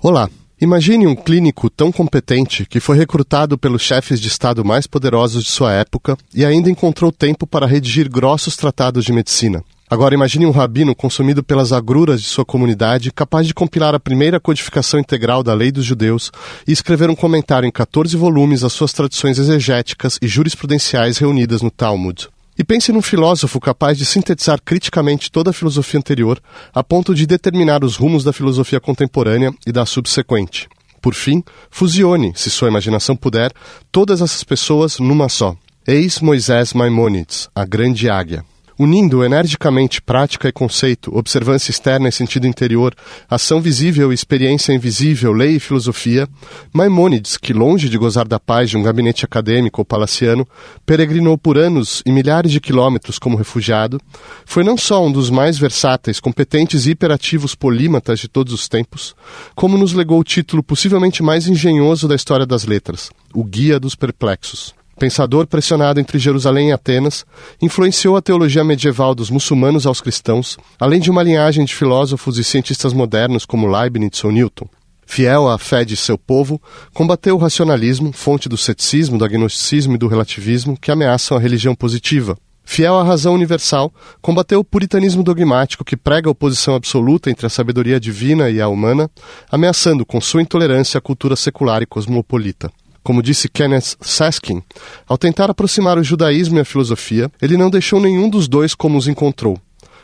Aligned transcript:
Olá! 0.00 0.30
Imagine 0.60 1.08
um 1.08 1.16
clínico 1.16 1.68
tão 1.68 1.90
competente 1.90 2.64
que 2.64 2.78
foi 2.78 2.96
recrutado 2.96 3.58
pelos 3.58 3.82
chefes 3.82 4.20
de 4.20 4.28
Estado 4.28 4.64
mais 4.64 4.86
poderosos 4.86 5.42
de 5.42 5.50
sua 5.50 5.72
época 5.72 6.16
e 6.32 6.44
ainda 6.44 6.70
encontrou 6.70 7.10
tempo 7.10 7.48
para 7.48 7.66
redigir 7.66 8.08
grossos 8.08 8.54
tratados 8.54 9.04
de 9.04 9.12
medicina. 9.12 9.60
Agora 9.90 10.14
imagine 10.14 10.46
um 10.46 10.52
rabino 10.52 10.94
consumido 10.94 11.42
pelas 11.42 11.72
agruras 11.72 12.22
de 12.22 12.28
sua 12.28 12.44
comunidade, 12.44 13.10
capaz 13.10 13.44
de 13.44 13.52
compilar 13.52 13.92
a 13.92 13.98
primeira 13.98 14.38
codificação 14.38 15.00
integral 15.00 15.42
da 15.42 15.52
lei 15.52 15.72
dos 15.72 15.84
judeus 15.84 16.30
e 16.64 16.70
escrever 16.70 17.10
um 17.10 17.16
comentário 17.16 17.66
em 17.66 17.72
14 17.72 18.16
volumes 18.16 18.62
às 18.62 18.72
suas 18.72 18.92
tradições 18.92 19.36
exegéticas 19.36 20.16
e 20.22 20.28
jurisprudenciais 20.28 21.18
reunidas 21.18 21.60
no 21.60 21.72
Talmud. 21.72 22.28
E 22.58 22.64
pense 22.64 22.90
num 22.90 23.00
filósofo 23.00 23.60
capaz 23.60 23.96
de 23.96 24.04
sintetizar 24.04 24.60
criticamente 24.60 25.30
toda 25.30 25.50
a 25.50 25.52
filosofia 25.52 25.98
anterior, 25.98 26.42
a 26.74 26.82
ponto 26.82 27.14
de 27.14 27.24
determinar 27.24 27.84
os 27.84 27.94
rumos 27.94 28.24
da 28.24 28.32
filosofia 28.32 28.80
contemporânea 28.80 29.54
e 29.64 29.70
da 29.70 29.86
subsequente. 29.86 30.68
Por 31.00 31.14
fim, 31.14 31.44
fusione, 31.70 32.32
se 32.34 32.50
sua 32.50 32.68
imaginação 32.68 33.14
puder, 33.14 33.52
todas 33.92 34.20
essas 34.20 34.42
pessoas 34.42 34.98
numa 34.98 35.28
só. 35.28 35.54
Eis 35.86 36.20
Moisés 36.20 36.72
Maimonides, 36.72 37.48
a 37.54 37.64
grande 37.64 38.10
águia. 38.10 38.44
Unindo 38.78 39.24
energicamente 39.24 40.00
prática 40.00 40.48
e 40.48 40.52
conceito, 40.52 41.10
observância 41.18 41.72
externa 41.72 42.08
e 42.08 42.12
sentido 42.12 42.46
interior, 42.46 42.94
ação 43.28 43.60
visível 43.60 44.12
e 44.12 44.14
experiência 44.14 44.72
invisível, 44.72 45.32
lei 45.32 45.56
e 45.56 45.60
filosofia, 45.60 46.28
Maimônides, 46.72 47.36
que 47.36 47.52
longe 47.52 47.88
de 47.88 47.98
gozar 47.98 48.28
da 48.28 48.38
paz 48.38 48.70
de 48.70 48.76
um 48.76 48.82
gabinete 48.84 49.24
acadêmico 49.24 49.80
ou 49.80 49.84
palaciano, 49.84 50.46
peregrinou 50.86 51.36
por 51.36 51.58
anos 51.58 52.04
e 52.06 52.12
milhares 52.12 52.52
de 52.52 52.60
quilômetros 52.60 53.18
como 53.18 53.36
refugiado, 53.36 54.00
foi 54.46 54.62
não 54.62 54.76
só 54.76 55.04
um 55.04 55.10
dos 55.10 55.28
mais 55.28 55.58
versáteis, 55.58 56.20
competentes 56.20 56.86
e 56.86 56.90
hiperativos 56.90 57.56
polímatas 57.56 58.20
de 58.20 58.28
todos 58.28 58.52
os 58.52 58.68
tempos, 58.68 59.12
como 59.56 59.76
nos 59.76 59.92
legou 59.92 60.20
o 60.20 60.24
título 60.24 60.62
possivelmente 60.62 61.20
mais 61.20 61.48
engenhoso 61.48 62.06
da 62.06 62.14
história 62.14 62.46
das 62.46 62.64
letras, 62.64 63.10
o 63.34 63.42
Guia 63.42 63.80
dos 63.80 63.96
Perplexos 63.96 64.77
pensador 64.98 65.46
pressionado 65.46 66.00
entre 66.00 66.18
Jerusalém 66.18 66.68
e 66.68 66.72
Atenas, 66.72 67.24
influenciou 67.62 68.16
a 68.16 68.22
teologia 68.22 68.64
medieval 68.64 69.14
dos 69.14 69.30
muçulmanos 69.30 69.86
aos 69.86 70.00
cristãos, 70.00 70.58
além 70.78 71.00
de 71.00 71.10
uma 71.10 71.22
linhagem 71.22 71.64
de 71.64 71.74
filósofos 71.74 72.36
e 72.36 72.44
cientistas 72.44 72.92
modernos 72.92 73.46
como 73.46 73.66
Leibniz 73.66 74.22
ou 74.24 74.32
Newton. 74.32 74.68
Fiel 75.06 75.48
à 75.48 75.56
fé 75.56 75.86
de 75.86 75.96
seu 75.96 76.18
povo, 76.18 76.60
combateu 76.92 77.34
o 77.34 77.38
racionalismo, 77.38 78.12
fonte 78.12 78.46
do 78.46 78.58
ceticismo, 78.58 79.16
do 79.16 79.24
agnosticismo 79.24 79.94
e 79.94 79.98
do 79.98 80.06
relativismo 80.06 80.76
que 80.78 80.90
ameaçam 80.90 81.34
a 81.34 81.40
religião 81.40 81.74
positiva. 81.74 82.36
Fiel 82.62 82.98
à 82.98 83.02
razão 83.02 83.34
universal, 83.34 83.90
combateu 84.20 84.60
o 84.60 84.64
puritanismo 84.64 85.22
dogmático 85.22 85.82
que 85.82 85.96
prega 85.96 86.28
a 86.28 86.32
oposição 86.32 86.74
absoluta 86.74 87.30
entre 87.30 87.46
a 87.46 87.48
sabedoria 87.48 87.98
divina 87.98 88.50
e 88.50 88.60
a 88.60 88.68
humana, 88.68 89.10
ameaçando 89.50 90.04
com 90.04 90.20
sua 90.20 90.42
intolerância 90.42 90.98
a 90.98 91.00
cultura 91.00 91.34
secular 91.34 91.80
e 91.80 91.86
cosmopolita. 91.86 92.70
Como 93.08 93.22
disse 93.22 93.48
Kenneth 93.48 93.96
Saskin, 94.02 94.62
ao 95.06 95.16
tentar 95.16 95.48
aproximar 95.48 95.96
o 95.96 96.04
judaísmo 96.04 96.58
e 96.58 96.60
a 96.60 96.64
filosofia, 96.64 97.32
ele 97.40 97.56
não 97.56 97.70
deixou 97.70 97.98
nenhum 97.98 98.28
dos 98.28 98.46
dois 98.46 98.74
como 98.74 98.98
os 98.98 99.08
encontrou. 99.08 99.58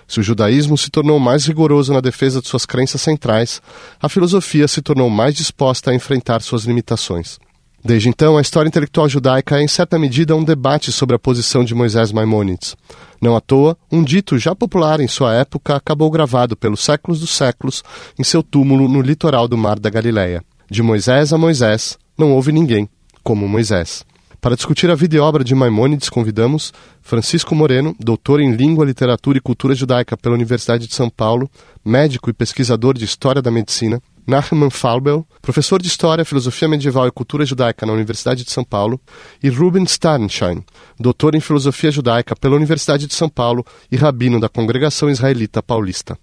Se 0.08 0.20
o 0.20 0.22
judaísmo 0.22 0.78
se 0.78 0.88
tornou 0.90 1.20
mais 1.20 1.44
rigoroso 1.44 1.92
na 1.92 2.00
defesa 2.00 2.40
de 2.40 2.48
suas 2.48 2.64
crenças 2.64 3.02
centrais, 3.02 3.60
a 4.00 4.08
filosofia 4.08 4.66
se 4.66 4.80
tornou 4.80 5.10
mais 5.10 5.34
disposta 5.34 5.90
a 5.90 5.94
enfrentar 5.94 6.40
suas 6.40 6.64
limitações. 6.64 7.38
Desde 7.84 8.08
então, 8.08 8.38
a 8.38 8.40
história 8.40 8.68
intelectual 8.68 9.06
judaica 9.06 9.58
é, 9.58 9.62
em 9.62 9.68
certa 9.68 9.98
medida, 9.98 10.34
um 10.34 10.42
debate 10.42 10.90
sobre 10.90 11.14
a 11.14 11.18
posição 11.18 11.62
de 11.62 11.74
Moisés 11.74 12.10
Maimonides. 12.10 12.74
Não 13.20 13.36
à 13.36 13.40
toa, 13.42 13.76
um 13.92 14.02
dito 14.02 14.38
já 14.38 14.54
popular 14.54 14.98
em 14.98 15.08
sua 15.08 15.34
época 15.34 15.76
acabou 15.76 16.10
gravado 16.10 16.56
pelos 16.56 16.82
séculos 16.82 17.20
dos 17.20 17.36
séculos 17.36 17.84
em 18.18 18.24
seu 18.24 18.42
túmulo 18.42 18.88
no 18.88 19.02
litoral 19.02 19.46
do 19.46 19.58
Mar 19.58 19.78
da 19.78 19.90
Galileia. 19.90 20.42
De 20.70 20.82
Moisés 20.82 21.34
a 21.34 21.36
Moisés, 21.36 21.98
não 22.16 22.32
houve 22.32 22.50
ninguém 22.50 22.88
como 23.24 23.48
Moisés. 23.48 24.04
Para 24.44 24.56
discutir 24.56 24.90
a 24.90 24.94
vida 24.94 25.16
e 25.16 25.18
obra 25.18 25.42
de 25.42 25.54
Maimônides, 25.54 26.10
convidamos 26.10 26.70
Francisco 27.00 27.54
Moreno, 27.54 27.96
doutor 27.98 28.40
em 28.40 28.52
Língua, 28.54 28.84
Literatura 28.84 29.38
e 29.38 29.40
Cultura 29.40 29.74
Judaica 29.74 30.18
pela 30.18 30.34
Universidade 30.34 30.86
de 30.86 30.94
São 30.94 31.08
Paulo, 31.08 31.50
médico 31.82 32.28
e 32.28 32.34
pesquisador 32.34 32.92
de 32.92 33.06
História 33.06 33.40
da 33.40 33.50
Medicina, 33.50 34.02
Nachman 34.26 34.68
Falbel, 34.68 35.26
professor 35.40 35.80
de 35.80 35.88
História, 35.88 36.26
Filosofia 36.26 36.68
Medieval 36.68 37.06
e 37.06 37.10
Cultura 37.10 37.46
Judaica 37.46 37.86
na 37.86 37.94
Universidade 37.94 38.44
de 38.44 38.50
São 38.50 38.64
Paulo, 38.64 39.00
e 39.42 39.48
Ruben 39.48 39.84
Starnschein, 39.84 40.62
doutor 41.00 41.34
em 41.34 41.40
Filosofia 41.40 41.90
Judaica 41.90 42.36
pela 42.36 42.56
Universidade 42.56 43.06
de 43.06 43.14
São 43.14 43.30
Paulo 43.30 43.64
e 43.90 43.96
rabino 43.96 44.38
da 44.38 44.48
Congregação 44.50 45.08
Israelita 45.08 45.62
Paulista. 45.62 46.18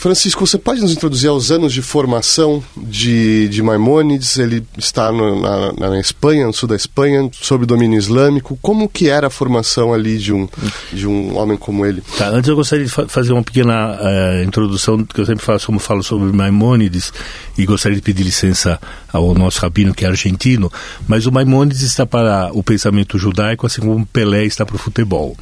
Francisco, 0.00 0.46
você 0.46 0.56
pode 0.56 0.80
nos 0.80 0.92
introduzir 0.92 1.28
aos 1.28 1.50
anos 1.50 1.74
de 1.74 1.82
formação 1.82 2.64
de, 2.74 3.50
de 3.50 3.62
Maimônides? 3.62 4.38
Ele 4.38 4.66
está 4.78 5.12
no, 5.12 5.42
na, 5.42 5.90
na, 5.90 6.00
Espanha, 6.00 6.46
no 6.46 6.54
sul 6.54 6.66
da 6.66 6.74
Espanha, 6.74 7.28
sob 7.32 7.66
domínio 7.66 7.98
islâmico. 7.98 8.58
Como 8.62 8.88
que 8.88 9.10
era 9.10 9.26
a 9.26 9.30
formação 9.30 9.92
ali 9.92 10.16
de 10.16 10.32
um, 10.32 10.48
de 10.90 11.06
um 11.06 11.36
homem 11.36 11.58
como 11.58 11.84
ele? 11.84 12.02
Tá, 12.16 12.30
antes 12.30 12.48
eu 12.48 12.56
gostaria 12.56 12.86
de 12.86 12.90
fa 12.90 13.06
fazer 13.08 13.34
uma 13.34 13.42
pequena 13.42 13.98
uh, 14.00 14.42
introdução, 14.42 15.04
que 15.04 15.20
eu 15.20 15.26
sempre 15.26 15.44
faço, 15.44 15.66
como 15.66 15.78
falo 15.78 16.02
sobre 16.02 16.34
Maimônides, 16.34 17.12
e 17.58 17.66
gostaria 17.66 17.96
de 17.96 18.02
pedir 18.02 18.22
licença 18.22 18.80
ao 19.12 19.34
nosso 19.34 19.60
rabino, 19.60 19.92
que 19.92 20.06
é 20.06 20.08
argentino, 20.08 20.72
mas 21.06 21.26
o 21.26 21.32
Maimônides 21.32 21.82
está 21.82 22.06
para 22.06 22.50
o 22.54 22.62
pensamento 22.62 23.18
judaico, 23.18 23.66
assim 23.66 23.82
como 23.82 24.06
Pelé 24.06 24.46
está 24.46 24.64
para 24.64 24.76
o 24.76 24.78
futebol. 24.78 25.36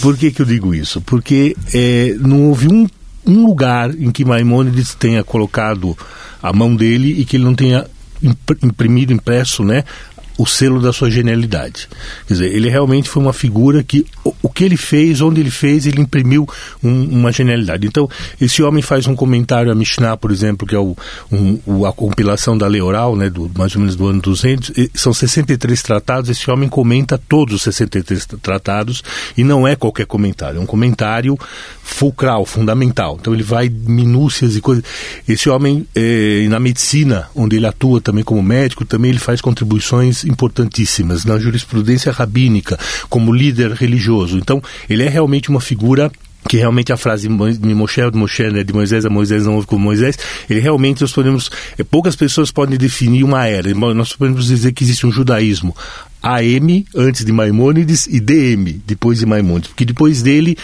Por 0.00 0.16
que, 0.16 0.30
que 0.30 0.42
eu 0.42 0.46
digo 0.46 0.72
isso? 0.72 1.00
Porque 1.00 1.56
eh, 1.74 2.14
não 2.20 2.44
houve 2.44 2.68
um 2.68 2.86
um 3.26 3.44
lugar 3.44 3.90
em 3.94 4.10
que 4.10 4.24
Maimônides 4.24 4.94
tenha 4.94 5.24
colocado 5.24 5.96
a 6.42 6.52
mão 6.52 6.74
dele 6.74 7.20
e 7.20 7.24
que 7.24 7.36
ele 7.36 7.44
não 7.44 7.54
tenha 7.54 7.86
imprimido, 8.62 9.12
impresso, 9.12 9.64
né, 9.64 9.84
o 10.38 10.46
selo 10.46 10.80
da 10.80 10.92
sua 10.92 11.10
genialidade. 11.10 11.88
Quer 12.26 12.34
dizer, 12.34 12.54
ele 12.54 12.68
realmente 12.68 13.08
foi 13.08 13.22
uma 13.22 13.32
figura 13.32 13.82
que 13.82 14.06
o, 14.24 14.34
o 14.42 14.48
que 14.48 14.64
ele 14.64 14.76
fez, 14.76 15.20
onde 15.20 15.40
ele 15.40 15.50
fez, 15.50 15.86
ele 15.86 16.00
imprimiu 16.00 16.48
um, 16.82 17.04
uma 17.04 17.32
genialidade. 17.32 17.86
Então, 17.86 18.08
esse 18.40 18.62
homem 18.62 18.82
faz 18.82 19.06
um 19.06 19.16
comentário 19.16 19.72
a 19.72 19.74
Mishnah, 19.74 20.16
por 20.16 20.30
exemplo, 20.30 20.66
que 20.66 20.74
é 20.74 20.78
o, 20.78 20.96
um, 21.32 21.86
a 21.86 21.92
compilação 21.92 22.56
da 22.56 22.66
lei 22.66 22.80
oral, 22.80 23.16
né, 23.16 23.30
do, 23.30 23.50
mais 23.56 23.74
ou 23.74 23.80
menos 23.80 23.96
do 23.96 24.06
ano 24.06 24.20
200, 24.20 24.72
são 24.94 25.12
63 25.12 25.82
tratados, 25.82 26.30
esse 26.30 26.50
homem 26.50 26.68
comenta 26.68 27.18
todos 27.18 27.54
os 27.54 27.62
63 27.62 28.26
tratados 28.42 29.02
e 29.36 29.44
não 29.44 29.66
é 29.66 29.74
qualquer 29.74 30.06
comentário, 30.06 30.58
é 30.58 30.60
um 30.60 30.66
comentário 30.66 31.38
fulcral, 31.82 32.44
fundamental. 32.44 33.16
Então 33.20 33.32
ele 33.32 33.42
vai 33.42 33.68
minúcias 33.68 34.56
e 34.56 34.60
coisas. 34.60 34.84
Esse 35.28 35.48
homem, 35.48 35.86
eh, 35.94 36.46
na 36.48 36.58
medicina, 36.58 37.28
onde 37.34 37.56
ele 37.56 37.66
atua 37.66 38.00
também 38.00 38.24
como 38.24 38.42
médico, 38.42 38.84
também 38.84 39.10
ele 39.10 39.18
faz 39.18 39.40
contribuições 39.40 40.24
importantíssimas 40.26 41.24
na 41.24 41.38
jurisprudência 41.38 42.12
rabínica, 42.12 42.78
como 43.08 43.32
líder 43.32 43.72
religioso. 43.72 44.38
Então, 44.38 44.62
ele 44.88 45.02
é 45.02 45.08
realmente 45.08 45.48
uma 45.48 45.60
figura 45.60 46.10
que 46.48 46.56
realmente 46.56 46.92
a 46.92 46.96
frase 46.96 47.28
de 47.28 47.34
Moshe, 47.74 48.00
de 48.10 48.16
Moshe, 48.18 48.50
né, 48.50 48.62
de 48.62 48.72
Moisés 48.72 49.04
a 49.04 49.10
Moisés 49.10 49.44
não 49.44 49.56
houve 49.56 49.66
como 49.66 49.82
Moisés, 49.82 50.16
ele 50.48 50.60
realmente 50.60 51.00
nós 51.00 51.12
podemos, 51.12 51.50
é, 51.76 51.82
poucas 51.82 52.14
pessoas 52.14 52.52
podem 52.52 52.78
definir 52.78 53.24
uma 53.24 53.46
era, 53.46 53.72
nós 53.74 54.14
podemos 54.14 54.46
dizer 54.46 54.72
que 54.72 54.84
existe 54.84 55.06
um 55.06 55.10
judaísmo 55.10 55.74
AM 56.26 56.84
antes 56.94 57.24
de 57.24 57.30
Maimônides 57.30 58.08
e 58.08 58.18
DM 58.18 58.82
depois 58.84 59.20
de 59.20 59.26
Maimônides, 59.26 59.68
porque 59.68 59.84
depois 59.84 60.22
dele 60.22 60.58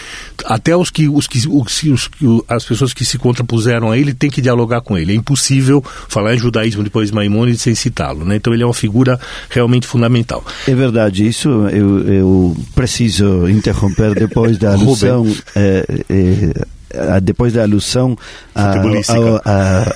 até 0.45 0.75
os 0.75 0.89
que 0.89 1.07
os 1.07 1.25
que 1.25 1.47
os, 1.47 1.81
os, 1.87 2.09
as 2.49 2.65
pessoas 2.65 2.93
que 2.93 3.05
se 3.05 3.17
contrapuseram 3.17 3.89
a 3.89 3.97
ele 3.97 4.13
têm 4.13 4.29
que 4.29 4.41
dialogar 4.41 4.81
com 4.81 4.97
ele. 4.97 5.13
É 5.13 5.15
impossível 5.15 5.81
falar 6.09 6.35
em 6.35 6.37
judaísmo 6.37 6.83
depois 6.83 7.09
de 7.09 7.15
Maimônides 7.15 7.61
sem 7.61 7.73
citá-lo, 7.73 8.25
né? 8.25 8.35
Então 8.35 8.53
ele 8.53 8.63
é 8.63 8.65
uma 8.65 8.73
figura 8.73 9.17
realmente 9.49 9.87
fundamental. 9.87 10.45
É 10.67 10.75
verdade 10.75 11.25
isso. 11.25 11.47
Eu, 11.69 12.07
eu 12.07 12.57
preciso 12.75 13.47
interromper 13.47 14.13
depois 14.15 14.57
da 14.57 14.73
alusão. 14.75 15.25
é, 15.55 15.85
é 16.09 16.72
depois 17.21 17.53
da 17.53 17.63
alusão 17.63 18.15
ao, 18.53 19.41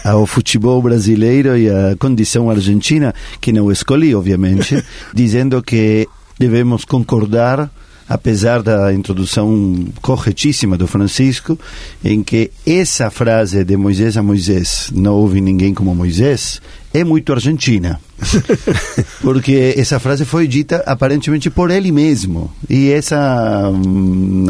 ao, 0.03 0.19
ao, 0.19 0.25
futebol 0.25 0.81
brasileiro 0.81 1.57
e 1.57 1.69
à 1.69 1.95
condição 1.97 2.49
argentina, 2.49 3.13
que 3.39 3.51
não 3.51 3.71
escolhi, 3.71 4.15
obviamente, 4.15 4.83
dizendo 5.13 5.61
que 5.61 6.07
devemos 6.39 6.85
concordar 6.85 7.69
apesar 8.07 8.61
da 8.61 8.93
introdução 8.93 9.85
corretíssima 10.01 10.77
do 10.77 10.87
Francisco, 10.87 11.59
em 12.03 12.23
que 12.23 12.51
essa 12.65 13.09
frase 13.09 13.63
de 13.63 13.75
Moisés 13.75 14.15
a 14.17 14.23
Moisés, 14.23 14.89
não 14.93 15.15
houve 15.15 15.41
ninguém 15.41 15.73
como 15.73 15.93
Moisés, 15.93 16.61
é 16.93 17.03
muito 17.03 17.33
argentina. 17.33 17.99
Porque 19.21 19.75
essa 19.77 19.99
frase 19.99 20.25
foi 20.25 20.47
dita 20.47 20.83
aparentemente 20.85 21.49
por 21.49 21.69
ele 21.69 21.91
mesmo. 21.91 22.51
E 22.69 22.89
essa 22.89 23.69
hum, 23.69 24.47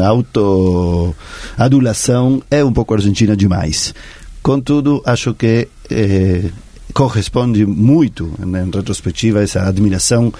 autoadulação 1.56 2.42
é 2.50 2.64
um 2.64 2.72
pouco 2.72 2.94
argentina 2.94 3.36
demais. 3.36 3.92
Contudo, 4.42 5.02
acho 5.04 5.34
que 5.34 5.68
eh, 5.90 6.44
corresponde 6.92 7.64
muito, 7.66 8.32
em 8.40 8.70
retrospectiva, 8.70 9.42
essa 9.42 9.62
admiração 9.68 10.32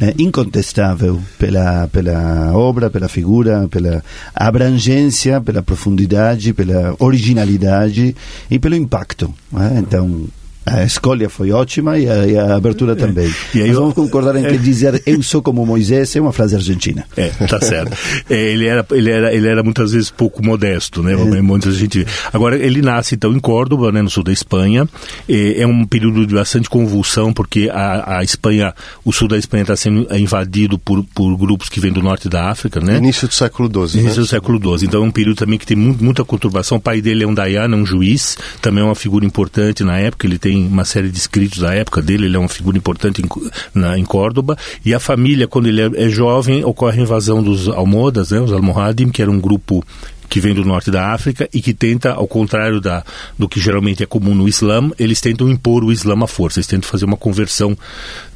eh, 0.00 0.14
incontestável 0.18 1.20
pela, 1.38 1.88
pela 1.88 2.52
obra, 2.54 2.90
pela 2.90 3.08
figura, 3.08 3.66
pela 3.68 4.02
abrangência, 4.34 5.40
pela 5.40 5.62
profundidade, 5.62 6.52
pela 6.52 6.94
originalidade 6.98 8.14
e 8.50 8.58
pelo 8.58 8.76
impacto. 8.76 9.32
Então, 9.78 10.26
A 10.66 10.82
escolha 10.84 11.28
foi 11.28 11.50
ótima 11.50 11.98
e 11.98 12.08
a, 12.08 12.26
e 12.26 12.38
a 12.38 12.56
abertura 12.56 12.92
é. 12.92 12.94
também. 12.94 13.32
E 13.54 13.60
aí 13.60 13.68
Mas 13.68 13.76
vamos 13.76 13.94
concordar 13.94 14.34
em 14.36 14.42
que 14.42 14.54
é. 14.54 14.56
dizer 14.56 15.02
eu 15.06 15.22
sou 15.22 15.42
como 15.42 15.64
Moisés 15.66 16.14
é 16.16 16.20
uma 16.20 16.32
frase 16.32 16.54
argentina. 16.56 17.04
É, 17.16 17.28
tá 17.46 17.60
certo. 17.60 17.96
É, 18.28 18.52
ele, 18.52 18.66
era, 18.66 18.86
ele, 18.92 19.10
era, 19.10 19.34
ele 19.34 19.46
era 19.46 19.62
muitas 19.62 19.92
vezes 19.92 20.10
pouco 20.10 20.44
modesto, 20.44 21.02
né? 21.02 21.12
É. 21.12 21.42
Muitas 21.42 21.74
gente... 21.74 22.06
Agora, 22.32 22.56
ele 22.56 22.80
nasce 22.80 23.14
então 23.14 23.32
em 23.32 23.38
Córdoba, 23.38 23.92
né, 23.92 24.00
no 24.00 24.08
sul 24.08 24.24
da 24.24 24.32
Espanha. 24.32 24.88
É, 25.28 25.62
é 25.62 25.66
um 25.66 25.84
período 25.84 26.26
de 26.26 26.34
bastante 26.34 26.70
convulsão, 26.70 27.32
porque 27.32 27.68
a, 27.72 28.18
a 28.18 28.24
Espanha, 28.24 28.74
o 29.04 29.12
sul 29.12 29.28
da 29.28 29.36
Espanha 29.36 29.62
está 29.62 29.76
sendo 29.76 30.06
invadido 30.16 30.78
por, 30.78 31.04
por 31.14 31.36
grupos 31.36 31.68
que 31.68 31.80
vêm 31.80 31.92
do 31.92 32.02
norte 32.02 32.28
da 32.28 32.50
África, 32.50 32.80
né? 32.80 32.96
Início 32.96 33.28
do 33.28 33.34
século 33.34 33.68
XII. 33.68 34.00
Início 34.00 34.20
né? 34.20 34.24
do 34.24 34.26
século 34.26 34.78
XII. 34.78 34.86
Então 34.88 35.02
é 35.02 35.06
um 35.06 35.10
período 35.10 35.36
também 35.36 35.58
que 35.58 35.66
tem 35.66 35.76
muita 35.76 36.24
conturbação. 36.24 36.78
O 36.78 36.80
pai 36.80 37.00
dele 37.00 37.24
é 37.24 37.26
um 37.26 37.34
Dayana, 37.34 37.76
um 37.76 37.84
juiz, 37.84 38.38
também 38.60 38.82
é 38.82 38.86
uma 38.86 38.94
figura 38.94 39.24
importante 39.26 39.84
na 39.84 39.98
época. 39.98 40.26
Ele 40.26 40.38
tem 40.38 40.53
uma 40.56 40.84
série 40.84 41.08
de 41.08 41.18
escritos 41.18 41.58
da 41.58 41.74
época 41.74 42.02
dele, 42.02 42.26
ele 42.26 42.36
é 42.36 42.38
uma 42.38 42.48
figura 42.48 42.76
importante 42.76 43.22
em, 43.22 43.28
na, 43.74 43.98
em 43.98 44.04
Córdoba. 44.04 44.56
E 44.84 44.94
a 44.94 45.00
família, 45.00 45.48
quando 45.48 45.66
ele 45.66 45.80
é, 45.80 46.06
é 46.06 46.08
jovem, 46.08 46.64
ocorre 46.64 47.00
a 47.00 47.02
invasão 47.02 47.42
dos 47.42 47.68
Almohadas, 47.68 48.30
né, 48.30 48.40
os 48.40 48.52
Almohadim, 48.52 49.10
que 49.10 49.22
era 49.22 49.30
um 49.30 49.40
grupo 49.40 49.84
que 50.28 50.40
vem 50.40 50.54
do 50.54 50.64
norte 50.64 50.90
da 50.90 51.12
África 51.12 51.48
e 51.52 51.62
que 51.62 51.72
tenta, 51.72 52.12
ao 52.12 52.26
contrário 52.26 52.80
da, 52.80 53.04
do 53.38 53.48
que 53.48 53.60
geralmente 53.60 54.02
é 54.02 54.06
comum 54.06 54.34
no 54.34 54.48
Islã, 54.48 54.90
eles 54.98 55.20
tentam 55.20 55.48
impor 55.48 55.84
o 55.84 55.92
Islã 55.92 56.14
à 56.22 56.26
força, 56.26 56.58
eles 56.58 56.66
tentam 56.66 56.88
fazer 56.90 57.04
uma 57.04 57.16
conversão 57.16 57.76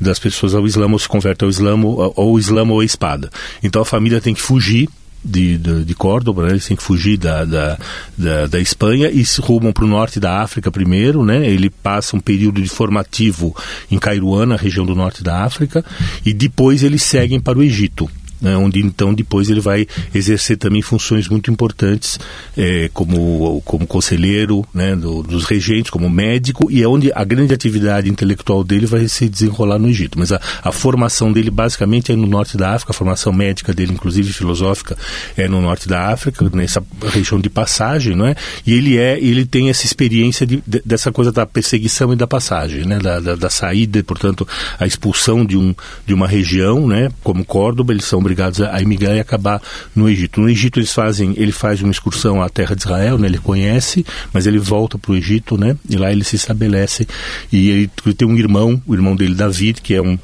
das 0.00 0.18
pessoas 0.18 0.54
ao 0.54 0.66
Islã, 0.66 0.86
ou 0.86 0.98
se 0.98 1.08
converte 1.08 1.44
ao 1.44 1.50
Islã, 1.50 1.74
ou, 1.74 2.12
ou 2.14 2.38
Islã 2.38 2.62
ou 2.68 2.80
a 2.80 2.84
espada. 2.84 3.30
Então 3.62 3.82
a 3.82 3.84
família 3.84 4.20
tem 4.20 4.32
que 4.32 4.40
fugir 4.40 4.88
de, 5.24 5.58
de, 5.58 5.84
de 5.84 5.94
Córdoba, 5.94 6.44
né? 6.44 6.50
eles 6.50 6.66
têm 6.66 6.76
que 6.76 6.82
fugir 6.82 7.16
da, 7.16 7.44
da, 7.44 7.78
da, 8.16 8.46
da 8.46 8.60
Espanha 8.60 9.10
e 9.10 9.24
se 9.24 9.40
rumam 9.40 9.72
para 9.72 9.84
o 9.84 9.88
norte 9.88 10.20
da 10.20 10.40
África 10.40 10.70
primeiro, 10.70 11.24
né? 11.24 11.46
Ele 11.48 11.70
passa 11.70 12.16
um 12.16 12.20
período 12.20 12.62
de 12.62 12.68
formativo 12.68 13.54
em 13.90 13.98
Cairuana, 13.98 14.56
região 14.56 14.86
do 14.86 14.94
norte 14.94 15.22
da 15.22 15.44
África, 15.44 15.84
e 16.24 16.32
depois 16.32 16.82
eles 16.82 17.02
seguem 17.02 17.40
para 17.40 17.58
o 17.58 17.62
Egito 17.62 18.08
né, 18.40 18.56
onde 18.56 18.80
então 18.80 19.12
depois 19.14 19.50
ele 19.50 19.60
vai 19.60 19.86
exercer 20.14 20.56
também 20.56 20.82
funções 20.82 21.28
muito 21.28 21.50
importantes 21.50 22.18
é, 22.56 22.90
como, 22.92 23.60
como 23.64 23.86
conselheiro 23.86 24.64
né, 24.72 24.94
do, 24.94 25.22
dos 25.22 25.44
regentes, 25.44 25.90
como 25.90 26.08
médico, 26.08 26.70
e 26.70 26.82
é 26.82 26.88
onde 26.88 27.10
a 27.14 27.24
grande 27.24 27.54
atividade 27.54 28.08
intelectual 28.08 28.62
dele 28.64 28.86
vai 28.86 29.08
se 29.08 29.28
desenrolar 29.28 29.78
no 29.78 29.88
Egito. 29.88 30.18
Mas 30.18 30.32
a, 30.32 30.40
a 30.62 30.72
formação 30.72 31.32
dele 31.32 31.50
basicamente 31.50 32.12
é 32.12 32.16
no 32.16 32.26
norte 32.26 32.56
da 32.56 32.74
África, 32.74 32.92
a 32.92 32.94
formação 32.94 33.32
médica 33.32 33.72
dele, 33.72 33.92
inclusive 33.92 34.32
filosófica, 34.32 34.96
é 35.36 35.48
no 35.48 35.60
norte 35.60 35.88
da 35.88 36.12
África, 36.12 36.48
nessa 36.52 36.82
região 37.06 37.40
de 37.40 37.50
passagem, 37.50 38.14
não 38.14 38.26
é? 38.26 38.34
E 38.66 38.74
ele 38.74 38.98
é, 38.98 39.18
ele 39.18 39.44
tem 39.44 39.70
essa 39.70 39.84
experiência 39.84 40.46
de, 40.46 40.62
de, 40.66 40.82
dessa 40.84 41.10
coisa 41.12 41.32
da 41.32 41.46
perseguição 41.46 42.12
e 42.12 42.16
da 42.16 42.26
passagem, 42.26 42.84
né? 42.84 42.98
Da, 42.98 43.20
da, 43.20 43.34
da, 43.34 43.50
saída, 43.50 44.02
portanto, 44.02 44.46
a 44.78 44.86
expulsão 44.86 45.44
de, 45.44 45.56
um, 45.56 45.74
de 46.06 46.14
uma 46.14 46.26
região, 46.26 46.86
né? 46.86 47.10
Como 47.22 47.44
Córdoba, 47.44 47.92
eles 47.92 48.04
são 48.04 48.20
obrigados 48.28 48.60
a, 48.60 48.80
emigrar 48.80 49.16
e 49.16 49.20
acabar 49.20 49.60
no 49.96 50.08
Egito. 50.08 50.40
No 50.40 50.48
Egito 50.48 50.78
eles 50.78 50.92
fazem, 50.92 51.34
ele 51.36 51.52
faz 51.52 51.80
uma 51.80 51.90
excursão 51.90 52.42
à 52.42 52.48
terra 52.48 52.76
de 52.76 52.82
Israel, 52.82 53.18
né, 53.18 53.26
ele 53.26 53.38
conhece, 53.38 54.04
mas 54.32 54.46
ele 54.46 54.58
volta 54.58 54.98
para 54.98 55.12
o 55.12 55.16
Egito, 55.16 55.56
né, 55.56 55.76
e 55.88 55.96
lá 55.96 56.12
ele 56.12 56.24
se 56.24 56.36
estabelece 56.36 57.08
e 57.50 57.70
ele, 57.70 57.90
ele 58.04 58.14
tem 58.14 58.28
um 58.28 58.36
irmão, 58.36 58.80
o 58.86 58.94
irmão 58.94 59.16
dele 59.16 59.34
David, 59.34 59.80
que 59.80 59.94
é 59.94 60.02
um 60.02 60.18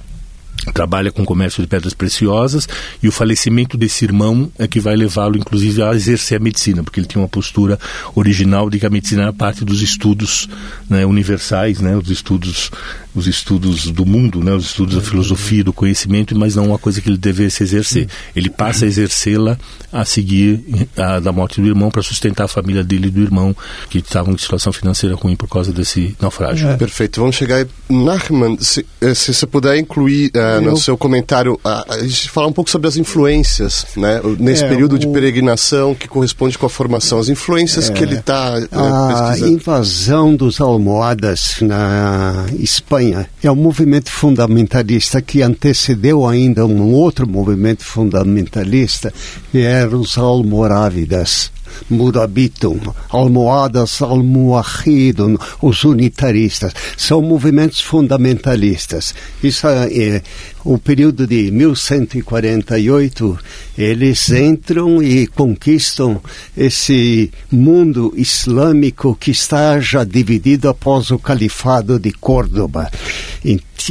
trabalha 0.72 1.12
com 1.12 1.24
comércio 1.26 1.62
de 1.62 1.68
pedras 1.68 1.92
preciosas 1.92 2.66
e 3.02 3.08
o 3.08 3.12
falecimento 3.12 3.76
desse 3.76 4.04
irmão 4.04 4.50
é 4.58 4.66
que 4.66 4.80
vai 4.80 4.96
levá-lo 4.96 5.36
inclusive 5.36 5.82
a 5.82 5.92
exercer 5.92 6.38
a 6.38 6.42
medicina 6.42 6.82
porque 6.82 7.00
ele 7.00 7.06
tinha 7.06 7.20
uma 7.20 7.28
postura 7.28 7.78
original 8.14 8.70
de 8.70 8.78
que 8.78 8.86
a 8.86 8.90
medicina 8.90 9.24
era 9.24 9.32
parte 9.32 9.62
dos 9.62 9.82
estudos 9.82 10.48
né, 10.88 11.04
universais 11.04 11.80
né, 11.80 11.94
os 11.96 12.08
estudos 12.08 12.70
os 13.14 13.26
estudos 13.26 13.90
do 13.90 14.04
mundo 14.04 14.42
né, 14.42 14.52
os 14.52 14.66
estudos 14.66 14.96
da 14.96 15.00
filosofia 15.00 15.62
do 15.62 15.72
conhecimento 15.72 16.36
mas 16.36 16.54
não 16.54 16.66
uma 16.66 16.78
coisa 16.78 17.00
que 17.00 17.08
ele 17.08 17.18
devesse 17.18 17.62
exercer. 17.62 18.08
Ele 18.34 18.50
passa 18.50 18.84
a 18.84 18.88
exercê-la 18.88 19.58
a 19.92 20.04
seguir 20.04 20.88
a, 20.96 21.20
da 21.20 21.32
morte 21.32 21.60
do 21.60 21.66
irmão 21.66 21.90
para 21.90 22.02
sustentar 22.02 22.44
a 22.44 22.48
família 22.48 22.82
dele 22.82 23.08
e 23.08 23.10
do 23.10 23.20
irmão 23.20 23.54
que 23.88 23.98
estavam 23.98 24.34
em 24.34 24.38
situação 24.38 24.72
financeira 24.72 25.14
ruim 25.14 25.36
por 25.36 25.48
causa 25.48 25.72
desse 25.72 26.16
naufrágio. 26.20 26.68
É. 26.68 26.76
perfeito. 26.76 27.20
Vamos 27.20 27.36
chegar 27.36 27.66
Nachman 27.88 28.56
se, 28.60 28.84
eh, 29.00 29.14
se 29.14 29.32
você 29.32 29.46
puder 29.46 29.76
incluir 29.76 30.30
uh, 30.34 30.60
no 30.60 30.70
eu... 30.70 30.76
seu 30.76 30.96
comentário 30.96 31.58
a, 31.64 31.94
a, 31.94 32.02
gente 32.02 32.30
falar 32.30 32.48
um 32.48 32.52
pouco 32.52 32.70
sobre 32.70 32.88
as 32.88 32.96
influências, 32.96 33.86
né? 33.96 34.20
Nesse 34.38 34.64
é, 34.64 34.68
período 34.68 34.96
o... 34.96 34.98
de 34.98 35.06
peregrinação 35.06 35.94
que 35.94 36.08
corresponde 36.08 36.58
com 36.58 36.66
a 36.66 36.70
formação, 36.70 37.18
as 37.18 37.28
influências 37.28 37.88
é, 37.88 37.92
que 37.92 38.02
ele 38.02 38.16
está 38.16 38.54
é, 38.58 39.44
A 39.44 39.48
invasão 39.48 40.34
dos 40.34 40.60
almohadas 40.60 41.56
na 41.60 42.46
Espanha 42.58 43.03
é 43.42 43.50
um 43.50 43.56
movimento 43.56 44.10
fundamentalista 44.10 45.20
que 45.20 45.42
antecedeu 45.42 46.26
ainda 46.26 46.64
um 46.64 46.92
outro 46.92 47.28
movimento 47.28 47.84
fundamentalista, 47.84 49.12
que 49.50 49.58
eram 49.58 50.00
os 50.00 50.16
almorávidas. 50.16 51.50
Murabitum, 51.88 52.78
Almohadas 53.08 54.00
Almoahidum, 54.02 55.36
os 55.60 55.84
unitaristas. 55.84 56.72
São 56.96 57.22
movimentos 57.22 57.80
fundamentalistas. 57.80 59.14
Isso 59.42 59.66
é, 59.66 60.22
o 60.64 60.78
período 60.78 61.26
de 61.26 61.50
1148, 61.50 63.38
eles 63.76 64.30
entram 64.30 65.02
e 65.02 65.26
conquistam 65.26 66.20
esse 66.56 67.30
mundo 67.52 68.14
islâmico 68.16 69.14
que 69.14 69.30
está 69.30 69.78
já 69.78 70.04
dividido 70.04 70.68
após 70.68 71.10
o 71.10 71.18
califado 71.18 71.98
de 71.98 72.12
Córdoba. 72.12 72.90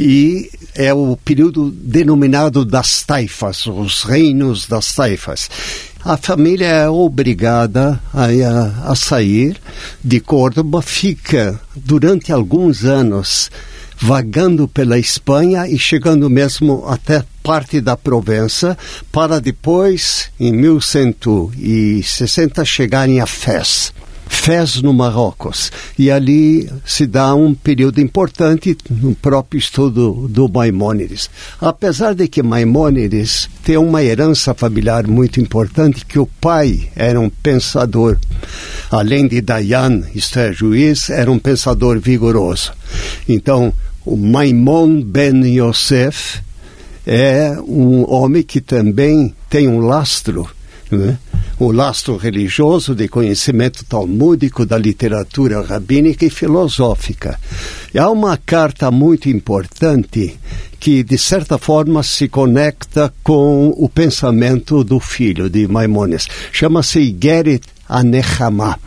E 0.00 0.50
é 0.74 0.92
o 0.92 1.16
período 1.16 1.70
denominado 1.70 2.64
das 2.64 3.04
taifas, 3.04 3.64
os 3.66 4.02
reinos 4.02 4.66
das 4.66 4.92
taifas 4.92 5.48
a 6.04 6.16
família 6.18 6.66
é 6.66 6.88
obrigada 6.88 7.98
a, 8.12 8.26
a, 8.26 8.92
a 8.92 8.94
sair 8.94 9.56
de 10.02 10.20
Córdoba, 10.20 10.82
fica 10.82 11.58
durante 11.74 12.30
alguns 12.30 12.84
anos 12.84 13.50
vagando 13.96 14.68
pela 14.68 14.98
Espanha 14.98 15.66
e 15.66 15.78
chegando 15.78 16.28
mesmo 16.28 16.84
até 16.86 17.24
parte 17.42 17.80
da 17.80 17.96
Provença, 17.96 18.76
para 19.10 19.40
depois, 19.40 20.30
em 20.38 20.52
1160, 20.52 22.62
chegarem 22.66 23.20
a 23.20 23.26
Fez. 23.26 23.94
Fez 24.26 24.82
no 24.82 24.92
Marrocos. 24.92 25.70
E 25.98 26.10
ali 26.10 26.70
se 26.84 27.06
dá 27.06 27.34
um 27.34 27.54
período 27.54 28.00
importante 28.00 28.76
no 28.90 29.14
próprio 29.14 29.58
estudo 29.58 30.28
do 30.28 30.48
Maimônides. 30.48 31.30
Apesar 31.60 32.14
de 32.14 32.28
que 32.28 32.42
Maimônides 32.42 33.48
tem 33.62 33.76
uma 33.76 34.02
herança 34.02 34.54
familiar 34.54 35.06
muito 35.06 35.40
importante, 35.40 36.04
que 36.04 36.18
o 36.18 36.26
pai 36.26 36.88
era 36.96 37.20
um 37.20 37.28
pensador, 37.28 38.18
além 38.90 39.28
de 39.28 39.40
Dayan, 39.40 40.02
isto 40.14 40.38
é, 40.38 40.52
juiz, 40.52 41.10
era 41.10 41.30
um 41.30 41.38
pensador 41.38 41.98
vigoroso. 42.00 42.72
Então, 43.28 43.72
o 44.04 44.16
Maimon 44.16 45.02
ben 45.02 45.44
Yosef 45.46 46.40
é 47.06 47.56
um 47.66 48.10
homem 48.10 48.42
que 48.42 48.60
também 48.60 49.34
tem 49.48 49.68
um 49.68 49.80
lastro 49.80 50.48
né? 50.90 51.18
O 51.58 51.70
lastro 51.70 52.16
religioso 52.16 52.94
de 52.94 53.08
conhecimento 53.08 53.84
talmúdico 53.84 54.66
da 54.66 54.76
literatura 54.76 55.60
rabínica 55.62 56.24
e 56.24 56.30
filosófica. 56.30 57.38
E 57.92 57.98
há 57.98 58.10
uma 58.10 58.36
carta 58.36 58.90
muito 58.90 59.28
importante 59.28 60.38
que, 60.80 61.02
de 61.02 61.16
certa 61.16 61.56
forma, 61.56 62.02
se 62.02 62.28
conecta 62.28 63.12
com 63.22 63.72
o 63.76 63.88
pensamento 63.88 64.84
do 64.84 65.00
filho 65.00 65.48
de 65.48 65.66
Maimonides. 65.66 66.26
Chama-se 66.52 67.16
Geret 67.18 67.62
Anechama, 67.88 68.78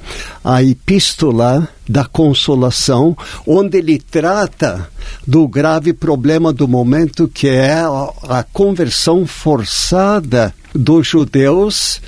a 0.43 0.62
epístola 0.63 1.67
da 1.88 2.03
consolação, 2.03 3.15
onde 3.45 3.77
ele 3.77 4.00
trata 4.00 4.89
do 5.25 5.47
grave 5.47 5.93
problema 5.93 6.51
do 6.51 6.67
momento 6.67 7.27
que 7.27 7.47
é 7.47 7.81
a 8.27 8.43
conversão 8.51 9.25
forçada 9.25 10.53
dos 10.74 11.07
judeus 11.07 12.01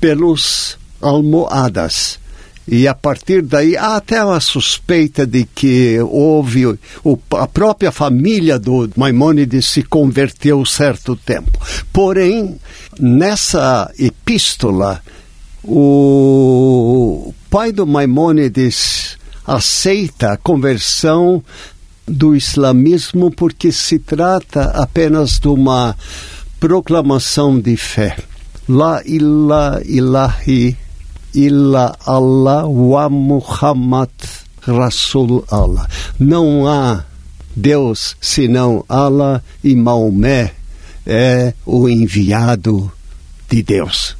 pelos 0.00 0.78
almohadas. 1.00 2.18
E 2.68 2.86
a 2.86 2.94
partir 2.94 3.42
daí 3.42 3.76
há 3.76 3.96
até 3.96 4.24
uma 4.24 4.38
suspeita 4.38 5.26
de 5.26 5.44
que 5.44 5.98
houve 6.00 6.66
o, 6.66 7.18
a 7.32 7.46
própria 7.46 7.90
família 7.90 8.58
do 8.58 8.88
Maimônides 8.96 9.66
se 9.66 9.82
converteu 9.82 10.64
certo 10.64 11.16
tempo. 11.16 11.58
Porém, 11.92 12.60
nessa 12.98 13.90
epístola, 13.98 15.02
o 15.64 17.34
pai 17.50 17.72
do 17.72 17.86
Maimônides 17.86 19.18
aceita 19.44 20.32
a 20.32 20.36
conversão 20.36 21.42
do 22.06 22.36
islamismo 22.36 23.30
porque 23.30 23.72
se 23.72 23.98
trata 23.98 24.62
apenas 24.74 25.40
de 25.40 25.48
uma 25.48 25.96
proclamação 26.60 27.58
de 27.58 27.76
fé. 27.76 28.16
La 28.70 29.02
ilaha 29.04 29.82
ilahi 29.82 30.76
illa 31.34 31.90
Allah 32.06 32.68
wa 32.68 33.10
Muhammad 33.10 34.14
Rasul 34.62 35.42
Allah. 35.50 35.88
Não 36.20 36.68
há 36.68 37.04
Deus 37.56 38.14
senão 38.20 38.84
Allah 38.88 39.42
e 39.64 39.74
Maomé 39.74 40.52
é 41.04 41.52
o 41.66 41.88
enviado 41.88 42.92
de 43.50 43.60
Deus. 43.60 44.16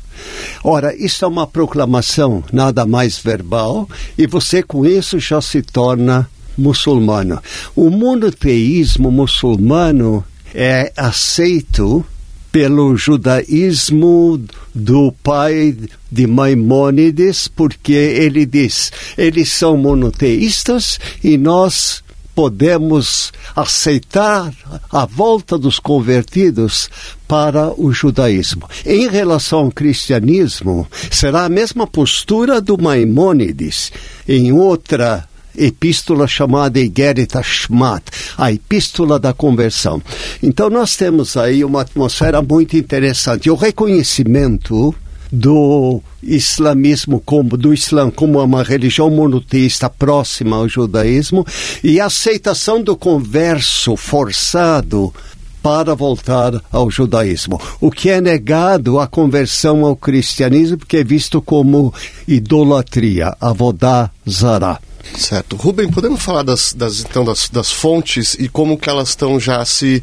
Ora, 0.64 0.96
isso 0.96 1.24
é 1.24 1.28
uma 1.28 1.46
proclamação 1.46 2.42
nada 2.52 2.84
mais 2.84 3.20
verbal 3.20 3.88
e 4.18 4.26
você 4.26 4.64
com 4.64 4.84
isso 4.84 5.20
já 5.20 5.40
se 5.40 5.62
torna 5.62 6.28
muçulmano. 6.58 7.40
O 7.76 7.88
monoteísmo 7.88 9.12
muçulmano 9.12 10.24
é 10.52 10.92
aceito 10.96 12.04
pelo 12.52 12.96
judaísmo 12.96 14.40
do 14.74 15.12
pai 15.22 15.76
de 16.10 16.26
Maimônides, 16.26 17.48
porque 17.48 17.92
ele 17.92 18.44
diz: 18.44 18.90
eles 19.16 19.52
são 19.52 19.76
monoteístas 19.76 20.98
e 21.22 21.36
nós 21.36 22.02
podemos 22.34 23.32
aceitar 23.54 24.52
a 24.90 25.04
volta 25.04 25.58
dos 25.58 25.78
convertidos 25.78 26.88
para 27.28 27.72
o 27.78 27.92
judaísmo. 27.92 28.68
Em 28.86 29.08
relação 29.08 29.60
ao 29.60 29.70
cristianismo, 29.70 30.86
será 31.10 31.44
a 31.44 31.48
mesma 31.48 31.86
postura 31.86 32.60
do 32.60 32.80
Maimônides. 32.80 33.92
Em 34.26 34.52
outra 34.52 35.28
epístola 35.56 36.26
chamada 36.26 36.78
Igerita 36.78 37.42
Shmat, 37.42 38.02
a 38.36 38.52
epístola 38.52 39.18
da 39.18 39.32
conversão. 39.32 40.02
Então 40.42 40.70
nós 40.70 40.96
temos 40.96 41.36
aí 41.36 41.64
uma 41.64 41.82
atmosfera 41.82 42.42
muito 42.42 42.76
interessante. 42.76 43.50
O 43.50 43.54
reconhecimento 43.54 44.94
do 45.32 46.02
islamismo 46.22 47.20
como 47.20 47.56
do 47.56 47.72
Islã 47.72 48.10
como 48.10 48.42
uma 48.42 48.62
religião 48.62 49.08
monoteísta 49.08 49.88
próxima 49.88 50.56
ao 50.56 50.68
judaísmo 50.68 51.46
e 51.84 52.00
a 52.00 52.06
aceitação 52.06 52.82
do 52.82 52.96
converso 52.96 53.96
forçado 53.96 55.12
para 55.62 55.94
voltar 55.94 56.60
ao 56.72 56.90
judaísmo. 56.90 57.60
O 57.80 57.90
que 57.90 58.08
é 58.08 58.20
negado 58.20 58.98
a 58.98 59.06
conversão 59.06 59.84
ao 59.84 59.94
cristianismo, 59.94 60.78
porque 60.78 60.98
é 60.98 61.04
visto 61.04 61.40
como 61.42 61.92
idolatria, 62.26 63.36
avodá 63.40 64.10
zará. 64.28 64.80
Certo. 65.16 65.56
Rubem, 65.56 65.90
podemos 65.90 66.22
falar 66.22 66.42
das, 66.42 66.72
das 66.72 67.00
então, 67.00 67.24
das, 67.24 67.48
das, 67.48 67.70
fontes 67.70 68.34
e 68.34 68.48
como 68.48 68.78
que 68.78 68.88
elas 68.88 69.10
estão 69.10 69.40
já 69.40 69.64
se, 69.64 70.02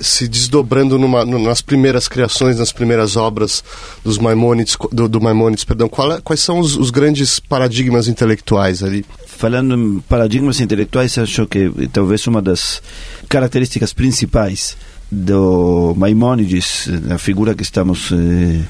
se 0.00 0.26
desdobrando 0.26 0.98
numa, 0.98 1.24
nas 1.24 1.60
primeiras 1.60 2.08
criações, 2.08 2.58
nas 2.58 2.72
primeiras 2.72 3.16
obras 3.16 3.62
dos 4.04 4.18
Maimônides, 4.18 4.76
do, 4.92 5.08
do 5.08 5.20
Maimônides, 5.20 5.64
perdão. 5.64 5.88
É, 5.88 6.20
quais 6.22 6.40
são 6.40 6.58
os, 6.58 6.76
os 6.76 6.90
grandes 6.90 7.38
paradigmas 7.38 8.08
intelectuais 8.08 8.82
ali? 8.82 9.04
Falando 9.26 9.74
em 9.74 10.00
paradigmas 10.00 10.60
intelectuais, 10.60 11.16
acho 11.18 11.46
que 11.46 11.70
talvez 11.92 12.26
uma 12.26 12.42
das 12.42 12.82
características 13.28 13.92
principais 13.92 14.76
do 15.10 15.94
Maimônides, 15.96 16.88
a 17.10 17.18
figura 17.18 17.54
que 17.54 17.62
estamos 17.62 18.10
eh, 18.12 18.62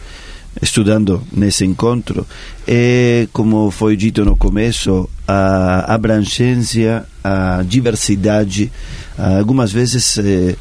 estudando 0.61 1.23
nesse 1.33 1.65
encontro 1.65 2.27
é, 2.67 3.29
como 3.33 3.71
foi 3.71 3.97
dito 3.97 4.25
no 4.25 4.37
começo, 4.37 5.09
a 5.27 5.95
abrangência, 5.95 7.05
a 7.23 7.63
diversidade. 7.67 8.71
Algumas 9.17 9.73
vezes 9.73 10.19
eh, 10.19 10.55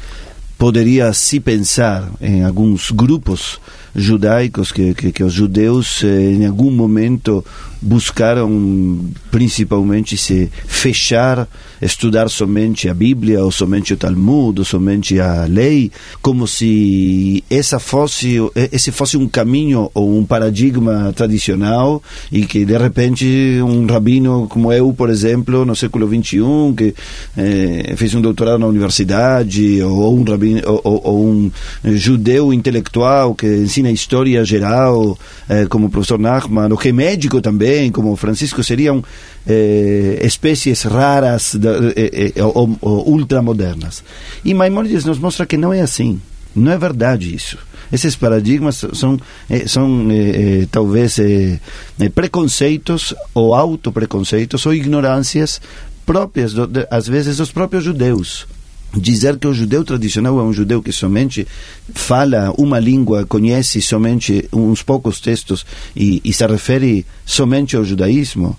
poderia 0.58 1.12
se 1.12 1.38
pensar 1.38 2.10
em 2.20 2.44
alguns 2.44 2.90
grupos 2.90 3.60
judaicos 3.94 4.72
que, 4.72 4.94
que, 4.94 5.12
que 5.12 5.24
os 5.24 5.32
judeus 5.32 6.02
eh, 6.02 6.32
em 6.32 6.46
algum 6.46 6.70
momento 6.70 7.44
buscaram 7.80 9.00
principalmente 9.30 10.16
se 10.16 10.50
fechar, 10.66 11.48
estudar 11.80 12.28
somente 12.28 12.88
a 12.88 12.94
Bíblia, 12.94 13.42
ou 13.44 13.50
somente 13.50 13.92
o 13.92 13.96
Talmud, 13.96 14.58
ou 14.58 14.64
somente 14.64 15.18
a 15.20 15.44
lei, 15.44 15.90
como 16.20 16.46
se 16.46 17.42
essa 17.50 17.78
fosse, 17.78 18.36
esse 18.72 18.90
fosse 18.90 19.16
um 19.16 19.28
caminho 19.28 19.90
ou 19.94 20.18
um 20.18 20.24
paradigma 20.24 21.12
tradicional 21.14 22.02
e 22.30 22.44
que 22.44 22.64
de 22.64 22.76
repente 22.76 23.60
um 23.62 23.86
rabino 23.86 24.46
como 24.48 24.72
eu, 24.72 24.92
por 24.92 25.10
exemplo, 25.10 25.64
no 25.64 25.74
século 25.74 26.08
XXI, 26.08 26.38
que 26.76 26.94
eh, 27.36 27.94
fez 27.96 28.14
um 28.14 28.20
doutorado 28.20 28.58
na 28.58 28.66
universidade, 28.66 29.82
ou 29.82 30.16
um 30.16 30.24
rabino, 30.24 30.62
ou, 30.66 31.00
ou 31.04 31.26
um 31.26 31.50
judeu 31.84 32.52
intelectual 32.52 33.34
que 33.34 33.46
ensina 33.46 33.90
história 33.90 34.44
geral, 34.44 35.18
eh, 35.48 35.66
como 35.66 35.86
o 35.86 35.90
professor 35.90 36.18
Nachman, 36.18 36.70
ou 36.70 36.76
que 36.76 36.88
é 36.88 36.92
médico 36.92 37.40
também 37.40 37.90
como 37.90 38.16
Francisco, 38.16 38.62
seriam 38.62 39.02
eh, 39.46 40.20
espécies 40.22 40.82
raras 40.82 41.54
eh, 41.54 42.32
eh, 42.36 42.42
ou, 42.42 42.76
ou 42.80 43.08
ultramodernas. 43.08 44.02
E 44.44 44.54
Maimonides 44.54 45.04
nos 45.04 45.18
mostra 45.18 45.46
que 45.46 45.56
não 45.56 45.72
é 45.72 45.80
assim. 45.80 46.20
Não 46.54 46.72
é 46.72 46.78
verdade 46.78 47.34
isso. 47.34 47.58
Esses 47.92 48.16
paradigmas 48.16 48.84
são, 48.92 49.18
eh, 49.48 49.66
são 49.66 50.10
eh, 50.10 50.62
eh, 50.62 50.68
talvez 50.70 51.16
preconceitos 52.14 53.14
ou 53.34 53.54
autopreconceitos 53.54 54.66
ou 54.66 54.74
ignorâncias 54.74 55.60
próprias, 56.04 56.52
do, 56.52 56.66
de, 56.66 56.86
às 56.90 57.06
vezes, 57.06 57.38
dos 57.38 57.50
próprios 57.50 57.84
judeus 57.84 58.46
dizer 58.96 59.38
que 59.38 59.46
o 59.46 59.54
judeu 59.54 59.84
tradicional 59.84 60.38
é 60.38 60.42
um 60.42 60.52
judeu 60.52 60.82
que 60.82 60.92
somente 60.92 61.46
fala 61.94 62.52
uma 62.56 62.78
língua, 62.78 63.26
conhece 63.26 63.82
somente 63.82 64.48
uns 64.52 64.82
poucos 64.82 65.20
textos 65.20 65.66
e, 65.94 66.20
e 66.24 66.32
se 66.32 66.46
refere 66.46 67.04
somente 67.24 67.76
ao 67.76 67.84
judaísmo, 67.84 68.56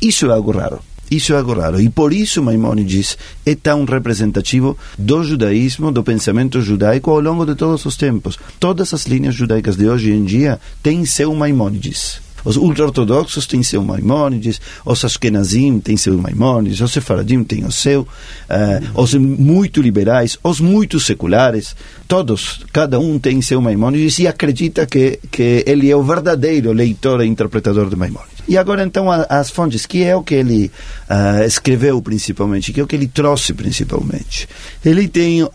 isso 0.00 0.26
é 0.26 0.32
algo 0.32 0.52
raro. 0.52 0.80
Isso 1.10 1.34
é 1.34 1.36
algo 1.36 1.52
raro. 1.52 1.78
E 1.78 1.90
por 1.90 2.10
isso 2.10 2.42
Maimonides 2.42 3.18
é 3.44 3.54
tão 3.54 3.84
representativo 3.84 4.78
do 4.96 5.22
judaísmo, 5.22 5.92
do 5.92 6.02
pensamento 6.02 6.62
judaico 6.62 7.10
ao 7.10 7.20
longo 7.20 7.44
de 7.44 7.54
todos 7.54 7.84
os 7.84 7.96
tempos. 7.98 8.38
Todas 8.58 8.94
as 8.94 9.04
linhas 9.04 9.34
judaicas 9.34 9.76
de 9.76 9.86
hoje 9.86 10.10
em 10.10 10.24
dia 10.24 10.58
têm 10.82 11.04
seu 11.04 11.34
Maimonides. 11.34 12.31
Os 12.44 12.56
ultra-ortodoxos 12.56 13.46
têm 13.46 13.62
seu 13.62 13.82
Maimônides, 13.82 14.60
os 14.84 15.04
Ashkenazim 15.04 15.80
têm 15.80 15.96
seu 15.96 16.16
Maimônides, 16.18 16.80
os 16.80 16.92
Sefaradim 16.92 17.44
têm 17.44 17.64
o 17.64 17.72
seu, 17.72 18.02
uh, 18.02 19.00
os 19.00 19.14
muito 19.14 19.80
liberais, 19.80 20.38
os 20.42 20.60
muito 20.60 20.98
seculares, 21.00 21.74
todos, 22.08 22.60
cada 22.72 22.98
um 22.98 23.18
tem 23.18 23.40
seu 23.40 23.60
Maimônides 23.60 24.18
e 24.18 24.26
acredita 24.26 24.86
que, 24.86 25.18
que 25.30 25.64
ele 25.66 25.90
é 25.90 25.96
o 25.96 26.02
verdadeiro 26.02 26.72
leitor 26.72 27.22
e 27.22 27.26
interpretador 27.26 27.88
de 27.88 27.96
Maimônides. 27.96 28.32
E 28.48 28.58
agora 28.58 28.82
então 28.82 29.08
as 29.10 29.50
fontes, 29.50 29.86
que 29.86 30.02
é 30.02 30.16
o 30.16 30.22
que 30.22 30.34
ele 30.34 30.70
uh, 31.08 31.44
escreveu 31.44 32.02
principalmente, 32.02 32.72
que 32.72 32.80
é 32.80 32.82
o 32.82 32.86
que 32.86 32.96
ele 32.96 33.06
trouxe 33.06 33.54
principalmente. 33.54 34.48
Ele 34.84 35.06
tem 35.06 35.42
uh, 35.42 35.50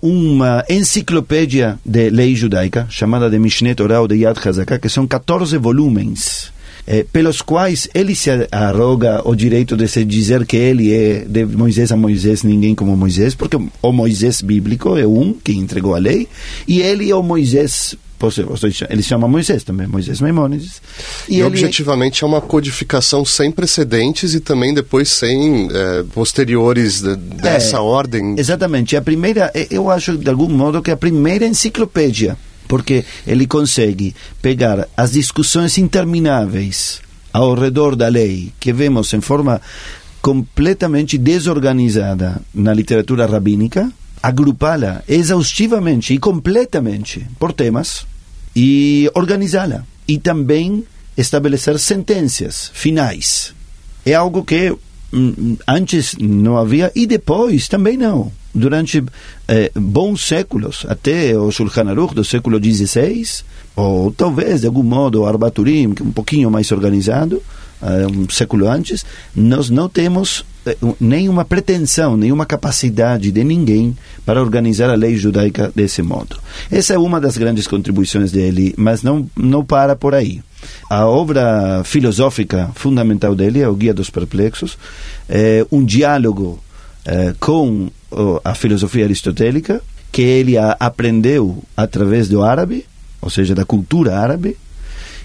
uma 0.00 0.64
enciclopédia 0.68 1.78
de 1.84 2.08
lei 2.08 2.34
judaica, 2.34 2.86
chamada 2.88 3.28
de 3.28 3.38
Mishneh 3.38 3.74
Torah 3.74 4.06
de 4.06 4.16
Yad 4.16 4.38
Hazakah, 4.42 4.78
que 4.78 4.88
são 4.88 5.06
14 5.06 5.58
eh, 6.86 7.04
pelos 7.12 7.40
quais 7.42 7.88
ele 7.94 8.14
se 8.14 8.30
arroga 8.50 9.22
o 9.24 9.34
direito 9.34 9.76
de 9.76 9.86
se 9.86 10.04
dizer 10.04 10.44
que 10.46 10.56
ele 10.56 10.92
é 10.92 11.24
de 11.24 11.44
Moisés 11.44 11.92
a 11.92 11.96
Moisés, 11.96 12.42
ninguém 12.42 12.74
como 12.74 12.96
Moisés, 12.96 13.34
porque 13.34 13.56
o 13.56 13.92
Moisés 13.92 14.42
bíblico 14.42 14.96
é 14.96 15.06
um 15.06 15.32
que 15.32 15.52
entregou 15.52 15.94
a 15.94 15.98
lei, 15.98 16.26
e 16.66 16.80
ele 16.80 17.10
é 17.10 17.14
o 17.14 17.22
Moisés 17.22 17.96
ele 18.90 19.02
chama 19.02 19.26
Moisés 19.26 19.64
também, 19.64 19.86
Moisés 19.86 20.20
Maimônides. 20.20 20.82
E, 21.26 21.36
e 21.36 21.36
ele... 21.36 21.44
objetivamente 21.44 22.22
é 22.22 22.26
uma 22.26 22.42
codificação 22.42 23.24
sem 23.24 23.50
precedentes 23.50 24.34
e 24.34 24.40
também 24.40 24.74
depois 24.74 25.08
sem 25.08 25.70
é, 25.72 26.02
posteriores 26.12 27.00
de, 27.00 27.16
dessa 27.16 27.78
é, 27.78 27.80
ordem. 27.80 28.34
Exatamente. 28.38 28.94
A 28.94 29.00
primeira, 29.00 29.50
eu 29.70 29.90
acho 29.90 30.18
de 30.18 30.28
algum 30.28 30.50
modo 30.50 30.82
que 30.82 30.90
a 30.90 30.96
primeira 30.98 31.46
enciclopédia 31.46 32.36
porque 32.70 33.04
ele 33.26 33.48
consegue 33.48 34.14
pegar 34.40 34.86
as 34.96 35.10
discussões 35.10 35.76
intermináveis 35.76 37.00
ao 37.32 37.54
redor 37.54 37.96
da 37.96 38.06
lei 38.06 38.52
que 38.60 38.72
vemos 38.72 39.12
em 39.12 39.20
forma 39.20 39.60
completamente 40.22 41.18
desorganizada 41.18 42.40
na 42.54 42.72
literatura 42.72 43.26
rabínica, 43.26 43.90
agrupá-la 44.22 45.02
exaustivamente 45.08 46.14
e 46.14 46.18
completamente 46.18 47.26
por 47.40 47.52
temas 47.52 48.06
e 48.54 49.10
organizá-la. 49.14 49.84
E 50.06 50.16
também 50.18 50.84
estabelecer 51.16 51.76
sentenças 51.76 52.70
finais. 52.72 53.52
É 54.06 54.14
algo 54.14 54.44
que 54.44 54.72
hum, 55.12 55.56
antes 55.66 56.14
não 56.20 56.56
havia 56.56 56.92
e 56.94 57.04
depois 57.04 57.66
também 57.66 57.96
não 57.96 58.30
durante 58.54 59.02
eh, 59.48 59.70
bons 59.74 60.26
séculos, 60.26 60.84
até 60.88 61.36
o 61.36 61.50
Shulchan 61.50 61.88
Aruch 61.88 62.14
do 62.14 62.24
século 62.24 62.58
XVI, 62.62 63.42
ou 63.76 64.10
talvez 64.12 64.62
de 64.62 64.66
algum 64.66 64.82
modo 64.82 65.22
o 65.22 65.26
Arbaturim, 65.26 65.94
é 65.98 66.02
um 66.02 66.12
pouquinho 66.12 66.50
mais 66.50 66.70
organizado, 66.72 67.42
um 67.82 68.28
século 68.28 68.68
antes, 68.68 69.06
nós 69.34 69.70
não 69.70 69.88
temos 69.88 70.44
eh, 70.66 70.76
nenhuma 71.00 71.44
pretensão, 71.44 72.16
nenhuma 72.16 72.44
capacidade 72.44 73.32
de 73.32 73.42
ninguém 73.42 73.96
para 74.26 74.40
organizar 74.40 74.90
a 74.90 74.94
lei 74.94 75.16
judaica 75.16 75.72
desse 75.74 76.02
modo. 76.02 76.36
Essa 76.70 76.94
é 76.94 76.98
uma 76.98 77.20
das 77.20 77.38
grandes 77.38 77.66
contribuições 77.66 78.30
dele, 78.30 78.74
mas 78.76 79.02
não, 79.02 79.28
não 79.34 79.64
para 79.64 79.96
por 79.96 80.14
aí. 80.14 80.42
A 80.90 81.06
obra 81.06 81.82
filosófica 81.84 82.70
fundamental 82.74 83.34
dele 83.34 83.60
é 83.60 83.68
o 83.68 83.74
Guia 83.74 83.94
dos 83.94 84.10
Perplexos, 84.10 84.76
é 85.26 85.64
um 85.72 85.82
diálogo 85.82 86.62
com 87.38 87.88
a 88.44 88.54
filosofia 88.54 89.04
aristotélica, 89.04 89.82
que 90.10 90.22
ele 90.22 90.56
aprendeu 90.58 91.62
através 91.76 92.28
do 92.28 92.42
árabe, 92.42 92.84
ou 93.20 93.30
seja, 93.30 93.54
da 93.54 93.64
cultura 93.64 94.18
árabe, 94.18 94.56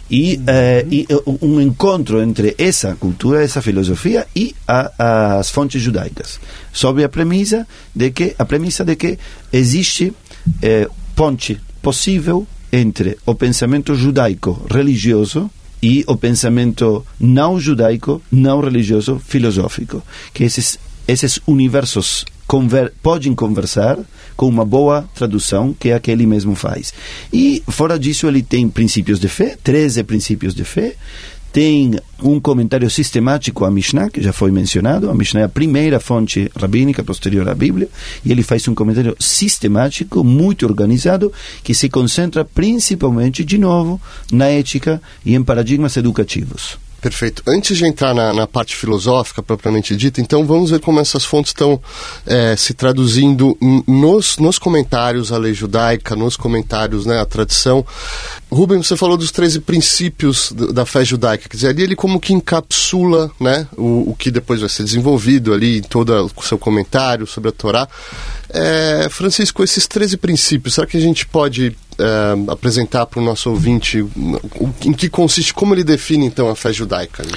e, 0.10 0.40
eh, 0.46 0.86
e, 0.92 1.08
um 1.42 1.60
encontro 1.60 2.22
entre 2.22 2.54
essa 2.58 2.96
cultura, 2.96 3.44
essa 3.44 3.62
filosofia 3.62 4.28
e 4.36 4.56
a, 4.68 5.40
as 5.40 5.50
fontes 5.50 5.82
judaicas, 5.82 6.40
sob 6.72 7.04
a 7.04 7.10
premissa 7.10 7.68
de 7.94 8.12
que 8.12 8.36
a 8.38 8.46
premissa 8.46 8.86
de 8.86 8.96
que 8.96 9.18
existe 9.52 10.14
eh, 10.62 10.88
ponte 11.16 11.60
possível 11.82 12.46
entre 12.72 13.18
o 13.26 13.34
pensamento 13.34 13.96
judaico 13.96 14.66
religioso 14.70 15.50
e 15.82 16.04
o 16.08 16.16
pensamento 16.16 17.06
não 17.20 17.60
judaico, 17.60 18.22
não 18.32 18.60
religioso, 18.60 19.20
filosófico, 19.20 20.04
que 20.34 20.44
esses 20.44 20.78
esses 21.08 21.40
universos 21.46 22.26
conver 22.48 22.94
podem 23.02 23.34
conversar 23.34 23.98
com 24.36 24.48
uma 24.48 24.66
boa 24.66 25.08
tradução 25.16 25.74
que 25.78 25.90
é 25.90 25.96
a 25.96 26.00
que 26.00 26.12
ele 26.12 26.26
mesmo 26.26 26.56
faz. 26.56 26.94
E 27.32 27.64
fora 27.68 27.98
disso 27.98 28.28
ele 28.28 28.42
tem 28.42 28.70
princípios 28.70 29.20
de 29.20 29.28
fé, 29.28 29.58
13 29.64 30.04
princípios 30.04 30.54
de 30.54 30.64
fé, 30.64 30.96
tem 31.56 31.96
um 32.22 32.38
comentário 32.38 32.90
sistemático 32.90 33.64
à 33.64 33.72
Mishnah, 33.72 34.10
que 34.10 34.22
já 34.22 34.34
foi 34.34 34.52
mencionado. 34.52 35.10
A 35.10 35.16
Mishnah 35.16 35.40
é 35.40 35.44
a 35.46 35.50
primeira 35.50 36.02
fonte 36.02 36.52
rabínica 36.54 37.02
posterior 37.02 37.48
à 37.48 37.56
Bíblia, 37.56 37.88
e 38.26 38.32
ele 38.34 38.44
faz 38.44 38.68
um 38.68 38.76
comentário 38.76 39.16
sistemático, 39.18 40.22
muito 40.22 40.66
organizado, 40.66 41.32
que 41.64 41.74
se 41.74 41.88
concentra 41.88 42.44
principalmente, 42.44 43.46
de 43.46 43.58
novo, 43.58 44.02
na 44.34 44.48
ética 44.48 45.02
e 45.26 45.34
em 45.34 45.42
paradigmas 45.42 45.96
educativos. 45.96 46.78
Perfeito. 47.02 47.44
Antes 47.46 47.78
de 47.78 47.86
entrar 47.86 48.16
na, 48.16 48.34
na, 48.34 48.48
parte 48.48 48.76
filosófica 48.76 49.44
propriamente 49.44 49.96
dita, 49.96 50.20
então 50.20 50.46
vamos 50.46 50.72
ver 50.72 50.80
como 50.80 51.00
essas 51.00 51.24
fontes 51.24 51.52
estão 51.52 51.80
é, 52.26 52.56
se 52.56 52.74
traduzindo 52.74 53.58
nos, 53.88 54.38
nos 54.38 54.58
comentários 54.58 55.32
à 55.32 55.38
lei 55.38 55.54
judaica, 55.54 56.16
nos 56.16 56.36
comentários 56.36 57.06
né, 57.06 57.20
à 57.20 57.26
tradição. 57.26 57.86
Rubens, 58.52 58.88
você 58.88 58.98
falou 58.98 59.18
dos 59.18 59.32
13 59.32 59.60
princípios 59.60 60.52
da 60.52 60.86
fé 60.86 61.06
judaica, 61.06 61.48
quer 61.48 61.56
dizer, 61.56 61.68
ali 61.70 61.84
ele 61.84 61.96
como 61.96 62.20
que 62.20 62.34
encapsula 62.34 63.30
né, 63.40 63.68
o, 63.78 64.12
o 64.12 64.16
que 64.18 64.32
depois 64.32 64.62
vai 64.62 64.70
ser 64.70 64.84
desenvolvido 64.84 65.54
ali 65.54 65.80
em 65.80 65.84
todo 65.84 66.32
o 66.36 66.44
seu 66.44 66.58
comentário 66.58 67.28
sobre 67.28 67.50
a 67.50 67.54
Torá. 67.54 67.88
É, 68.58 69.10
Francisco, 69.10 69.64
esses 69.66 69.86
13 69.86 70.16
princípios, 70.16 70.76
será 70.76 70.88
que 70.88 70.96
a 70.96 71.02
gente 71.02 71.26
pode 71.26 71.76
é, 72.00 72.52
apresentar 72.52 73.06
para 73.06 73.20
o 73.20 73.24
nosso 73.24 73.50
ouvinte 73.50 73.98
em 74.86 74.94
que 74.94 75.10
consiste, 75.10 75.54
como 75.54 75.74
ele 75.74 75.84
define 75.84 76.26
então 76.26 76.48
a 76.50 76.56
fé 76.56 76.72
judaica? 76.72 77.22
Né? 77.22 77.34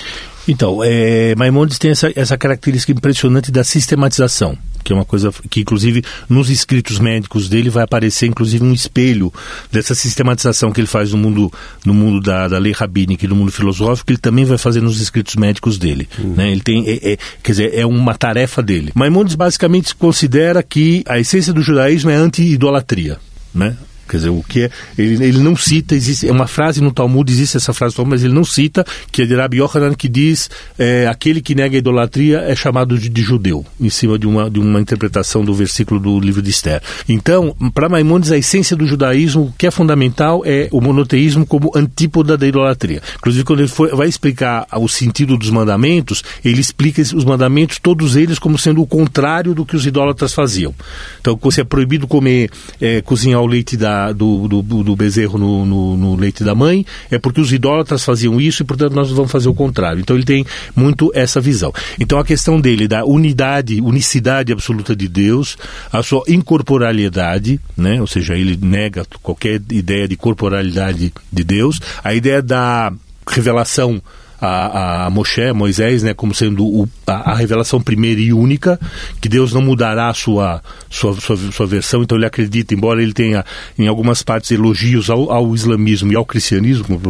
Então, 0.48 0.80
é, 0.82 1.34
Maimonides 1.36 1.78
tem 1.78 1.90
essa, 1.90 2.10
essa 2.16 2.36
característica 2.36 2.92
impressionante 2.92 3.52
da 3.52 3.62
sistematização 3.62 4.56
que 4.88 4.92
é 4.92 4.96
uma 4.96 5.04
coisa 5.04 5.30
que, 5.50 5.60
inclusive, 5.60 6.02
nos 6.30 6.48
escritos 6.48 6.98
médicos 6.98 7.46
dele 7.46 7.68
vai 7.68 7.84
aparecer, 7.84 8.26
inclusive, 8.26 8.64
um 8.64 8.72
espelho 8.72 9.30
dessa 9.70 9.94
sistematização 9.94 10.72
que 10.72 10.80
ele 10.80 10.86
faz 10.86 11.12
no 11.12 11.18
mundo, 11.18 11.52
no 11.84 11.92
mundo 11.92 12.20
da, 12.20 12.48
da 12.48 12.58
lei 12.58 12.72
rabínica 12.72 13.26
e 13.26 13.28
no 13.28 13.36
mundo 13.36 13.52
filosófico, 13.52 14.06
que 14.06 14.12
ele 14.14 14.18
também 14.18 14.46
vai 14.46 14.56
fazer 14.56 14.80
nos 14.80 14.98
escritos 14.98 15.36
médicos 15.36 15.76
dele. 15.76 16.08
Uhum. 16.18 16.34
Né? 16.34 16.50
Ele 16.50 16.62
tem, 16.62 16.88
é, 16.88 17.12
é, 17.12 17.18
quer 17.42 17.52
dizer, 17.52 17.74
é 17.74 17.84
uma 17.84 18.14
tarefa 18.14 18.62
dele. 18.62 18.90
Maimonides 18.94 19.34
basicamente 19.34 19.94
considera 19.94 20.62
que 20.62 21.04
a 21.06 21.18
essência 21.18 21.52
do 21.52 21.60
judaísmo 21.60 22.10
é 22.10 22.14
anti-idolatria. 22.14 23.18
Né? 23.54 23.76
Quer 24.08 24.18
dizer, 24.18 24.30
o 24.30 24.42
que 24.42 24.62
é. 24.62 24.70
Ele, 24.96 25.24
ele 25.24 25.38
não 25.38 25.56
cita, 25.56 25.94
existe 25.94 26.28
é 26.28 26.32
uma 26.32 26.46
frase 26.46 26.80
no 26.80 26.92
Talmud, 26.92 27.30
existe 27.30 27.56
essa 27.56 27.72
frase 27.72 27.92
no 27.92 27.96
Talmud, 27.96 28.14
mas 28.14 28.24
ele 28.24 28.34
não 28.34 28.44
cita, 28.44 28.84
que 29.12 29.22
é 29.22 29.26
de 29.26 29.34
Rabbi 29.34 29.58
Yochanan, 29.58 29.94
que 29.94 30.08
diz 30.08 30.50
é, 30.78 31.06
aquele 31.06 31.40
que 31.40 31.54
nega 31.54 31.76
a 31.76 31.78
idolatria 31.78 32.38
é 32.38 32.56
chamado 32.56 32.98
de, 32.98 33.08
de, 33.08 33.22
judeu, 33.22 33.64
em 33.80 33.90
cima 33.90 34.18
de 34.18 34.26
uma, 34.26 34.50
de 34.50 34.58
uma 34.58 34.80
interpretação 34.80 35.44
do 35.44 35.54
versículo 35.54 36.00
do 36.00 36.18
livro 36.18 36.40
de 36.40 36.50
Esther. 36.50 36.82
Então, 37.08 37.54
para 37.74 37.88
Maimonides, 37.88 38.32
a 38.32 38.38
essência 38.38 38.76
do 38.76 38.86
judaísmo, 38.86 39.42
o 39.42 39.52
que 39.56 39.66
é 39.66 39.70
fundamental 39.70 40.42
é 40.44 40.68
o 40.72 40.80
monoteísmo 40.80 41.46
como 41.46 41.70
antípoda 41.74 42.36
da 42.36 42.46
idolatria. 42.46 43.02
Inclusive, 43.16 43.44
quando 43.44 43.60
ele 43.60 43.68
for, 43.68 43.94
vai 43.94 44.08
explicar 44.08 44.66
o 44.76 44.88
sentido 44.88 45.36
dos 45.36 45.50
mandamentos, 45.50 46.22
ele 46.44 46.60
explica 46.60 47.02
os 47.02 47.24
mandamentos, 47.24 47.78
todos 47.78 48.16
eles, 48.16 48.38
como 48.38 48.58
sendo 48.58 48.80
o 48.80 48.86
contrário 48.86 49.54
do 49.54 49.64
que 49.64 49.76
os 49.76 49.86
idólatras 49.86 50.32
faziam. 50.32 50.74
Então, 51.20 51.38
se 51.50 51.60
é 51.60 51.64
proibido 51.64 52.06
comer, 52.06 52.50
é, 52.80 53.00
cozinhar 53.02 53.40
o 53.40 53.46
leite 53.46 53.76
da 53.76 53.97
do, 54.14 54.48
do, 54.48 54.62
do 54.62 54.96
bezerro 54.96 55.38
no, 55.38 55.66
no, 55.66 55.96
no, 55.96 56.16
leite 56.16 56.42
da 56.44 56.54
mãe, 56.54 56.84
é 57.10 57.18
porque 57.18 57.40
os 57.40 57.52
idólatras 57.52 58.04
faziam 58.04 58.40
isso 58.40 58.62
e, 58.62 58.66
portanto, 58.66 58.94
nós 58.94 59.10
vamos 59.10 59.30
fazer 59.30 59.48
o 59.48 59.54
contrário. 59.54 60.00
Então, 60.00 60.16
ele 60.16 60.24
tem 60.24 60.44
muito 60.74 61.10
essa 61.14 61.40
visão. 61.40 61.72
Então, 61.98 62.18
a 62.18 62.24
questão 62.24 62.60
dele 62.60 62.88
da 62.88 63.04
unidade, 63.04 63.80
unicidade 63.80 64.52
absoluta 64.52 64.94
de 64.94 65.08
Deus, 65.08 65.56
a 65.92 66.02
sua 66.02 66.22
incorporalidade, 66.28 67.60
né? 67.76 68.00
ou 68.00 68.06
seja, 68.06 68.36
ele 68.36 68.58
nega 68.60 69.06
qualquer 69.22 69.60
ideia 69.70 70.08
de 70.08 70.16
corporalidade 70.16 71.12
de 71.32 71.44
Deus, 71.44 71.80
a 72.02 72.14
ideia 72.14 72.42
da 72.42 72.92
revelação 73.26 74.00
a, 74.40 75.06
a 75.06 75.10
Moshe, 75.10 75.52
Moisés, 75.52 76.02
né, 76.02 76.14
como 76.14 76.34
sendo 76.34 76.64
o, 76.64 76.88
a, 77.06 77.32
a, 77.32 77.34
revelação 77.34 77.80
primeira 77.80 78.20
e 78.20 78.32
única, 78.32 78.78
que 79.20 79.28
Deus 79.28 79.52
não 79.52 79.60
mudará 79.60 80.08
a 80.08 80.14
sua, 80.14 80.62
sua, 80.88 81.14
sua, 81.14 81.36
sua, 81.36 81.66
versão, 81.66 82.02
então 82.02 82.16
ele 82.16 82.26
acredita, 82.26 82.74
embora 82.74 83.02
ele 83.02 83.12
tenha 83.12 83.44
em 83.78 83.88
algumas 83.88 84.22
partes 84.22 84.50
elogios 84.50 85.10
ao, 85.10 85.30
ao 85.30 85.54
islamismo 85.54 86.12
e 86.12 86.16
ao 86.16 86.24
cristianismo, 86.24 87.00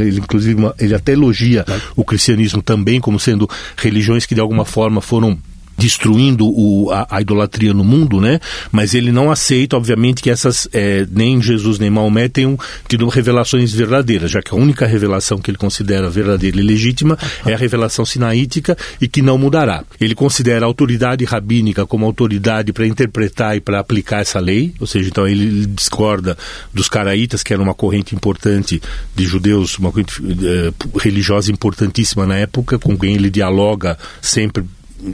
ele, 0.00 0.18
inclusive 0.18 0.60
ele 0.78 0.94
até 0.94 1.12
elogia 1.12 1.64
o 1.96 2.04
cristianismo 2.04 2.62
também 2.62 3.00
como 3.00 3.18
sendo 3.18 3.48
religiões 3.76 4.26
que 4.26 4.34
de 4.34 4.40
alguma 4.40 4.64
forma 4.64 5.00
foram 5.00 5.38
destruindo 5.80 6.46
o, 6.46 6.90
a, 6.90 7.06
a, 7.10 7.20
idolatria 7.22 7.72
no 7.72 7.82
mundo, 7.82 8.20
né? 8.20 8.38
Mas 8.70 8.94
ele 8.94 9.10
não 9.10 9.30
aceita, 9.30 9.76
obviamente, 9.76 10.22
que 10.22 10.28
essas 10.28 10.68
é, 10.72 11.06
nem 11.10 11.40
Jesus 11.40 11.78
nem 11.78 11.88
Maomé 11.88 12.28
tenham 12.28 12.58
tido 12.86 13.08
revelações 13.08 13.72
verdadeiras, 13.72 14.30
já 14.30 14.42
que 14.42 14.52
a 14.52 14.56
única 14.56 14.86
revelação 14.86 15.38
que 15.38 15.50
ele 15.50 15.56
considera 15.56 16.10
verdadeira 16.10 16.58
e 16.58 16.62
legítima 16.62 17.18
é 17.46 17.54
a 17.54 17.56
revelação 17.56 18.04
sinaítica 18.04 18.76
e 19.00 19.08
que 19.08 19.22
não 19.22 19.38
mudará. 19.38 19.82
Ele 19.98 20.14
considera 20.14 20.66
a 20.66 20.68
autoridade 20.68 21.24
rabínica 21.24 21.86
como 21.86 22.04
autoridade 22.04 22.72
para 22.74 22.86
interpretar 22.86 23.56
e 23.56 23.60
para 23.60 23.80
aplicar 23.80 24.20
essa 24.20 24.38
lei, 24.38 24.74
ou 24.78 24.86
seja, 24.86 25.08
então 25.08 25.26
ele 25.26 25.64
discorda 25.66 26.36
dos 26.74 26.88
caraítas, 26.88 27.42
que 27.42 27.54
era 27.54 27.62
uma 27.62 27.74
corrente 27.74 28.14
importante 28.14 28.82
de 29.16 29.24
judeus, 29.24 29.78
uma 29.78 29.90
corrente 29.90 30.20
é, 30.22 30.72
religiosa 30.98 31.50
importantíssima 31.50 32.26
na 32.26 32.36
época, 32.36 32.78
com 32.78 32.98
quem 32.98 33.14
ele 33.14 33.30
dialoga 33.30 33.96
sempre 34.20 34.62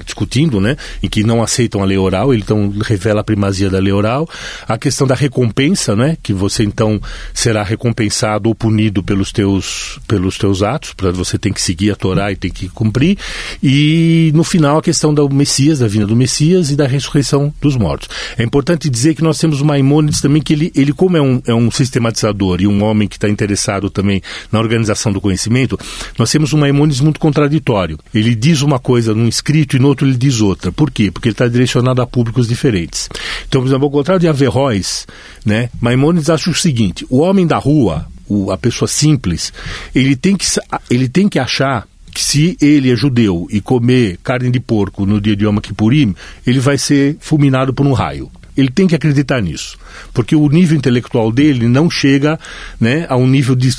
discutindo, 0.04 0.60
né, 0.60 0.76
em 1.02 1.08
que 1.08 1.22
não 1.22 1.42
aceitam 1.42 1.82
a 1.82 1.84
lei 1.84 1.98
oral, 1.98 2.32
ele 2.32 2.42
então 2.42 2.72
revela 2.82 3.20
a 3.20 3.24
primazia 3.24 3.70
da 3.70 3.78
lei 3.78 3.92
oral, 3.92 4.28
a 4.66 4.78
questão 4.78 5.06
da 5.06 5.14
recompensa, 5.14 5.94
né, 5.94 6.16
que 6.22 6.32
você 6.32 6.64
então 6.64 7.00
será 7.32 7.62
recompensado 7.62 8.48
ou 8.48 8.54
punido 8.54 9.02
pelos 9.02 9.32
teus 9.32 9.98
pelos 10.06 10.36
teus 10.38 10.62
atos, 10.62 10.92
para 10.94 11.10
você 11.10 11.38
tem 11.38 11.52
que 11.52 11.62
seguir 11.62 11.90
a 11.90 11.96
Torá 11.96 12.32
e 12.32 12.36
tem 12.36 12.50
que 12.50 12.68
cumprir, 12.68 13.18
e 13.62 14.30
no 14.34 14.44
final 14.44 14.78
a 14.78 14.82
questão 14.82 15.12
do 15.12 15.28
Messias, 15.28 15.78
da 15.78 15.88
vinda 15.88 16.06
do 16.06 16.16
Messias 16.16 16.70
e 16.70 16.76
da 16.76 16.86
ressurreição 16.86 17.52
dos 17.60 17.76
mortos. 17.76 18.08
É 18.38 18.42
importante 18.42 18.88
dizer 18.88 19.14
que 19.14 19.22
nós 19.22 19.38
temos 19.38 19.60
o 19.60 19.64
Maimônides 19.64 20.20
também 20.20 20.42
que 20.42 20.52
ele, 20.52 20.72
ele 20.74 20.92
como 20.92 21.16
é 21.16 21.22
um, 21.22 21.42
é 21.46 21.54
um 21.54 21.70
sistematizador 21.70 22.60
e 22.60 22.66
um 22.66 22.82
homem 22.82 23.08
que 23.08 23.16
está 23.16 23.28
interessado 23.28 23.90
também 23.90 24.22
na 24.50 24.58
organização 24.58 25.12
do 25.12 25.20
conhecimento, 25.20 25.78
nós 26.18 26.30
temos 26.30 26.52
um 26.52 26.58
Maimônides 26.58 27.00
muito 27.00 27.20
contraditório. 27.20 27.98
Ele 28.14 28.34
diz 28.34 28.62
uma 28.62 28.78
coisa 28.78 29.14
num 29.14 29.28
escrito 29.28 29.75
e 29.76 29.78
no 29.78 29.88
outro 29.88 30.06
ele 30.06 30.16
diz 30.16 30.40
outra. 30.40 30.72
Por 30.72 30.90
quê? 30.90 31.10
Porque 31.10 31.28
ele 31.28 31.34
está 31.34 31.46
direcionado 31.46 32.02
a 32.02 32.06
públicos 32.06 32.48
diferentes. 32.48 33.08
Então, 33.46 33.60
por 33.60 33.68
exemplo, 33.68 33.84
ao 33.84 33.90
contrário 33.90 34.20
de 34.20 34.28
Averroes, 34.28 35.06
né, 35.44 35.68
Maimonides 35.80 36.30
acha 36.30 36.50
o 36.50 36.54
seguinte: 36.54 37.06
o 37.08 37.18
homem 37.18 37.46
da 37.46 37.58
rua, 37.58 38.06
o, 38.28 38.50
a 38.50 38.58
pessoa 38.58 38.88
simples, 38.88 39.52
ele 39.94 40.16
tem 40.16 40.36
que, 40.36 40.46
ele 40.90 41.08
tem 41.08 41.28
que 41.28 41.38
achar 41.38 41.86
que 42.12 42.22
se 42.22 42.56
ele 42.60 42.90
é 42.90 42.96
judeu 42.96 43.46
e 43.50 43.60
comer 43.60 44.18
carne 44.24 44.50
de 44.50 44.58
porco 44.58 45.04
no 45.04 45.20
dia 45.20 45.36
de 45.36 45.44
Yom 45.44 45.58
Kippurim, 45.58 46.14
ele 46.46 46.58
vai 46.58 46.78
ser 46.78 47.16
fulminado 47.20 47.74
por 47.74 47.86
um 47.86 47.92
raio. 47.92 48.30
Ele 48.56 48.70
tem 48.70 48.86
que 48.86 48.94
acreditar 48.94 49.42
nisso, 49.42 49.76
porque 50.14 50.34
o 50.34 50.48
nível 50.48 50.78
intelectual 50.78 51.30
dele 51.30 51.68
não 51.68 51.90
chega 51.90 52.40
né, 52.80 53.04
a 53.10 53.16
um 53.16 53.26
nível 53.26 53.54
de. 53.54 53.70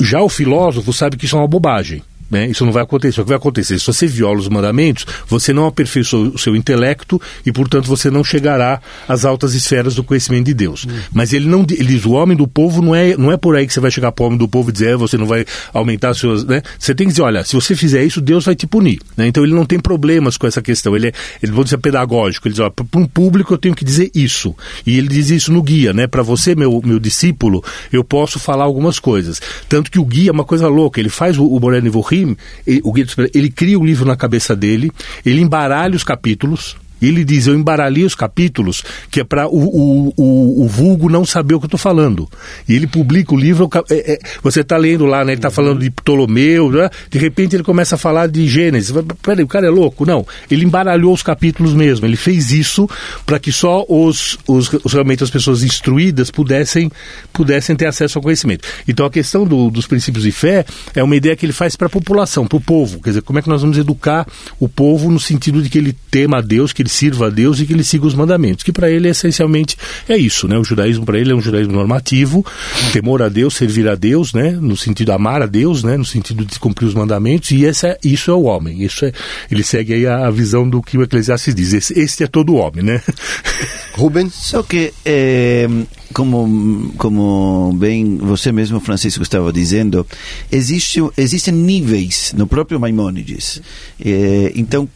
Já 0.00 0.20
o 0.20 0.28
filósofo 0.28 0.92
sabe 0.92 1.16
que 1.16 1.26
isso 1.26 1.36
é 1.36 1.38
uma 1.38 1.46
bobagem 1.46 2.02
Né? 2.30 2.48
Isso 2.48 2.64
não 2.64 2.72
vai 2.72 2.82
acontecer. 2.82 3.20
O 3.20 3.24
que 3.24 3.28
vai 3.28 3.38
acontecer? 3.38 3.78
Se 3.78 3.86
você 3.86 4.06
viola 4.06 4.38
os 4.38 4.48
mandamentos, 4.48 5.06
você 5.26 5.52
não 5.52 5.66
aperfeiçoa 5.66 6.28
o 6.28 6.38
seu 6.38 6.54
intelecto 6.54 7.20
e, 7.44 7.50
portanto, 7.50 7.86
você 7.86 8.10
não 8.10 8.22
chegará 8.22 8.80
às 9.08 9.24
altas 9.24 9.54
esferas 9.54 9.94
do 9.94 10.04
conhecimento 10.04 10.46
de 10.46 10.54
Deus. 10.54 10.84
Hum. 10.84 10.98
Mas 11.12 11.32
ele 11.32 11.48
não 11.48 11.66
ele 11.70 11.88
diz, 11.88 12.04
o 12.04 12.12
homem 12.12 12.36
do 12.36 12.46
povo 12.46 12.82
não 12.82 12.94
é, 12.94 13.16
não 13.16 13.32
é 13.32 13.36
por 13.36 13.56
aí 13.56 13.66
que 13.66 13.72
você 13.72 13.80
vai 13.80 13.90
chegar 13.90 14.12
para 14.12 14.22
o 14.22 14.26
homem 14.26 14.38
do 14.38 14.48
povo 14.48 14.70
e 14.70 14.72
dizer, 14.72 14.92
é, 14.92 14.96
você 14.96 15.16
não 15.16 15.26
vai 15.26 15.44
aumentar 15.72 16.14
suas. 16.14 16.44
Né? 16.44 16.62
Você 16.78 16.94
tem 16.94 17.06
que 17.06 17.12
dizer, 17.12 17.22
olha, 17.22 17.44
se 17.44 17.54
você 17.54 17.74
fizer 17.74 18.04
isso, 18.04 18.20
Deus 18.20 18.44
vai 18.44 18.54
te 18.54 18.66
punir. 18.66 19.00
Né? 19.16 19.26
Então 19.26 19.42
ele 19.44 19.54
não 19.54 19.64
tem 19.64 19.78
problemas 19.78 20.36
com 20.36 20.46
essa 20.46 20.62
questão. 20.62 20.94
Ele, 20.94 21.08
é, 21.08 21.12
ele 21.42 21.52
vou 21.52 21.64
dizer 21.64 21.78
pedagógico. 21.78 22.46
Ele 22.46 22.54
diz, 22.54 22.64
para 22.74 23.00
um 23.00 23.06
público 23.06 23.52
eu 23.54 23.58
tenho 23.58 23.74
que 23.74 23.84
dizer 23.84 24.10
isso. 24.14 24.54
E 24.86 24.96
ele 24.96 25.08
diz 25.08 25.30
isso 25.30 25.52
no 25.52 25.62
guia, 25.62 25.92
né? 25.92 26.06
Para 26.06 26.22
você, 26.22 26.54
meu, 26.54 26.80
meu 26.84 26.98
discípulo, 26.98 27.64
eu 27.92 28.04
posso 28.04 28.38
falar 28.38 28.64
algumas 28.64 28.98
coisas. 28.98 29.40
Tanto 29.68 29.90
que 29.90 29.98
o 29.98 30.04
guia 30.04 30.30
é 30.30 30.32
uma 30.32 30.44
coisa 30.44 30.68
louca. 30.68 31.00
Ele 31.00 31.08
faz 31.08 31.38
o, 31.38 31.46
o 31.46 31.60
Moreno 31.60 31.86
Vorim, 32.24 32.36
o 32.82 32.92
ele 33.34 33.50
cria 33.50 33.78
o 33.78 33.84
livro 33.84 34.06
na 34.06 34.16
cabeça 34.16 34.54
dele, 34.54 34.90
ele 35.24 35.40
embaralha 35.40 35.96
os 35.96 36.04
capítulos, 36.04 36.76
ele 37.08 37.24
diz: 37.24 37.46
Eu 37.46 37.54
embaralhei 37.54 38.04
os 38.04 38.14
capítulos, 38.14 38.82
que 39.10 39.20
é 39.20 39.24
para 39.24 39.48
o, 39.48 39.58
o, 39.58 40.14
o, 40.16 40.64
o, 40.64 40.68
vulgo 40.68 41.08
não 41.08 41.24
saber 41.24 41.54
o 41.54 41.58
que 41.58 41.64
eu 41.64 41.68
estou 41.68 41.78
falando. 41.78 42.28
E 42.68 42.74
ele 42.74 42.86
publica 42.86 43.34
o 43.34 43.36
livro. 43.38 43.68
É, 43.90 44.14
é, 44.14 44.18
você 44.42 44.60
está 44.60 44.76
lendo 44.76 45.06
lá, 45.06 45.24
né? 45.24 45.32
Ele 45.32 45.38
está 45.38 45.50
falando 45.50 45.80
de 45.80 45.90
Ptolomeu, 45.90 46.70
né? 46.70 46.90
de 47.10 47.18
repente 47.18 47.56
ele 47.56 47.62
começa 47.62 47.94
a 47.94 47.98
falar 47.98 48.28
de 48.28 48.46
Gênesis. 48.48 48.94
Peraí, 49.22 49.44
o 49.44 49.48
cara 49.48 49.66
é 49.66 49.70
louco? 49.70 50.04
Não. 50.04 50.26
Ele 50.50 50.64
embaralhou 50.64 51.12
os 51.12 51.22
capítulos 51.22 51.72
mesmo. 51.74 52.06
Ele 52.06 52.16
fez 52.16 52.50
isso 52.50 52.88
para 53.24 53.38
que 53.38 53.52
só 53.52 53.84
os, 53.88 54.38
os, 54.46 54.68
realmente 54.92 55.24
as 55.24 55.30
pessoas 55.30 55.62
instruídas 55.62 56.30
pudessem, 56.30 56.90
pudessem 57.32 57.76
ter 57.76 57.86
acesso 57.86 58.18
ao 58.18 58.22
conhecimento. 58.22 58.66
Então 58.86 59.06
a 59.06 59.10
questão 59.10 59.44
do, 59.44 59.70
dos 59.70 59.86
princípios 59.86 60.24
de 60.24 60.32
fé 60.32 60.64
é 60.94 61.02
uma 61.02 61.16
ideia 61.16 61.36
que 61.36 61.46
ele 61.46 61.52
faz 61.52 61.76
para 61.76 61.86
a 61.86 61.90
população, 61.90 62.46
para 62.46 62.56
o 62.56 62.60
povo. 62.60 63.00
Quer 63.00 63.10
dizer, 63.10 63.22
como 63.22 63.38
é 63.38 63.42
que 63.42 63.48
nós 63.48 63.62
vamos 63.62 63.78
educar 63.78 64.26
o 64.58 64.68
povo 64.68 65.10
no 65.10 65.20
sentido 65.20 65.62
de 65.62 65.68
que 65.68 65.78
ele 65.78 65.96
tema 66.10 66.38
a 66.38 66.40
Deus, 66.40 66.72
que 66.72 66.82
ele 66.82 66.89
sirva 66.90 67.26
a 67.26 67.30
Deus 67.30 67.60
e 67.60 67.66
que 67.66 67.72
ele 67.72 67.84
siga 67.84 68.06
os 68.06 68.14
mandamentos, 68.14 68.62
que 68.62 68.72
para 68.72 68.90
ele 68.90 69.08
essencialmente 69.08 69.76
é 70.08 70.16
isso, 70.16 70.46
né? 70.48 70.58
O 70.58 70.64
judaísmo 70.64 71.04
para 71.04 71.18
ele 71.18 71.32
é 71.32 71.34
um 71.34 71.40
judaísmo 71.40 71.72
normativo, 71.72 72.44
temor 72.92 73.22
a 73.22 73.28
Deus, 73.28 73.54
servir 73.54 73.88
a 73.88 73.94
Deus, 73.94 74.32
né? 74.32 74.50
No 74.50 74.76
sentido 74.76 75.06
de 75.06 75.12
amar 75.12 75.42
a 75.42 75.46
Deus, 75.46 75.82
né? 75.82 75.96
No 75.96 76.04
sentido 76.04 76.44
de 76.44 76.58
cumprir 76.58 76.86
os 76.86 76.94
mandamentos 76.94 77.50
e 77.50 77.64
esse 77.64 77.86
é, 77.86 77.98
isso 78.04 78.30
é 78.30 78.34
o 78.34 78.42
homem. 78.42 78.82
Isso 78.82 79.04
é, 79.04 79.12
ele 79.50 79.62
segue 79.62 79.94
aí 79.94 80.06
a, 80.06 80.26
a 80.26 80.30
visão 80.30 80.68
do 80.68 80.82
que 80.82 80.98
o 80.98 81.02
Eclesiastes 81.02 81.54
diz. 81.54 81.72
Esse, 81.72 81.98
esse 81.98 82.24
é 82.24 82.26
todo 82.26 82.52
o 82.52 82.56
homem, 82.56 82.84
né? 82.84 83.02
Rubens? 83.94 84.34
Só 84.34 84.62
que 84.62 84.92
é, 85.04 85.68
como 86.12 86.92
como 86.96 87.72
bem 87.78 88.16
você 88.18 88.50
mesmo 88.52 88.80
Francisco 88.80 89.22
estava 89.22 89.52
dizendo 89.52 90.06
existe 90.50 91.00
existem 91.16 91.54
níveis 91.54 92.32
no 92.36 92.46
próprio 92.46 92.80
Maimônides 92.80 93.60
é, 94.04 94.52
então 94.54 94.88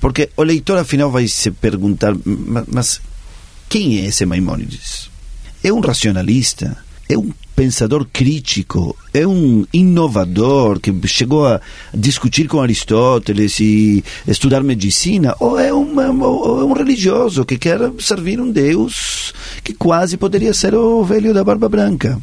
porque 0.00 0.30
o 0.36 0.42
leitor, 0.42 0.78
afinal, 0.78 1.10
vai 1.10 1.26
se 1.28 1.50
perguntar: 1.50 2.14
mas 2.66 3.00
quem 3.68 3.98
é 3.98 4.06
esse 4.06 4.24
Maimônides? 4.24 5.10
É 5.62 5.72
um 5.72 5.80
racionalista? 5.80 6.76
É 7.08 7.16
um 7.16 7.32
pensador 7.56 8.06
crítico? 8.12 8.96
É 9.12 9.26
um 9.26 9.66
inovador 9.72 10.78
que 10.78 10.94
chegou 11.08 11.46
a 11.46 11.60
discutir 11.92 12.46
com 12.46 12.60
Aristóteles 12.60 13.58
e 13.60 14.04
estudar 14.26 14.62
medicina? 14.62 15.34
Ou 15.40 15.58
é, 15.58 15.72
uma, 15.72 16.08
ou 16.08 16.60
é 16.60 16.64
um 16.64 16.72
religioso 16.72 17.44
que 17.44 17.58
quer 17.58 17.80
servir 17.98 18.40
um 18.40 18.50
Deus 18.50 19.32
que 19.64 19.72
quase 19.74 20.16
poderia 20.16 20.54
ser 20.54 20.74
o 20.74 21.02
velho 21.02 21.34
da 21.34 21.42
barba 21.42 21.68
branca? 21.68 22.20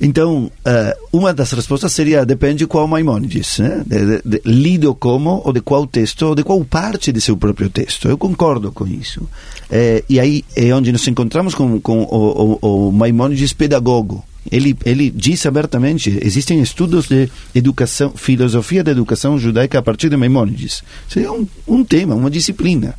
Então, 0.00 0.44
uh, 0.44 1.16
uma 1.16 1.34
das 1.34 1.50
respostas 1.52 1.92
seria 1.92 2.24
depende 2.24 2.58
de 2.58 2.66
qual 2.66 2.86
Maimonides, 2.86 3.58
né? 3.58 3.82
de, 3.84 4.22
de, 4.24 4.40
lido 4.44 4.94
como, 4.94 5.42
ou 5.44 5.52
de 5.52 5.60
qual 5.60 5.86
texto, 5.86 6.22
ou 6.22 6.34
de 6.34 6.44
qual 6.44 6.64
parte 6.64 7.10
de 7.10 7.20
seu 7.20 7.36
próprio 7.36 7.68
texto. 7.68 8.08
Eu 8.08 8.16
concordo 8.16 8.70
com 8.70 8.86
isso. 8.86 9.28
É, 9.68 10.04
e 10.08 10.20
aí 10.20 10.44
é 10.54 10.72
onde 10.72 10.92
nos 10.92 11.06
encontramos 11.08 11.54
com, 11.54 11.80
com 11.80 12.02
o, 12.02 12.58
o, 12.62 12.88
o 12.88 12.92
Maimonides 12.92 13.52
pedagogo. 13.52 14.24
Ele, 14.50 14.76
ele 14.84 15.10
diz 15.10 15.44
abertamente, 15.44 16.18
existem 16.22 16.60
estudos 16.60 17.06
de 17.06 17.28
educação, 17.54 18.12
filosofia 18.14 18.82
da 18.82 18.92
educação 18.92 19.38
judaica 19.38 19.78
a 19.78 19.82
partir 19.82 20.08
de 20.08 20.16
Maimonides. 20.16 20.82
Seria 21.08 21.32
um, 21.32 21.46
um 21.66 21.84
tema, 21.84 22.14
uma 22.14 22.30
disciplina. 22.30 22.94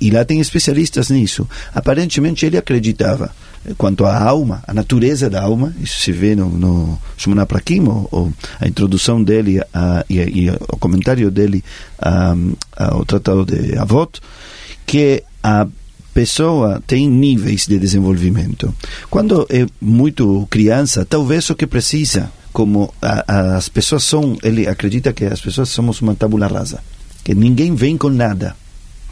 E 0.00 0.10
lá 0.10 0.24
tem 0.24 0.40
especialistas 0.40 1.08
nisso. 1.08 1.48
Aparentemente 1.74 2.44
ele 2.44 2.58
acreditava 2.58 3.32
quanto 3.76 4.04
à 4.04 4.18
alma, 4.18 4.62
a 4.66 4.74
natureza 4.74 5.30
da 5.30 5.42
alma, 5.42 5.74
isso 5.80 6.00
se 6.00 6.12
vê 6.12 6.34
no, 6.34 6.48
no 6.50 6.98
Shemona 7.16 7.46
Prakim, 7.46 7.84
ou, 7.86 8.32
a 8.60 8.66
introdução 8.66 9.22
dele 9.22 9.60
a, 9.72 10.04
e, 10.08 10.18
e, 10.18 10.50
o 10.50 10.76
comentário 10.78 11.30
dele 11.30 11.62
a, 11.98 12.34
ao 12.76 13.04
Tratado 13.04 13.44
de 13.44 13.76
Avot, 13.78 14.20
que 14.84 15.22
a 15.42 15.66
pessoa 16.12 16.82
tem 16.86 17.08
níveis 17.08 17.66
de 17.66 17.78
desenvolvimento. 17.78 18.74
Quando 19.08 19.46
é 19.48 19.66
muito 19.80 20.46
criança, 20.50 21.04
talvez 21.04 21.48
o 21.48 21.54
que 21.54 21.66
precisa, 21.66 22.30
como 22.52 22.92
a, 23.00 23.56
as 23.56 23.68
pessoas 23.68 24.04
são, 24.04 24.36
ele 24.42 24.66
acredita 24.66 25.12
que 25.12 25.24
as 25.24 25.40
pessoas 25.40 25.68
somos 25.68 26.02
uma 26.02 26.14
tabula 26.14 26.46
rasa, 26.46 26.80
que 27.24 27.34
ninguém 27.34 27.74
vem 27.74 27.96
com 27.96 28.10
nada 28.10 28.56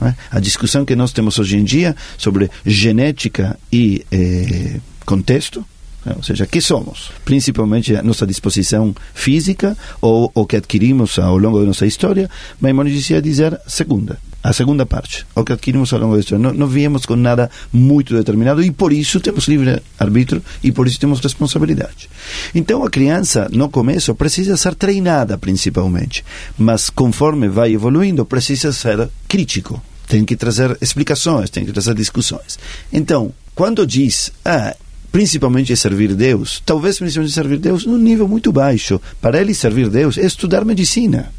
né? 0.01 0.17
A 0.31 0.41
discussão 0.41 0.85
que 0.85 0.97
nós 0.97 1.13
temos 1.13 1.39
hoje 1.39 1.57
em 1.57 1.65
dia 1.65 1.95
sobre 2.17 2.51
genética 2.65 3.59
e 3.73 4.05
eh, 4.11 4.81
contexto, 5.05 5.65
né? 6.05 6.15
ou 6.17 6.23
seja, 6.23 6.47
que 6.47 6.61
somos? 6.61 7.11
Principalmente 7.25 7.95
a 7.95 8.03
nossa 8.03 8.27
disposição 8.27 8.95
física 9.15 9.77
ou 10.01 10.31
o 10.35 10.47
que 10.47 10.57
adquirimos 10.57 11.19
ao 11.19 11.37
longo 11.37 11.61
da 11.61 11.67
nossa 11.67 11.87
história, 11.87 12.31
Maimonides 12.61 13.11
ia 13.11 13.21
dizer 13.21 13.61
segunda 13.67 14.19
a 14.43 14.53
segunda 14.53 14.87
parte, 14.87 15.27
o 15.35 15.45
que 15.45 15.53
adquirimos 15.53 15.93
ao 15.93 16.01
longo 16.01 16.15
da 16.15 16.21
história. 16.21 16.43
Não, 16.43 16.53
não 16.53 16.67
viemos 16.67 17.05
com 17.05 17.15
nada 17.15 17.51
muito 17.73 18.15
determinado 18.15 18.63
e 18.63 18.71
por 18.71 18.93
isso 18.93 19.21
temos 19.21 19.47
livre 19.47 19.83
arbítrio 19.99 20.43
e 20.63 20.73
por 20.73 20.87
isso 20.87 20.99
temos 20.99 21.21
responsabilidade. 21.21 22.09
Então 22.55 22.83
a 22.83 22.91
criança, 22.91 23.49
no 23.53 23.69
começo, 23.69 24.15
precisa 24.15 24.57
ser 24.57 24.75
treinada 24.75 25.37
principalmente, 25.37 26.25
mas 26.57 26.89
conforme 26.89 27.49
vai 27.49 27.73
evoluindo, 27.73 28.25
precisa 28.25 28.73
ser 28.73 29.11
crítico. 29.29 29.83
Tem 30.11 30.25
que 30.25 30.35
trazer 30.35 30.77
explicações, 30.81 31.51
tem 31.51 31.65
que 31.65 31.71
trazer 31.71 31.95
discussões. 31.95 32.59
Então, 32.93 33.33
quando 33.55 33.87
diz, 33.87 34.33
ah, 34.45 34.75
principalmente 35.13 35.73
é 35.73 35.77
servir 35.77 36.17
Deus, 36.17 36.61
talvez 36.67 36.99
principalmente 36.99 37.33
servir 37.33 37.59
Deus 37.59 37.87
num 37.87 37.97
nível 37.97 38.27
muito 38.27 38.51
baixo. 38.51 39.01
Para 39.21 39.41
ele 39.41 39.55
servir 39.55 39.89
Deus 39.89 40.19
é 40.19 40.27
estudar 40.27 40.65
medicina 40.65 41.33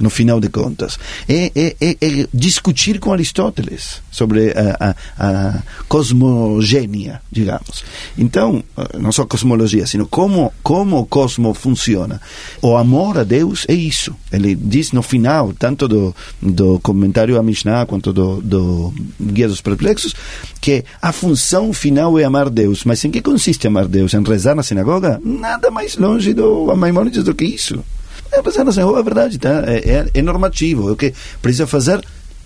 no 0.00 0.10
final 0.10 0.40
de 0.40 0.48
contas. 0.48 0.98
É, 1.28 1.52
é, 1.54 1.76
é, 1.80 1.96
é 2.00 2.26
discutir 2.32 2.98
com 2.98 3.12
Aristóteles 3.12 4.02
sobre 4.10 4.52
a, 4.52 4.94
a, 5.18 5.28
a, 5.28 5.62
cosmogênia, 5.88 7.20
digamos. 7.30 7.84
Então, 8.16 8.64
não 8.98 9.12
só 9.12 9.24
cosmologia, 9.26 9.86
sino 9.86 10.06
como, 10.06 10.52
como 10.62 10.98
o 10.98 11.06
cosmo 11.06 11.54
funciona. 11.54 12.20
O 12.62 12.76
amor 12.76 13.18
a 13.18 13.24
Deus 13.24 13.66
é 13.68 13.74
isso. 13.74 14.14
Ele 14.32 14.54
diz 14.54 14.92
no 14.92 15.02
final, 15.02 15.52
tanto 15.52 15.86
do, 15.86 16.14
do 16.40 16.80
comentário 16.80 17.38
a 17.38 17.42
Mishnah 17.42 17.86
quanto 17.86 18.12
do, 18.12 18.40
do 18.40 18.94
Guia 19.20 19.48
dos 19.48 19.60
Perplexos, 19.60 20.14
que 20.60 20.84
a 21.00 21.12
função 21.12 21.72
final 21.72 22.18
é 22.18 22.24
amar 22.24 22.48
Deus. 22.48 22.84
Mas 22.84 23.04
em 23.04 23.10
que 23.10 23.20
consiste 23.20 23.66
amar 23.66 23.86
Deus? 23.86 24.14
Em 24.14 24.22
rezar 24.22 24.54
na 24.54 24.62
sinagoga? 24.62 25.20
Nada 25.22 25.70
mais 25.70 25.96
longe 25.96 26.32
do 26.32 26.74
Maimonides 26.74 27.24
do 27.24 27.34
que 27.34 27.44
isso. 27.44 27.84
É, 28.32 28.42
pensando 28.42 28.70
assim, 28.70 28.80
é 28.80 29.02
verdade, 29.02 29.38
tá? 29.38 29.64
é, 29.66 29.76
é, 29.78 30.10
é 30.14 30.22
normativo. 30.22 30.88
É 30.88 30.92
o 30.92 30.96
que 30.96 31.12
precisa 31.42 31.66
fazer 31.66 32.00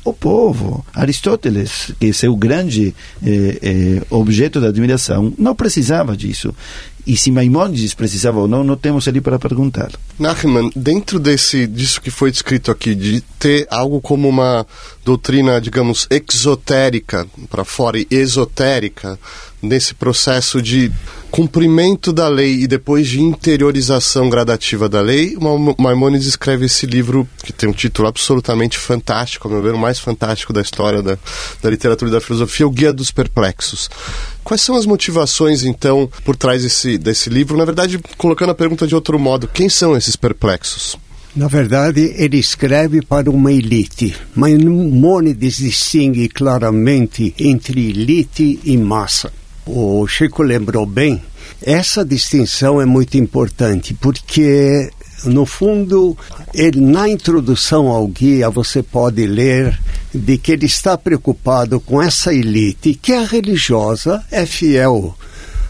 o 0.04 0.12
povo. 0.12 0.84
Aristóteles, 0.94 1.92
que 1.98 2.08
é 2.08 2.12
seu 2.12 2.36
grande 2.36 2.94
eh, 3.24 3.58
eh, 3.62 4.02
objeto 4.10 4.60
de 4.60 4.66
admiração, 4.66 5.32
não 5.38 5.54
precisava 5.54 6.14
disso. 6.16 6.54
E 7.06 7.16
se 7.16 7.30
Maimonides 7.30 7.92
precisava 7.94 8.38
ou 8.38 8.48
não, 8.48 8.64
não 8.64 8.76
temos 8.76 9.06
ali 9.06 9.20
para 9.20 9.38
perguntar. 9.38 9.90
Nachman, 10.18 10.70
dentro 10.74 11.18
desse 11.18 11.66
disso 11.66 12.00
que 12.00 12.10
foi 12.10 12.30
descrito 12.30 12.70
aqui, 12.70 12.94
de 12.94 13.20
ter 13.38 13.66
algo 13.70 14.00
como 14.00 14.28
uma 14.28 14.66
doutrina, 15.04 15.60
digamos, 15.60 16.06
exotérica 16.10 17.26
para 17.50 17.64
fora 17.64 17.98
e 17.98 18.06
esotérica, 18.10 19.18
nesse 19.64 19.94
processo 19.94 20.62
de 20.62 20.92
cumprimento 21.30 22.12
da 22.12 22.28
lei 22.28 22.62
e 22.62 22.66
depois 22.66 23.08
de 23.08 23.20
interiorização 23.20 24.30
gradativa 24.30 24.88
da 24.88 25.00
lei, 25.00 25.36
Maimonides 25.78 26.28
escreve 26.28 26.66
esse 26.66 26.86
livro 26.86 27.28
que 27.42 27.52
tem 27.52 27.68
um 27.68 27.72
título 27.72 28.06
absolutamente 28.06 28.78
fantástico, 28.78 29.48
ao 29.48 29.54
meu 29.54 29.62
ver, 29.62 29.74
o 29.74 29.78
mais 29.78 29.98
fantástico 29.98 30.52
da 30.52 30.60
história 30.60 31.02
da, 31.02 31.18
da 31.60 31.70
literatura 31.70 32.10
e 32.10 32.14
da 32.14 32.20
filosofia, 32.20 32.66
O 32.66 32.70
Guia 32.70 32.92
dos 32.92 33.10
Perplexos. 33.10 33.90
Quais 34.44 34.60
são 34.60 34.76
as 34.76 34.86
motivações, 34.86 35.64
então, 35.64 36.08
por 36.24 36.36
trás 36.36 36.62
desse, 36.62 36.98
desse 36.98 37.30
livro? 37.30 37.56
Na 37.56 37.64
verdade, 37.64 37.98
colocando 38.16 38.50
a 38.50 38.54
pergunta 38.54 38.86
de 38.86 38.94
outro 38.94 39.18
modo, 39.18 39.48
quem 39.48 39.68
são 39.68 39.96
esses 39.96 40.14
perplexos? 40.14 40.96
Na 41.34 41.48
verdade, 41.48 42.14
ele 42.16 42.36
escreve 42.36 43.02
para 43.02 43.30
uma 43.30 43.50
elite. 43.50 44.14
Maimonides 44.36 45.56
distingue 45.56 46.28
claramente 46.28 47.34
entre 47.38 47.88
elite 47.88 48.60
e 48.62 48.76
massa 48.76 49.32
o 49.66 50.06
Chico 50.06 50.42
lembrou 50.42 50.84
bem, 50.84 51.22
essa 51.62 52.04
distinção 52.04 52.80
é 52.80 52.84
muito 52.84 53.16
importante, 53.16 53.94
porque 53.94 54.90
no 55.24 55.46
fundo, 55.46 56.16
ele, 56.52 56.80
na 56.80 57.08
introdução 57.08 57.88
ao 57.88 58.06
guia, 58.06 58.50
você 58.50 58.82
pode 58.82 59.26
ler 59.26 59.78
de 60.12 60.38
que 60.38 60.52
ele 60.52 60.66
está 60.66 60.96
preocupado 60.96 61.80
com 61.80 62.00
essa 62.00 62.32
elite 62.32 62.94
que 62.94 63.12
é 63.12 63.24
religiosa, 63.24 64.24
é 64.30 64.46
fiel 64.46 65.16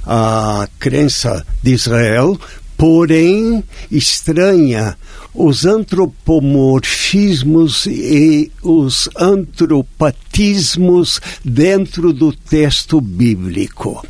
à 0.07 0.69
crença 0.79 1.45
de 1.63 1.73
Israel, 1.73 2.39
porém 2.77 3.65
estranha 3.91 4.97
os 5.35 5.67
antropomorfismos 5.67 7.87
e 7.87 8.53
os 8.63 9.09
antropatismos 9.17 11.21
dentro 11.45 12.13
do 12.13 12.33
texto 12.33 13.01
bíblico. 13.01 14.07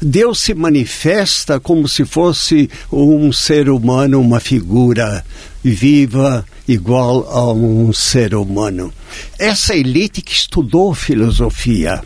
Deus 0.00 0.40
se 0.40 0.54
manifesta 0.54 1.58
como 1.58 1.88
se 1.88 2.04
fosse 2.04 2.68
um 2.92 3.32
ser 3.32 3.70
humano, 3.70 4.20
uma 4.20 4.40
figura 4.40 5.24
viva, 5.64 6.44
igual 6.68 7.26
a 7.30 7.50
um 7.52 7.92
ser 7.92 8.34
humano. 8.34 8.92
Essa 9.38 9.74
elite 9.74 10.22
que 10.22 10.32
estudou 10.32 10.94
filosofia 10.94 12.02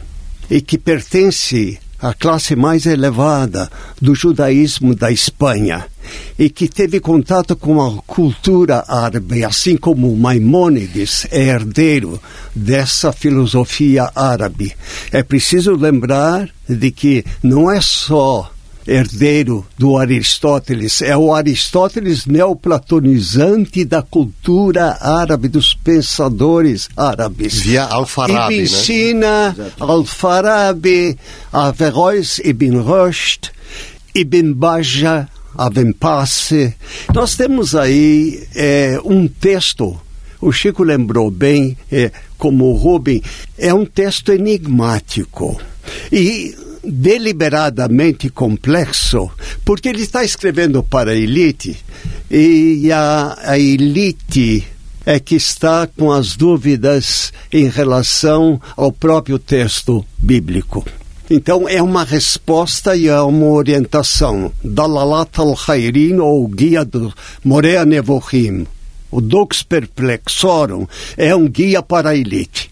e 0.48 0.60
que 0.60 0.78
pertence 0.78 1.80
a 2.00 2.12
classe 2.12 2.54
mais 2.54 2.86
elevada 2.86 3.70
do 4.00 4.14
judaísmo 4.14 4.94
da 4.94 5.10
Espanha 5.10 5.86
e 6.38 6.48
que 6.48 6.68
teve 6.68 7.00
contato 7.00 7.56
com 7.56 7.82
a 7.82 8.02
cultura 8.06 8.84
árabe, 8.86 9.44
assim 9.44 9.76
como 9.76 10.14
Maimônides 10.16 11.26
é 11.30 11.48
herdeiro 11.48 12.20
dessa 12.54 13.12
filosofia 13.12 14.10
árabe. 14.14 14.72
É 15.10 15.22
preciso 15.22 15.74
lembrar 15.74 16.48
de 16.68 16.90
que 16.90 17.24
não 17.42 17.70
é 17.70 17.80
só 17.80 18.50
herdeiro 18.86 19.66
do 19.76 19.96
Aristóteles, 19.96 21.02
é 21.02 21.16
o 21.16 21.34
Aristóteles 21.34 22.26
neoplatonizante 22.26 23.84
da 23.84 24.02
cultura 24.02 24.96
árabe, 25.00 25.48
dos 25.48 25.74
pensadores 25.74 26.88
árabes. 26.96 27.60
Via 27.60 27.84
Al-Farabi, 27.84 28.54
Ibn 28.54 28.66
Sina, 28.66 29.52
né? 29.52 29.70
Al-Farabi, 29.80 31.18
Averroes 31.52 32.38
Ibn 32.38 32.78
Rushd, 32.78 33.50
Ibn 34.14 34.52
Baja, 34.52 35.28
Passe. 35.98 36.74
Nós 37.14 37.34
temos 37.34 37.74
aí 37.74 38.46
é, 38.54 39.00
um 39.04 39.26
texto, 39.26 39.98
o 40.40 40.52
Chico 40.52 40.82
lembrou 40.82 41.30
bem, 41.30 41.76
é, 41.90 42.12
como 42.36 42.66
o 42.66 42.74
Rubem, 42.74 43.22
é 43.58 43.72
um 43.72 43.86
texto 43.86 44.32
enigmático. 44.32 45.58
E 46.12 46.54
deliberadamente 46.86 48.30
complexo, 48.30 49.30
porque 49.64 49.88
ele 49.88 50.02
está 50.02 50.24
escrevendo 50.24 50.82
para 50.82 51.10
a 51.10 51.16
elite 51.16 51.76
e 52.30 52.90
a, 52.92 53.36
a 53.40 53.58
elite 53.58 54.66
é 55.04 55.20
que 55.20 55.36
está 55.36 55.86
com 55.86 56.10
as 56.10 56.36
dúvidas 56.36 57.32
em 57.52 57.68
relação 57.68 58.60
ao 58.76 58.90
próprio 58.90 59.38
texto 59.38 60.04
bíblico. 60.18 60.84
Então 61.30 61.68
é 61.68 61.82
uma 61.82 62.04
resposta 62.04 62.96
e 62.96 63.08
é 63.08 63.20
uma 63.20 63.46
orientação. 63.46 64.52
Dalalat 64.62 65.38
al-Khairin, 65.38 66.18
ou 66.18 66.46
Guia 66.46 66.84
do 66.84 67.12
Morea 67.44 67.84
Nevohim, 67.84 68.66
o 69.10 69.20
Dux 69.20 69.62
Perplexorum, 69.62 70.86
é 71.16 71.34
um 71.34 71.48
guia 71.48 71.82
para 71.82 72.10
a 72.10 72.16
elite. 72.16 72.70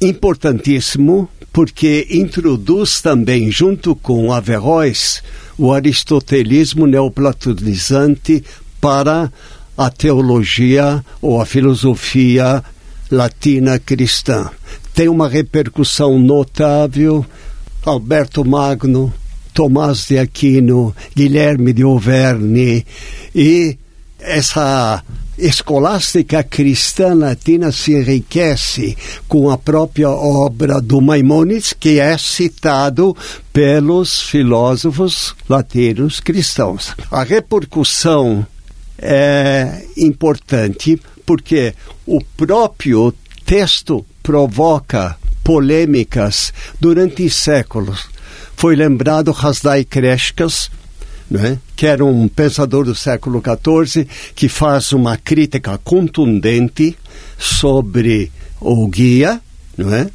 Importantíssimo, 0.00 1.28
porque 1.52 2.06
introduz 2.10 3.00
também, 3.00 3.50
junto 3.50 3.94
com 3.94 4.32
Averroes, 4.32 5.22
o 5.58 5.72
aristotelismo 5.72 6.86
neoplatonizante 6.86 8.42
para 8.80 9.30
a 9.76 9.90
teologia 9.90 11.04
ou 11.20 11.40
a 11.40 11.46
filosofia 11.46 12.64
latina 13.10 13.78
cristã. 13.78 14.50
Tem 14.94 15.08
uma 15.08 15.28
repercussão 15.28 16.18
notável. 16.18 17.24
Alberto 17.84 18.44
Magno, 18.44 19.12
Tomás 19.52 20.06
de 20.06 20.16
Aquino, 20.16 20.94
Guilherme 21.16 21.72
de 21.72 21.82
Auvergne 21.82 22.86
e 23.34 23.76
essa 24.20 25.02
escolástica 25.38 26.42
cristã 26.42 27.14
latina 27.14 27.72
se 27.72 27.92
enriquece 27.92 28.96
com 29.26 29.50
a 29.50 29.56
própria 29.56 30.10
obra 30.10 30.80
do 30.80 31.00
Maimonides, 31.00 31.72
que 31.72 31.98
é 31.98 32.16
citado 32.18 33.16
pelos 33.52 34.22
filósofos 34.22 35.34
latinos 35.48 36.20
cristãos. 36.20 36.94
A 37.10 37.22
repercussão 37.22 38.46
é 38.98 39.84
importante 39.96 41.00
porque 41.24 41.74
o 42.06 42.22
próprio 42.36 43.12
texto 43.44 44.04
provoca 44.22 45.16
polêmicas 45.42 46.52
durante 46.80 47.28
séculos. 47.28 48.06
Foi 48.56 48.76
lembrado 48.76 49.34
Hasdai 49.36 49.84
Kreshkas, 49.84 50.70
né? 51.32 51.58
que 51.74 51.86
era 51.86 52.04
um 52.04 52.28
pensador 52.28 52.84
do 52.84 52.94
século 52.94 53.42
XIV, 53.42 54.06
que 54.34 54.48
faz 54.48 54.92
uma 54.92 55.16
crítica 55.16 55.78
contundente 55.82 56.96
sobre 57.38 58.30
o 58.60 58.86
guia, 58.86 59.40
não 59.76 59.94
é? 59.94 60.08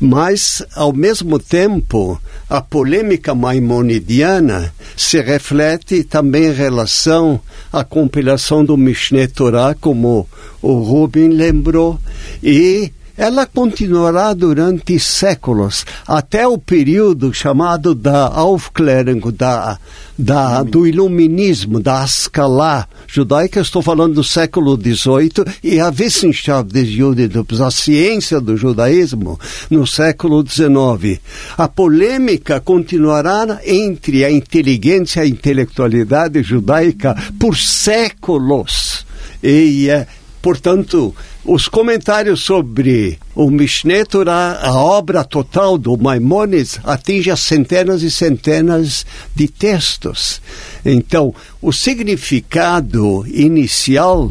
Mas, 0.00 0.64
ao 0.74 0.92
mesmo 0.92 1.38
tempo, 1.38 2.20
a 2.50 2.60
polêmica 2.60 3.34
maimonidiana 3.34 4.74
se 4.96 5.20
reflete 5.20 6.02
também 6.02 6.46
em 6.46 6.52
relação 6.52 7.40
à 7.72 7.84
compilação 7.84 8.64
do 8.64 8.76
Mishneh 8.76 9.28
Torah, 9.28 9.74
como 9.80 10.28
o 10.60 10.80
Rubin 10.80 11.28
lembrou, 11.28 12.00
e 12.42 12.92
ela 13.16 13.46
continuará 13.46 14.34
durante 14.34 14.98
séculos, 14.98 15.86
até 16.06 16.46
o 16.46 16.58
período 16.58 17.32
chamado 17.32 17.94
da 17.94 18.26
Aufklärung, 18.26 19.32
da, 19.32 19.78
da, 20.18 20.62
do 20.62 20.86
iluminismo, 20.86 21.80
da 21.80 22.04
escala 22.04 22.86
judaica. 23.06 23.60
Estou 23.60 23.80
falando 23.80 24.14
do 24.14 24.24
século 24.24 24.76
XVIII 24.76 25.44
e 25.62 25.80
a 25.80 25.88
Wissenschaft 25.88 26.70
des 26.70 26.88
Judentums, 26.88 27.60
a 27.60 27.70
ciência 27.70 28.40
do 28.40 28.56
judaísmo, 28.56 29.40
no 29.70 29.86
século 29.86 30.44
XIX. 30.46 31.20
A 31.56 31.68
polêmica 31.68 32.60
continuará 32.60 33.60
entre 33.64 34.24
a 34.24 34.30
inteligência 34.30 35.20
e 35.20 35.22
a 35.22 35.28
intelectualidade 35.28 36.42
judaica 36.42 37.16
por 37.38 37.56
séculos. 37.56 39.06
E, 39.42 39.88
eh, 39.88 40.06
portanto, 40.42 41.14
os 41.46 41.68
comentários 41.68 42.40
sobre 42.42 43.18
o 43.34 43.50
Mishneh 43.50 44.04
Torah, 44.04 44.58
a 44.60 44.74
obra 44.74 45.22
total 45.22 45.78
do 45.78 45.96
Maimonides, 45.96 46.80
atinge 46.82 47.30
as 47.30 47.40
centenas 47.40 48.02
e 48.02 48.10
centenas 48.10 49.06
de 49.34 49.46
textos. 49.46 50.40
Então, 50.84 51.34
o 51.62 51.72
significado 51.72 53.24
inicial 53.28 54.30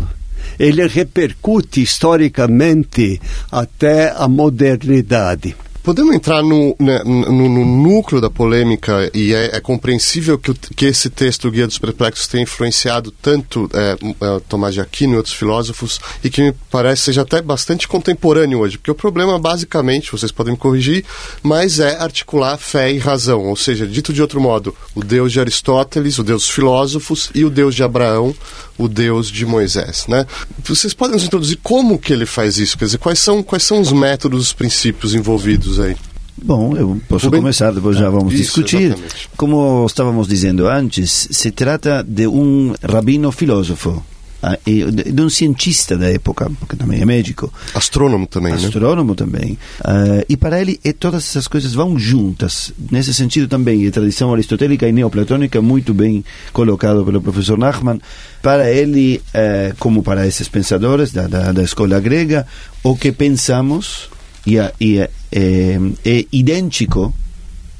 ele 0.59 0.85
repercute 0.87 1.81
historicamente 1.81 3.19
até 3.51 4.13
a 4.15 4.27
modernidade. 4.27 5.55
Podemos 5.85 6.15
entrar 6.15 6.41
no, 6.41 6.75
né, 6.79 7.03
no, 7.05 7.47
no, 7.47 7.63
núcleo 7.63 8.19
da 8.19 8.27
polêmica 8.27 9.07
e 9.13 9.35
é, 9.35 9.55
é 9.55 9.59
compreensível 9.59 10.35
que, 10.35 10.51
que, 10.51 10.87
esse 10.87 11.11
texto, 11.11 11.47
o 11.47 11.51
Guia 11.51 11.67
dos 11.67 11.77
Perplexos, 11.77 12.25
tenha 12.25 12.41
influenciado 12.41 13.11
tanto 13.11 13.69
é, 13.71 13.91
é, 13.91 14.39
Tomás 14.49 14.73
de 14.73 14.81
Aquino 14.81 15.13
e 15.13 15.17
outros 15.17 15.35
filósofos 15.35 15.99
e 16.23 16.29
que 16.31 16.41
me 16.41 16.51
parece 16.71 17.03
seja 17.03 17.21
até 17.21 17.39
bastante 17.39 17.87
contemporâneo 17.87 18.61
hoje, 18.61 18.79
porque 18.79 18.89
o 18.89 18.95
problema 18.95 19.37
basicamente, 19.37 20.11
vocês 20.11 20.31
podem 20.31 20.53
me 20.53 20.57
corrigir, 20.57 21.05
mas 21.43 21.79
é 21.79 21.95
articular 22.01 22.57
fé 22.57 22.91
e 22.91 22.97
razão, 22.97 23.43
ou 23.43 23.55
seja, 23.55 23.85
dito 23.85 24.11
de 24.11 24.23
outro 24.23 24.41
modo, 24.41 24.75
o 24.95 25.03
Deus 25.03 25.31
de 25.31 25.39
Aristóteles, 25.39 26.17
o 26.17 26.23
Deus 26.23 26.41
dos 26.41 26.49
filósofos 26.49 27.29
e 27.35 27.45
o 27.45 27.49
Deus 27.51 27.75
de 27.75 27.83
Abraão, 27.83 28.33
o 28.77 28.87
Deus 28.87 29.27
de 29.27 29.45
Moisés, 29.45 30.05
né? 30.07 30.25
Vocês 30.63 30.93
podem 30.93 31.15
nos 31.15 31.23
introduzir 31.23 31.57
como 31.63 31.97
que 31.97 32.11
ele 32.11 32.25
faz 32.25 32.57
isso? 32.57 32.77
Quer 32.77 32.85
dizer, 32.85 32.97
quais 32.97 33.19
são, 33.19 33.41
quais 33.41 33.63
são 33.63 33.79
os 33.79 33.91
métodos, 33.91 34.41
os 34.47 34.53
princípios 34.53 35.13
envolvidos 35.13 35.79
aí? 35.79 35.95
Bom, 36.43 36.75
eu 36.75 36.99
posso 37.07 37.25
Rubem? 37.27 37.39
começar, 37.41 37.71
depois 37.71 37.97
já 37.97 38.09
vamos 38.09 38.33
Isso, 38.33 38.43
discutir. 38.43 38.81
Exatamente. 38.81 39.29
Como 39.37 39.85
estávamos 39.87 40.27
dizendo 40.27 40.67
antes, 40.67 41.29
se 41.31 41.49
trata 41.49 42.03
de 42.03 42.27
um 42.27 42.75
rabino 42.83 43.31
filósofo, 43.31 44.03
ah, 44.47 44.59
de 44.63 45.21
um 45.23 45.27
cientista 45.27 45.97
da 45.97 46.07
época, 46.07 46.51
porque 46.59 46.75
também 46.75 47.01
é 47.01 47.05
médico. 47.05 47.51
Astrônomo 47.73 48.27
também, 48.27 48.53
Astrônomo 48.53 49.13
né? 49.13 49.15
também. 49.15 49.57
Uh, 49.79 50.23
e 50.29 50.37
para 50.37 50.61
ele, 50.61 50.79
e 50.85 50.93
todas 50.93 51.23
essas 51.23 51.47
coisas 51.47 51.73
vão 51.73 51.97
juntas. 51.97 52.71
Nesse 52.91 53.11
sentido 53.11 53.47
também, 53.47 53.87
a 53.87 53.91
tradição 53.91 54.31
aristotélica 54.31 54.87
e 54.87 54.91
neoplatônica, 54.91 55.59
muito 55.63 55.95
bem 55.95 56.23
colocado 56.53 57.03
pelo 57.03 57.19
professor 57.23 57.57
Nachman. 57.57 57.99
Para 58.39 58.69
ele, 58.69 59.19
uh, 59.29 59.75
como 59.79 60.03
para 60.03 60.27
esses 60.27 60.47
pensadores 60.47 61.11
da, 61.11 61.25
da, 61.25 61.51
da 61.51 61.63
escola 61.63 61.99
grega, 61.99 62.45
o 62.83 62.95
que 62.95 63.11
pensamos 63.11 64.11
e, 64.45 64.59
é, 64.59 65.09
é 65.31 66.25
idêntico 66.31 67.11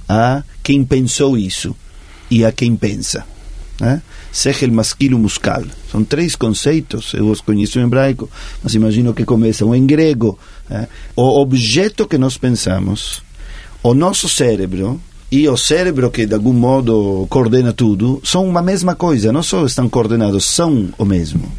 a 0.10 0.42
quem 0.64 0.84
pensou 0.84 1.38
isso 1.38 1.76
e 2.32 2.44
a 2.44 2.52
quem 2.52 2.76
pensa. 2.76 3.24
Né? 3.80 4.02
Sechel, 4.32 4.72
masquilo, 4.72 5.18
muscal. 5.20 5.64
São 5.92 6.04
três 6.04 6.36
conceitos, 6.36 7.14
eu 7.14 7.28
os 7.28 7.42
conheço 7.42 7.80
em 7.80 7.84
hebraico, 7.84 8.30
mas 8.64 8.74
imagino 8.74 9.14
que 9.14 9.26
começam 9.26 9.76
em 9.76 9.86
grego. 9.86 10.38
Né? 10.70 10.88
O 11.16 11.42
objeto 11.42 12.08
que 12.08 12.18
nós 12.18 12.38
pensamos, 12.38 13.22
o 13.84 13.94
nosso 13.94 14.30
cérebro 14.30 15.00
e 15.32 15.48
o 15.50 15.58
cérebro 15.58 16.10
que 16.10 16.26
de 16.26 16.34
algum 16.34 16.54
modo 16.54 17.26
coordena 17.30 17.74
tudo, 17.74 18.22
são 18.24 18.48
uma 18.48 18.62
mesma 18.62 18.96
coisa, 18.96 19.32
não 19.32 19.44
só 19.44 19.66
estão 19.66 19.90
coordenados, 19.90 20.46
são 20.46 20.90
o 20.98 21.04
mesmo. 21.04 21.52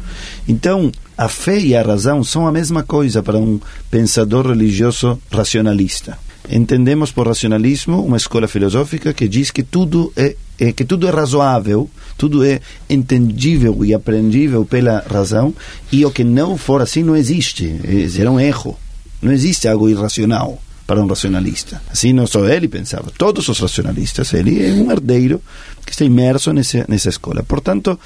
Então, 0.47 0.91
a 1.17 1.27
fé 1.27 1.59
e 1.59 1.75
a 1.75 1.83
razão 1.83 2.23
são 2.23 2.47
a 2.47 2.51
mesma 2.51 2.81
coisa 2.81 3.21
para 3.21 3.37
um 3.37 3.59
pensador 3.91 4.47
religioso 4.47 5.19
racionalista 5.31 6.17
entendemos 6.49 7.11
por 7.11 7.27
racionalismo 7.27 8.03
uma 8.03 8.17
escola 8.17 8.47
filosófica 8.47 9.13
que 9.13 9.27
diz 9.27 9.51
que 9.51 9.63
tudo 9.63 10.11
é, 10.15 10.35
é, 10.59 10.71
que 10.71 10.85
tudo 10.85 11.07
é 11.07 11.11
razoável, 11.11 11.89
tudo 12.17 12.43
é 12.43 12.61
entendível 12.89 13.83
e 13.83 13.93
aprendível 13.93 14.65
pela 14.65 15.03
razão 15.09 15.53
e 15.91 16.05
o 16.05 16.11
que 16.11 16.23
não 16.23 16.57
for 16.57 16.81
assim 16.81 17.03
não 17.03 17.15
existe, 17.15 17.79
é, 17.83 18.07
será 18.07 18.31
um 18.31 18.39
erro. 18.39 18.77
Não 19.21 19.31
existe 19.31 19.67
algo 19.67 19.89
irracional 19.89 20.61
para 20.85 21.01
um 21.01 21.07
racionalista. 21.07 21.81
Assim 21.91 22.13
não 22.13 22.25
só 22.25 22.47
ele 22.47 22.67
pensava, 22.67 23.11
todos 23.17 23.47
os 23.49 23.59
racionalistas, 23.59 24.33
ele 24.33 24.63
é 24.63 24.71
um 24.71 24.91
herdeiro 24.91 25.41
que 25.85 25.91
está 25.91 26.05
imerso 26.05 26.53
nessa, 26.53 26.85
nessa 26.87 27.09
escola. 27.09 27.43
Portanto, 27.43 27.99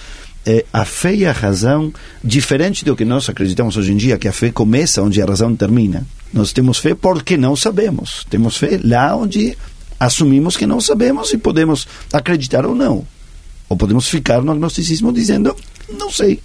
é, 0.45 0.65
a 0.73 0.83
fé 0.83 1.13
e 1.13 1.25
a 1.25 1.31
razão, 1.31 1.93
diferente 2.23 2.83
do 2.83 2.95
que 2.95 3.05
nós 3.05 3.29
acreditamos 3.29 3.77
hoje 3.77 3.91
em 3.91 3.97
dia, 3.97 4.17
que 4.17 4.27
a 4.27 4.33
fé 4.33 4.51
começa 4.51 5.01
onde 5.01 5.21
a 5.21 5.25
razão 5.25 5.55
termina. 5.55 6.05
Nós 6.33 6.53
temos 6.53 6.77
fé 6.77 6.95
porque 6.95 7.37
não 7.37 7.55
sabemos. 7.55 8.25
Temos 8.29 8.57
fé 8.57 8.79
lá 8.83 9.15
onde 9.15 9.57
assumimos 9.99 10.57
que 10.57 10.65
não 10.65 10.79
sabemos 10.79 11.31
e 11.33 11.37
podemos 11.37 11.87
acreditar 12.11 12.65
ou 12.65 12.75
não. 12.75 13.05
Ou 13.69 13.77
podemos 13.77 14.07
ficar 14.07 14.41
no 14.41 14.51
agnosticismo 14.51 15.11
dizendo, 15.11 15.55
não 15.89 16.11
sei. 16.11 16.41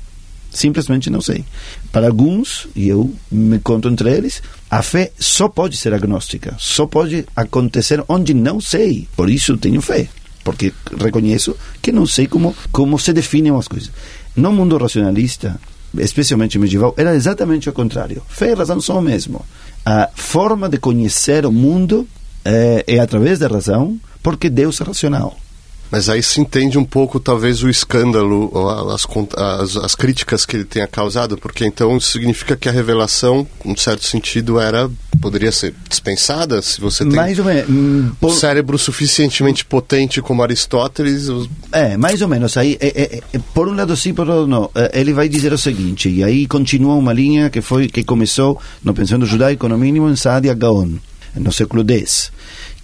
Simplesmente 0.50 1.10
não 1.10 1.20
sei. 1.20 1.44
Para 1.92 2.06
alguns, 2.06 2.66
e 2.74 2.88
eu 2.88 3.12
me 3.30 3.58
conto 3.58 3.88
entre 3.88 4.10
eles, 4.10 4.42
a 4.70 4.82
fé 4.82 5.12
só 5.18 5.48
pode 5.48 5.76
ser 5.76 5.92
agnóstica, 5.92 6.54
só 6.58 6.86
pode 6.86 7.26
acontecer 7.34 8.02
onde 8.08 8.32
não 8.32 8.60
sei. 8.60 9.06
Por 9.16 9.28
isso 9.28 9.56
tenho 9.56 9.82
fé 9.82 10.08
porque 10.46 10.72
reconheço 10.96 11.56
que 11.82 11.90
não 11.90 12.06
sei 12.06 12.28
como, 12.28 12.54
como 12.70 12.96
se 13.00 13.12
definem 13.12 13.52
as 13.58 13.66
coisas. 13.66 13.90
No 14.36 14.52
mundo 14.52 14.78
racionalista, 14.78 15.58
especialmente 15.98 16.56
medieval, 16.56 16.94
era 16.96 17.16
exatamente 17.16 17.68
o 17.68 17.72
contrário. 17.72 18.22
Fé 18.28 18.52
e 18.52 18.54
razão 18.54 18.80
são 18.80 19.00
o 19.00 19.02
mesmo. 19.02 19.44
A 19.88 20.10
forma 20.12 20.68
de 20.68 20.78
conhecer 20.78 21.46
o 21.46 21.52
mundo 21.52 22.08
é, 22.44 22.82
é 22.88 22.98
através 22.98 23.38
da 23.38 23.46
razão, 23.46 24.00
porque 24.20 24.50
Deus 24.50 24.80
é 24.80 24.84
racional. 24.84 25.36
Mas 25.90 26.08
aí 26.08 26.22
se 26.22 26.40
entende 26.40 26.78
um 26.78 26.84
pouco, 26.84 27.20
talvez, 27.20 27.62
o 27.62 27.68
escândalo, 27.68 28.50
as, 28.90 29.06
as, 29.36 29.76
as, 29.76 29.94
críticas 29.94 30.44
que 30.44 30.56
ele 30.56 30.64
tenha 30.64 30.86
causado, 30.86 31.38
porque 31.38 31.64
então 31.64 31.98
significa 32.00 32.56
que 32.56 32.68
a 32.68 32.72
revelação, 32.72 33.46
em 33.64 33.76
certo 33.76 34.04
sentido, 34.04 34.58
era 34.58 34.90
poderia 35.20 35.50
ser 35.50 35.74
dispensada 35.88 36.60
se 36.60 36.78
você 36.78 37.02
tem 37.02 37.14
mais 37.14 37.38
ou 37.38 37.44
menos, 37.46 37.70
um 37.70 38.10
por... 38.20 38.32
cérebro 38.32 38.76
suficientemente 38.76 39.64
potente 39.64 40.20
como 40.20 40.42
Aristóteles. 40.42 41.28
É, 41.72 41.96
mais 41.96 42.20
ou 42.20 42.28
menos. 42.28 42.56
Aí, 42.56 42.76
é, 42.80 42.88
é, 42.88 43.22
é, 43.32 43.40
por 43.54 43.68
um 43.68 43.74
lado 43.74 43.96
sim, 43.96 44.12
por 44.12 44.28
outro 44.28 44.46
não. 44.46 44.70
É, 44.74 45.00
ele 45.00 45.12
vai 45.12 45.28
dizer 45.28 45.52
o 45.52 45.58
seguinte, 45.58 46.08
e 46.08 46.22
aí 46.22 46.46
continua 46.46 46.94
uma 46.94 47.12
linha 47.12 47.48
que 47.48 47.60
foi 47.60 47.88
que 47.88 48.04
começou 48.04 48.60
no 48.82 48.92
pensamento 48.92 49.26
judaico, 49.26 49.68
no 49.68 49.78
mínimo, 49.78 50.10
em 50.10 50.16
Saadia 50.16 50.52
Gaon, 50.52 50.96
no 51.34 51.52
século 51.52 51.84
X 51.88 52.30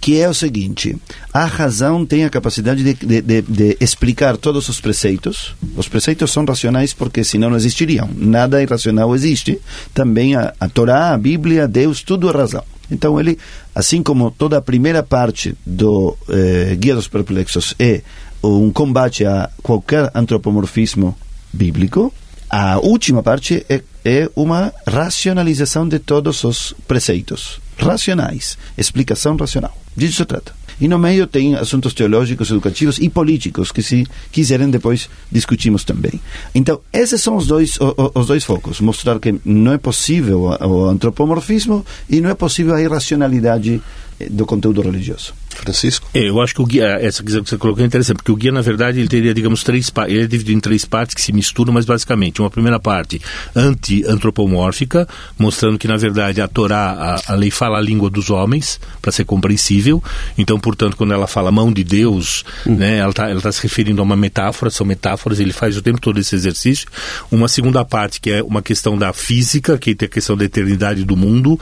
que 0.03 0.19
é 0.19 0.27
o 0.27 0.33
seguinte: 0.33 0.97
a 1.33 1.45
razão 1.45 2.05
tem 2.05 2.25
a 2.25 2.29
capacidade 2.29 2.83
de, 2.83 2.93
de, 2.93 3.21
de, 3.21 3.41
de, 3.41 3.77
explicar 3.79 4.35
todos 4.35 4.67
os 4.67 4.81
preceitos. 4.81 5.55
Os 5.77 5.87
preceitos 5.87 6.29
são 6.29 6.43
racionais 6.43 6.93
porque 6.93 7.23
senão 7.23 7.49
não 7.49 7.55
existiriam. 7.55 8.09
Nada 8.13 8.61
irracional 8.61 9.15
existe. 9.15 9.61
Também 9.93 10.35
a, 10.35 10.53
a 10.59 10.67
Torá, 10.67 11.13
a 11.13 11.17
Bíblia, 11.17 11.69
Deus, 11.69 12.03
tudo 12.03 12.29
é 12.29 12.33
razão. 12.33 12.65
Então 12.91 13.17
ele, 13.17 13.39
assim 13.73 14.03
como 14.03 14.29
toda 14.29 14.57
a 14.57 14.61
primeira 14.61 15.01
parte 15.01 15.55
do 15.65 16.17
eh, 16.27 16.75
Guia 16.77 16.95
dos 16.95 17.07
Perplexos 17.07 17.73
é 17.79 18.01
um 18.43 18.71
combate 18.71 19.25
a 19.25 19.49
qualquer 19.61 20.11
antropomorfismo 20.13 21.17
bíblico, 21.53 22.13
a 22.49 22.77
última 22.77 23.23
parte 23.23 23.65
é, 23.69 23.81
é 24.03 24.29
uma 24.35 24.73
racionalização 24.85 25.87
de 25.87 25.97
todos 25.97 26.43
os 26.43 26.75
preceitos 26.85 27.61
racionais, 27.77 28.57
explicação 28.77 29.37
racional. 29.37 29.82
Disso 29.95 30.17
se 30.17 30.25
trata. 30.25 30.53
E 30.81 30.87
no 30.87 30.97
meio 30.97 31.27
tem 31.27 31.55
assuntos 31.55 31.93
teológicos, 31.93 32.49
educativos 32.49 32.97
e 32.97 33.09
políticos 33.09 33.71
que, 33.71 33.83
se 33.83 34.07
quiserem, 34.31 34.69
depois 34.69 35.09
discutimos 35.31 35.83
também. 35.83 36.19
Então, 36.53 36.81
esses 36.91 37.21
são 37.21 37.35
os 37.35 37.47
dois, 37.47 37.77
os 38.15 38.27
dois 38.27 38.43
focos: 38.43 38.81
mostrar 38.81 39.19
que 39.19 39.35
não 39.45 39.73
é 39.73 39.77
possível 39.77 40.57
o 40.59 40.85
antropomorfismo 40.85 41.85
e 42.09 42.19
não 42.21 42.29
é 42.29 42.33
possível 42.33 42.73
a 42.73 42.81
irracionalidade 42.81 43.81
eh, 44.19 44.29
do 44.29 44.45
conteúdo 44.45 44.81
religioso. 44.81 45.33
Francisco? 45.55 46.07
É, 46.13 46.29
eu 46.29 46.41
acho 46.41 46.53
que 46.53 46.61
o 46.61 46.65
guia, 46.65 46.97
essa 47.01 47.23
que 47.23 47.31
você 47.31 47.57
colocou 47.57 47.83
é 47.83 47.87
interessante, 47.87 48.17
porque 48.17 48.31
o 48.31 48.35
guia, 48.35 48.51
na 48.51 48.61
verdade, 48.61 48.99
ele 48.99 49.07
teria, 49.07 49.33
digamos, 49.33 49.63
três 49.63 49.91
ele 50.07 50.23
é 50.23 50.27
dividido 50.27 50.57
em 50.57 50.59
três 50.59 50.85
partes 50.85 51.15
que 51.15 51.21
se 51.21 51.31
misturam, 51.31 51.73
mas 51.73 51.85
basicamente, 51.85 52.41
uma 52.41 52.49
primeira 52.49 52.79
parte 52.79 53.21
anti-antropomórfica, 53.55 55.07
mostrando 55.37 55.77
que, 55.77 55.87
na 55.87 55.97
verdade, 55.97 56.41
a 56.41 56.47
Torá, 56.47 57.19
a, 57.27 57.33
a 57.33 57.35
lei 57.35 57.51
fala 57.51 57.77
a 57.77 57.81
língua 57.81 58.09
dos 58.09 58.29
homens, 58.29 58.79
para 59.01 59.11
ser 59.11 59.25
compreensível, 59.25 60.03
então, 60.37 60.59
portanto, 60.59 60.97
quando 60.97 61.13
ela 61.13 61.27
fala 61.27 61.51
mão 61.51 61.71
de 61.71 61.83
Deus, 61.83 62.43
uhum. 62.65 62.75
né, 62.75 62.97
ela 62.97 63.11
está 63.11 63.33
tá 63.35 63.51
se 63.51 63.61
referindo 63.61 64.01
a 64.01 64.03
uma 64.03 64.15
metáfora, 64.15 64.71
são 64.71 64.85
metáforas, 64.85 65.39
ele 65.39 65.53
faz 65.53 65.77
o 65.77 65.81
tempo 65.81 65.99
todo 65.99 66.19
esse 66.19 66.35
exercício. 66.35 66.87
Uma 67.31 67.47
segunda 67.47 67.83
parte, 67.85 68.19
que 68.19 68.31
é 68.31 68.43
uma 68.43 68.61
questão 68.61 68.97
da 68.97 69.13
física, 69.13 69.77
que 69.77 69.95
tem 69.95 70.07
a 70.07 70.09
questão 70.09 70.35
da 70.35 70.45
eternidade 70.45 71.03
do 71.03 71.15
mundo, 71.15 71.59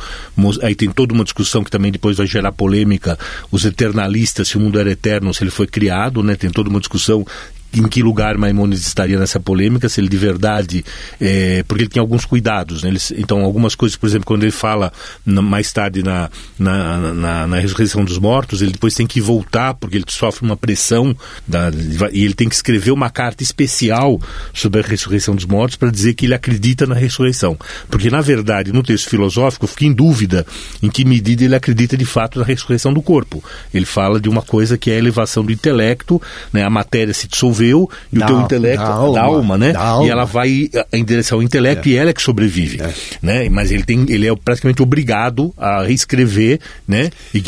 aí 0.62 0.76
tem 0.76 0.90
toda 0.90 1.14
uma 1.14 1.24
discussão 1.24 1.64
que 1.64 1.72
também 1.72 1.92
depois 1.92 2.18
vai 2.18 2.28
gerar 2.28 2.52
polêmica, 2.52 3.18
os 3.52 3.66
eternalistas, 3.82 4.48
se 4.48 4.58
o 4.58 4.60
mundo 4.60 4.80
era 4.80 4.92
eterno, 4.92 5.34
se 5.34 5.44
ele 5.44 5.52
foi 5.52 5.66
criado, 5.66 6.22
né? 6.22 6.36
Tem 6.36 6.50
toda 6.50 6.70
uma 6.70 6.80
discussão 6.80 7.26
em 7.74 7.88
que 7.88 8.04
lugar 8.04 8.38
Maimonides 8.38 8.86
estaria 8.86 9.18
nessa 9.18 9.40
polêmica, 9.40 9.88
se 9.88 10.02
ele 10.02 10.10
de 10.10 10.18
verdade, 10.18 10.86
é, 11.20 11.64
porque 11.64 11.84
ele 11.84 11.90
tem 11.90 12.02
alguns 12.02 12.26
cuidados, 12.26 12.84
né? 12.84 12.90
ele, 12.90 13.00
então 13.18 13.44
algumas 13.44 13.76
coisas, 13.76 13.96
por 13.96 14.08
exemplo, 14.08 14.26
quando 14.26 14.44
ele 14.44 14.52
fala 14.52 14.92
na, 15.26 15.42
mais 15.42 15.72
tarde 15.72 16.04
na, 16.04 16.30
na, 16.60 17.14
na, 17.14 17.48
na, 17.48 17.60
ressurreição 17.60 18.04
dos 18.04 18.18
mortos, 18.18 18.62
ele 18.62 18.72
depois 18.72 18.94
tem 18.94 19.08
que 19.08 19.22
voltar, 19.22 19.74
porque 19.76 19.98
ele 19.98 20.06
sofre 20.08 20.44
uma 20.44 20.58
pressão, 20.58 21.16
da, 21.48 21.72
e 22.12 22.24
ele 22.26 22.34
tem 22.34 22.50
que 22.50 22.56
escrever 22.56 22.92
uma 22.92 23.10
carta 23.10 23.42
especial 23.42 24.20
sobre 24.54 24.82
a 24.82 24.84
ressurreição 24.84 25.36
dos 25.36 25.46
mortos 25.46 25.78
para 25.78 25.90
dizer 25.90 26.14
que 26.14 26.26
ele 26.26 26.34
acredita 26.34 26.86
na 26.86 26.96
ressurreição, 26.96 27.58
porque 27.90 28.10
na 28.10 28.22
verdade, 28.22 28.74
no 28.74 28.84
texto 28.84 29.10
filosófico, 29.10 29.66
fica 29.66 29.86
em 29.86 29.94
dúvida 29.94 30.46
em 30.82 30.90
que 30.90 31.06
medida 31.06 31.46
ele 31.46 31.56
acredita 31.56 31.96
de 31.96 32.06
fato 32.06 32.40
na 32.40 32.46
ressurreição 32.46 32.94
do 32.94 33.02
corpo. 33.02 33.44
Ele 33.74 33.86
fala 33.86 34.20
de 34.20 34.28
uma 34.28 34.42
coisa 34.42 34.78
que 34.78 34.92
é 34.92 34.96
a 34.96 34.98
elevação 34.98 35.44
do 35.44 35.52
intelecto, 35.52 36.22
né? 36.52 36.64
a 36.64 36.70
matéria 36.70 37.14
se 37.14 37.28
dissolve 37.28 37.61
desenvolveu 37.62 37.90
e 38.12 38.20
da, 38.20 38.26
o 38.26 38.28
teu 38.28 38.42
intelecto, 38.42 38.84
da 38.84 38.94
alma, 38.94 39.14
da 39.14 39.22
alma 39.22 39.58
né? 39.58 39.74
Da 39.74 39.80
alma. 39.80 40.06
E 40.06 40.10
ela 40.10 40.26
vai 40.26 40.70
eh, 40.74 40.86
em 40.94 41.04
direção 41.04 41.38
ao 41.38 41.44
intelecto 41.44 41.88
é. 41.88 41.92
e 41.92 41.96
ela 41.96 42.10
é 42.10 42.14
que 42.14 42.22
sobrevive, 42.22 42.82
é. 42.82 42.94
né? 43.22 43.50
Mas 43.50 43.72
ele 43.72 43.84
tem, 43.84 44.06
ele 44.10 44.28
é 44.28 44.36
praticamente 44.36 44.82
obrigado 44.82 45.54
a 45.58 45.84
reescrever, 45.84 46.60
né? 46.88 47.12
E 47.34 47.40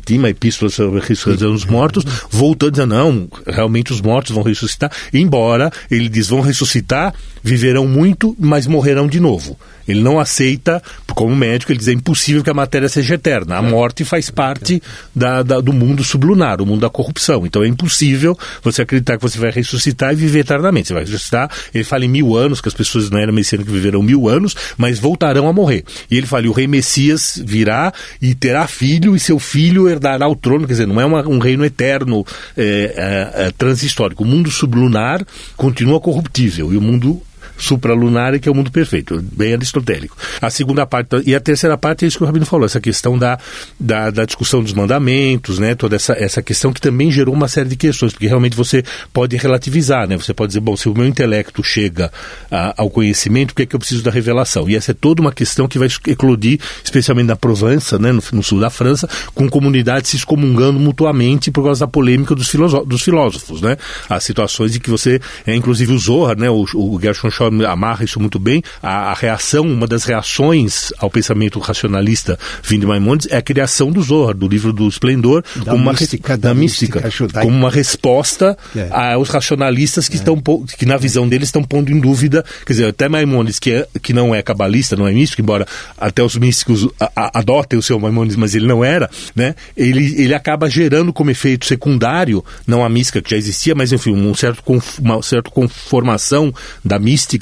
tinha 0.00 0.18
uma 0.18 0.30
epístola 0.30 0.70
sobre 0.70 1.00
a 1.00 1.02
ressurreição 1.02 1.52
dos 1.52 1.64
mortos, 1.64 2.04
voltando 2.30 2.72
dizendo, 2.72 2.94
não, 2.94 3.28
realmente 3.46 3.92
os 3.92 4.00
mortos 4.00 4.34
vão 4.34 4.42
ressuscitar, 4.42 4.90
embora 5.12 5.70
ele 5.90 6.08
diz, 6.08 6.28
vão 6.28 6.40
ressuscitar, 6.40 7.14
viverão 7.44 7.86
muito, 7.86 8.34
mas 8.40 8.66
morrerão 8.66 9.06
de 9.06 9.20
novo. 9.20 9.56
Ele 9.86 10.00
não 10.00 10.18
aceita, 10.18 10.82
como 11.14 11.36
médico, 11.36 11.70
ele 11.70 11.78
diz 11.78 11.88
é 11.88 11.92
impossível 11.92 12.42
que 12.42 12.48
a 12.48 12.54
matéria 12.54 12.88
seja 12.88 13.16
eterna. 13.16 13.58
A 13.58 13.62
morte 13.62 14.02
faz 14.02 14.30
parte 14.30 14.82
da, 15.14 15.42
da, 15.42 15.60
do 15.60 15.74
mundo 15.74 16.02
sublunar, 16.02 16.62
o 16.62 16.66
mundo 16.66 16.80
da 16.80 16.88
corrupção. 16.88 17.44
Então 17.44 17.62
é 17.62 17.68
impossível 17.68 18.36
você 18.62 18.80
acreditar 18.80 19.18
que 19.18 19.22
você 19.22 19.38
vai 19.38 19.50
ressuscitar 19.50 20.14
e 20.14 20.16
viver 20.16 20.40
eternamente. 20.40 20.88
Você 20.88 20.94
vai 20.94 21.04
ressuscitar, 21.04 21.50
ele 21.74 21.84
fala 21.84 22.06
em 22.06 22.08
mil 22.08 22.34
anos, 22.34 22.62
que 22.62 22.68
as 22.68 22.74
pessoas 22.74 23.10
não 23.10 23.18
eram 23.18 23.34
messiânicas 23.34 23.70
que 23.70 23.78
viverão 23.78 24.02
mil 24.02 24.26
anos, 24.26 24.56
mas 24.78 24.98
voltarão 24.98 25.46
a 25.46 25.52
morrer. 25.52 25.84
E 26.10 26.16
ele 26.16 26.26
fala, 26.26 26.46
e 26.46 26.48
o 26.48 26.52
rei 26.52 26.66
Messias 26.66 27.38
virá 27.44 27.92
e 28.22 28.34
terá 28.34 28.66
filho, 28.66 29.14
e 29.14 29.20
seu 29.20 29.38
filho 29.38 29.86
herdará 29.86 30.26
o 30.26 30.34
trono. 30.34 30.66
Quer 30.66 30.72
dizer, 30.72 30.86
não 30.86 30.98
é 30.98 31.04
uma, 31.04 31.28
um 31.28 31.38
reino 31.38 31.62
eterno, 31.62 32.24
é, 32.56 33.34
é, 33.36 33.46
é, 33.46 33.50
transhistórico. 33.50 34.24
O 34.24 34.26
mundo 34.26 34.50
sublunar 34.50 35.22
continua 35.56 36.00
corruptível 36.00 36.72
e 36.72 36.76
o 36.78 36.80
mundo 36.80 37.20
supralunar, 37.56 38.38
que 38.40 38.48
é 38.48 38.52
o 38.52 38.54
mundo 38.54 38.70
perfeito, 38.70 39.22
bem 39.32 39.54
aristotélico. 39.54 40.16
A 40.40 40.50
segunda 40.50 40.86
parte, 40.86 41.22
e 41.26 41.34
a 41.34 41.40
terceira 41.40 41.76
parte 41.76 42.04
é 42.04 42.08
isso 42.08 42.18
que 42.18 42.24
o 42.24 42.26
Rabino 42.26 42.46
falou, 42.46 42.66
essa 42.66 42.80
questão 42.80 43.18
da, 43.18 43.38
da, 43.78 44.10
da 44.10 44.24
discussão 44.24 44.62
dos 44.62 44.72
mandamentos, 44.72 45.58
né, 45.58 45.74
toda 45.74 45.96
essa, 45.96 46.12
essa 46.14 46.42
questão 46.42 46.72
que 46.72 46.80
também 46.80 47.10
gerou 47.10 47.34
uma 47.34 47.48
série 47.48 47.68
de 47.68 47.76
questões, 47.76 48.12
porque 48.12 48.26
realmente 48.26 48.56
você 48.56 48.82
pode 49.12 49.36
relativizar, 49.36 50.08
né, 50.08 50.16
você 50.16 50.34
pode 50.34 50.50
dizer, 50.50 50.60
bom, 50.60 50.76
se 50.76 50.88
o 50.88 50.94
meu 50.94 51.06
intelecto 51.06 51.62
chega 51.62 52.12
a, 52.50 52.82
ao 52.82 52.90
conhecimento, 52.90 53.48
por 53.48 53.56
que, 53.56 53.62
é 53.62 53.66
que 53.66 53.76
eu 53.76 53.80
preciso 53.80 54.02
da 54.02 54.10
revelação? 54.10 54.68
E 54.68 54.76
essa 54.76 54.90
é 54.90 54.94
toda 54.94 55.20
uma 55.20 55.32
questão 55.32 55.68
que 55.68 55.78
vai 55.78 55.88
eclodir, 56.06 56.58
especialmente 56.82 57.26
na 57.26 57.36
Provença, 57.36 57.98
né, 57.98 58.12
no, 58.12 58.22
no 58.32 58.42
sul 58.42 58.60
da 58.60 58.70
França, 58.70 59.08
com 59.34 59.48
comunidades 59.48 60.10
se 60.10 60.16
excomungando 60.16 60.78
mutuamente 60.78 61.50
por 61.50 61.64
causa 61.64 61.80
da 61.80 61.88
polêmica 61.88 62.34
dos, 62.34 62.50
dos 62.86 63.02
filósofos, 63.02 63.60
né, 63.60 63.76
as 64.08 64.24
situações 64.24 64.72
de 64.72 64.80
que 64.80 64.90
você, 64.90 65.20
é, 65.46 65.54
inclusive 65.54 65.92
o 65.92 65.98
Zohar, 65.98 66.36
né, 66.38 66.50
o, 66.50 66.64
o 66.74 66.98
Gershon 67.00 67.30
Amarra 67.46 68.04
isso 68.04 68.20
muito 68.20 68.38
bem, 68.38 68.62
a, 68.82 69.10
a, 69.10 69.14
reação, 69.14 69.66
uma 69.66 69.86
das 69.86 70.04
reações 70.04 70.92
ao 70.98 71.10
pensamento 71.10 71.58
racionalista 71.58 72.38
vindo 72.62 72.82
de 72.82 72.86
Maimonides 72.86 73.28
é 73.30 73.36
a 73.36 73.42
criação 73.42 73.90
do 73.90 74.02
Zohar, 74.02 74.34
do 74.34 74.46
livro 74.48 74.72
do 74.72 74.86
Esplendor, 74.88 75.42
da 75.56 75.72
como 75.72 75.90
mística, 75.90 76.32
uma, 76.32 76.38
da, 76.38 76.48
da 76.48 76.54
mística, 76.54 77.00
mística 77.00 77.40
como 77.40 77.56
uma 77.56 77.70
resposta 77.70 78.56
é. 78.76 78.88
aos 78.90 79.28
racionalistas 79.28 80.08
que, 80.08 80.16
é. 80.16 80.18
estão, 80.18 80.40
que 80.78 80.86
na 80.86 80.96
visão 80.96 81.28
deles 81.28 81.48
estão 81.48 81.62
pondo 81.62 81.90
em 81.90 81.98
dúvida, 81.98 82.44
quer 82.66 82.72
dizer, 82.72 82.88
até 82.88 83.08
Maimonides, 83.08 83.58
que, 83.58 83.72
é, 83.72 83.86
que 84.02 84.12
não 84.12 84.34
é 84.34 84.42
cabalista, 84.42 84.96
não 84.96 85.08
é 85.08 85.12
místico, 85.12 85.42
embora 85.42 85.66
até 85.98 86.22
os 86.22 86.36
místicos 86.36 86.88
a, 87.00 87.10
a, 87.16 87.38
adotem 87.38 87.78
o 87.78 87.82
seu 87.82 87.98
Maimonides, 87.98 88.36
mas 88.36 88.54
ele 88.54 88.66
não 88.66 88.84
era, 88.84 89.10
né? 89.34 89.54
ele, 89.76 90.22
ele 90.22 90.34
acaba 90.34 90.68
gerando 90.68 91.12
como 91.12 91.30
efeito 91.30 91.66
secundário, 91.66 92.44
não 92.66 92.84
a 92.84 92.88
mística 92.88 93.22
que 93.22 93.30
já 93.30 93.36
existia, 93.36 93.74
mas 93.74 93.92
enfim, 93.92 94.12
um 94.12 94.34
certo, 94.34 94.62
uma 95.00 95.22
certa 95.22 95.50
conformação 95.50 96.52
da 96.84 96.98
mística 96.98 97.33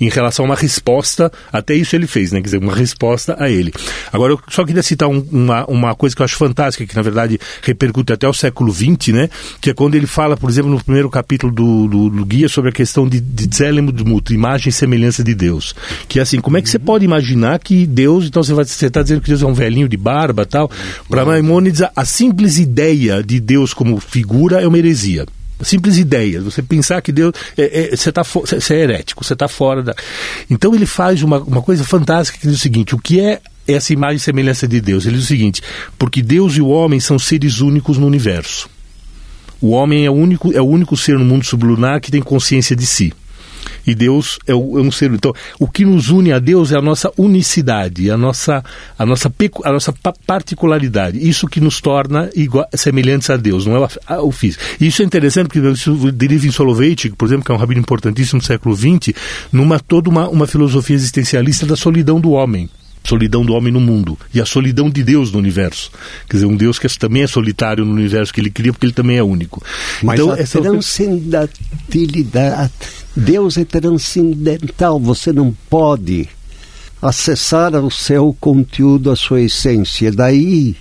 em 0.00 0.08
relação 0.08 0.44
a 0.44 0.48
uma 0.48 0.54
resposta, 0.54 1.30
até 1.52 1.74
isso 1.74 1.94
ele 1.96 2.06
fez, 2.06 2.32
né? 2.32 2.40
Quer 2.40 2.44
dizer, 2.44 2.58
uma 2.58 2.74
resposta 2.74 3.36
a 3.38 3.50
ele. 3.50 3.72
Agora, 4.12 4.32
eu 4.32 4.40
só 4.48 4.64
queria 4.64 4.82
citar 4.82 5.08
um, 5.08 5.24
uma, 5.30 5.64
uma 5.66 5.94
coisa 5.94 6.14
que 6.14 6.22
eu 6.22 6.24
acho 6.24 6.36
fantástica, 6.36 6.86
que 6.86 6.96
na 6.96 7.02
verdade 7.02 7.38
repercute 7.62 8.12
até 8.12 8.28
o 8.28 8.32
século 8.32 8.72
XX, 8.72 9.08
né? 9.08 9.30
Que 9.60 9.70
é 9.70 9.74
quando 9.74 9.94
ele 9.94 10.06
fala, 10.06 10.36
por 10.36 10.48
exemplo, 10.50 10.70
no 10.70 10.82
primeiro 10.82 11.10
capítulo 11.10 11.52
do, 11.52 11.88
do, 11.88 12.10
do 12.10 12.24
guia 12.24 12.48
sobre 12.48 12.70
a 12.70 12.72
questão 12.72 13.08
de, 13.08 13.20
de 13.20 13.48
Tzelem 13.48 13.84
Dmut, 13.86 14.32
imagem 14.32 14.70
e 14.70 14.72
semelhança 14.72 15.22
de 15.22 15.34
Deus. 15.34 15.74
Que 16.08 16.18
é 16.18 16.22
assim, 16.22 16.40
como 16.40 16.56
é 16.56 16.62
que 16.62 16.68
você 16.68 16.78
pode 16.78 17.04
imaginar 17.04 17.58
que 17.58 17.86
Deus, 17.86 18.26
então 18.26 18.42
você 18.42 18.86
está 18.86 19.02
dizendo 19.02 19.20
que 19.20 19.28
Deus 19.28 19.42
é 19.42 19.46
um 19.46 19.54
velhinho 19.54 19.88
de 19.88 19.96
barba 19.96 20.46
tal? 20.46 20.70
Para 21.08 21.24
Maimonides, 21.24 21.82
a 21.94 22.04
simples 22.04 22.58
ideia 22.58 23.22
de 23.22 23.40
Deus 23.40 23.74
como 23.74 23.98
figura 24.00 24.60
é 24.60 24.66
uma 24.66 24.78
heresia 24.78 25.26
simples 25.62 25.98
ideia. 25.98 26.40
Você 26.40 26.62
pensar 26.62 27.00
que 27.00 27.12
Deus. 27.12 27.34
É, 27.56 27.92
é, 27.92 27.96
você, 27.96 28.12
tá 28.12 28.22
você 28.22 28.74
é 28.74 28.78
herético, 28.78 29.24
você 29.24 29.32
está 29.32 29.48
fora 29.48 29.82
da. 29.82 29.94
Então 30.48 30.74
ele 30.74 30.86
faz 30.86 31.22
uma, 31.22 31.38
uma 31.38 31.62
coisa 31.62 31.84
fantástica 31.84 32.38
que 32.38 32.46
diz 32.46 32.56
o 32.56 32.60
seguinte: 32.60 32.94
o 32.94 32.98
que 32.98 33.20
é 33.20 33.40
essa 33.66 33.92
imagem 33.92 34.16
e 34.16 34.20
semelhança 34.20 34.66
de 34.66 34.80
Deus? 34.80 35.06
Ele 35.06 35.16
diz 35.16 35.24
o 35.24 35.28
seguinte: 35.28 35.62
porque 35.98 36.22
Deus 36.22 36.56
e 36.56 36.60
o 36.60 36.68
homem 36.68 37.00
são 37.00 37.18
seres 37.18 37.60
únicos 37.60 37.98
no 37.98 38.06
universo. 38.06 38.68
O 39.60 39.70
homem 39.70 40.06
é 40.06 40.10
o 40.10 40.14
único, 40.14 40.52
é 40.56 40.60
o 40.60 40.66
único 40.66 40.96
ser 40.96 41.18
no 41.18 41.24
mundo 41.24 41.44
sublunar 41.44 42.00
que 42.00 42.10
tem 42.10 42.22
consciência 42.22 42.74
de 42.74 42.86
si 42.86 43.12
e 43.86 43.94
Deus 43.94 44.38
é, 44.46 44.52
é 44.52 44.54
um 44.54 44.90
ser. 44.90 45.12
Então, 45.12 45.32
o 45.58 45.66
que 45.66 45.84
nos 45.84 46.10
une 46.10 46.32
a 46.32 46.38
Deus 46.38 46.72
é 46.72 46.76
a 46.76 46.82
nossa 46.82 47.10
unicidade, 47.16 48.10
a 48.10 48.16
nossa, 48.16 48.64
a 48.98 49.06
nossa, 49.06 49.32
a 49.64 49.72
nossa 49.72 49.94
particularidade. 50.26 51.18
Isso 51.18 51.46
que 51.46 51.60
nos 51.60 51.80
torna 51.80 52.30
igual, 52.34 52.66
semelhantes 52.74 53.30
a 53.30 53.36
Deus, 53.36 53.66
não 53.66 53.76
é 53.76 53.88
o, 54.20 54.32
físico. 54.32 54.62
E 54.80 54.86
isso 54.86 55.02
é 55.02 55.04
interessante 55.04 55.48
porque 55.48 55.66
isso 55.68 56.12
deriva 56.12 56.46
em 56.46 56.50
Soloveitch, 56.50 57.06
por 57.16 57.26
exemplo, 57.26 57.44
que 57.44 57.52
é 57.52 57.54
um 57.54 57.58
rabino 57.58 57.80
importantíssimo 57.80 58.40
do 58.40 58.46
século 58.46 58.76
XX, 58.76 59.14
numa 59.52 59.78
toda 59.78 60.08
uma, 60.08 60.28
uma 60.28 60.46
filosofia 60.46 60.96
existencialista 60.96 61.66
da 61.66 61.76
solidão 61.76 62.20
do 62.20 62.30
homem 62.30 62.68
solidão 63.04 63.44
do 63.44 63.54
homem 63.54 63.72
no 63.72 63.80
mundo 63.80 64.18
e 64.32 64.40
a 64.40 64.46
solidão 64.46 64.90
de 64.90 65.02
Deus 65.02 65.32
no 65.32 65.38
universo. 65.38 65.90
Quer 66.28 66.36
dizer, 66.36 66.46
um 66.46 66.56
Deus 66.56 66.78
que 66.78 66.86
também 66.98 67.22
é 67.22 67.26
solitário 67.26 67.84
no 67.84 67.92
universo 67.92 68.32
que 68.32 68.40
ele 68.40 68.50
cria 68.50 68.72
porque 68.72 68.86
ele 68.86 68.92
também 68.92 69.16
é 69.16 69.22
único. 69.22 69.62
Mas 70.02 70.20
então, 70.20 70.32
a 70.32 70.38
essa... 70.38 70.60
transcendentalidade 70.60 72.70
Deus 73.16 73.58
é 73.58 73.64
transcendental, 73.64 75.00
você 75.00 75.32
não 75.32 75.52
pode 75.68 76.28
acessar 77.02 77.74
o 77.74 77.90
seu 77.90 78.36
conteúdo, 78.38 79.10
a 79.10 79.16
sua 79.16 79.40
essência. 79.40 80.12
Daí 80.12 80.76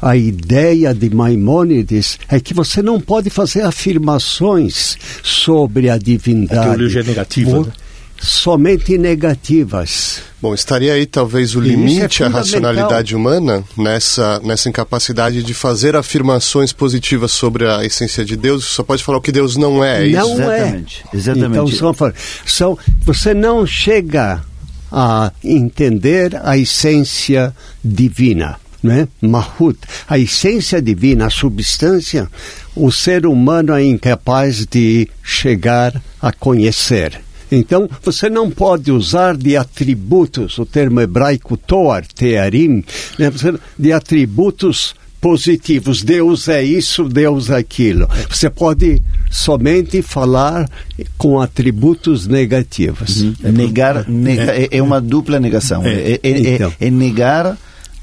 a 0.00 0.16
ideia 0.16 0.94
de 0.94 1.08
Maimônides 1.10 2.18
é 2.28 2.38
que 2.38 2.52
você 2.52 2.82
não 2.82 3.00
pode 3.00 3.30
fazer 3.30 3.62
afirmações 3.62 4.98
sobre 5.22 5.88
a 5.88 5.96
divindade. 5.96 6.60
A 6.60 6.74
teologia 6.74 7.02
negativa. 7.02 7.60
Né? 7.60 7.72
Somente 8.20 8.96
negativas. 8.98 10.20
Bom, 10.40 10.54
estaria 10.54 10.92
aí 10.92 11.06
talvez 11.06 11.54
o 11.54 11.60
é 11.60 11.68
limite 11.68 12.22
é 12.22 12.26
à 12.26 12.28
racionalidade 12.28 13.16
humana 13.16 13.64
nessa, 13.76 14.40
nessa 14.44 14.68
incapacidade 14.68 15.42
de 15.42 15.54
fazer 15.54 15.96
afirmações 15.96 16.72
positivas 16.72 17.32
sobre 17.32 17.66
a 17.66 17.84
essência 17.84 18.24
de 18.24 18.36
Deus? 18.36 18.64
Só 18.64 18.82
pode 18.82 19.02
falar 19.02 19.18
o 19.18 19.20
que 19.20 19.32
Deus 19.32 19.56
não 19.56 19.82
é, 19.82 20.08
é 20.08 20.12
não 20.12 20.32
isso? 20.32 20.42
é. 20.42 20.58
Exatamente. 20.58 21.04
Exatamente. 21.12 21.74
Então, 21.74 21.94
são, 21.94 22.12
são, 22.44 22.78
você 23.02 23.34
não 23.34 23.66
chega 23.66 24.42
a 24.90 25.32
entender 25.42 26.38
a 26.42 26.56
essência 26.56 27.54
divina. 27.84 28.58
Né? 28.82 29.08
Mahut, 29.20 29.78
a 30.06 30.16
essência 30.16 30.80
divina, 30.80 31.26
a 31.26 31.30
substância, 31.30 32.28
o 32.74 32.92
ser 32.92 33.26
humano 33.26 33.74
é 33.74 33.82
incapaz 33.82 34.64
de 34.64 35.08
chegar 35.24 36.00
a 36.22 36.30
conhecer. 36.30 37.25
Então, 37.50 37.88
você 38.02 38.28
não 38.28 38.50
pode 38.50 38.90
usar 38.90 39.36
de 39.36 39.56
atributos, 39.56 40.58
o 40.58 40.66
termo 40.66 41.00
hebraico 41.00 41.56
toar, 41.56 42.04
tearim, 42.06 42.82
né? 43.18 43.30
de 43.78 43.92
atributos 43.92 44.94
positivos. 45.20 46.02
Deus 46.02 46.48
é 46.48 46.62
isso, 46.62 47.04
Deus 47.04 47.50
é 47.50 47.56
aquilo. 47.56 48.08
Você 48.28 48.48
pode 48.48 49.02
somente 49.30 50.02
falar 50.02 50.68
com 51.16 51.40
atributos 51.40 52.26
negativos. 52.26 53.22
Uhum. 53.22 53.34
Negar, 53.52 54.08
nega, 54.08 54.52
é, 54.52 54.68
é, 54.70 54.82
uma 54.82 55.00
dupla 55.00 55.40
negação. 55.40 55.84
É, 55.84 56.12
é, 56.12 56.20
é 56.22 56.54
então. 56.54 56.72
é 56.80 56.90
negar 56.90 57.58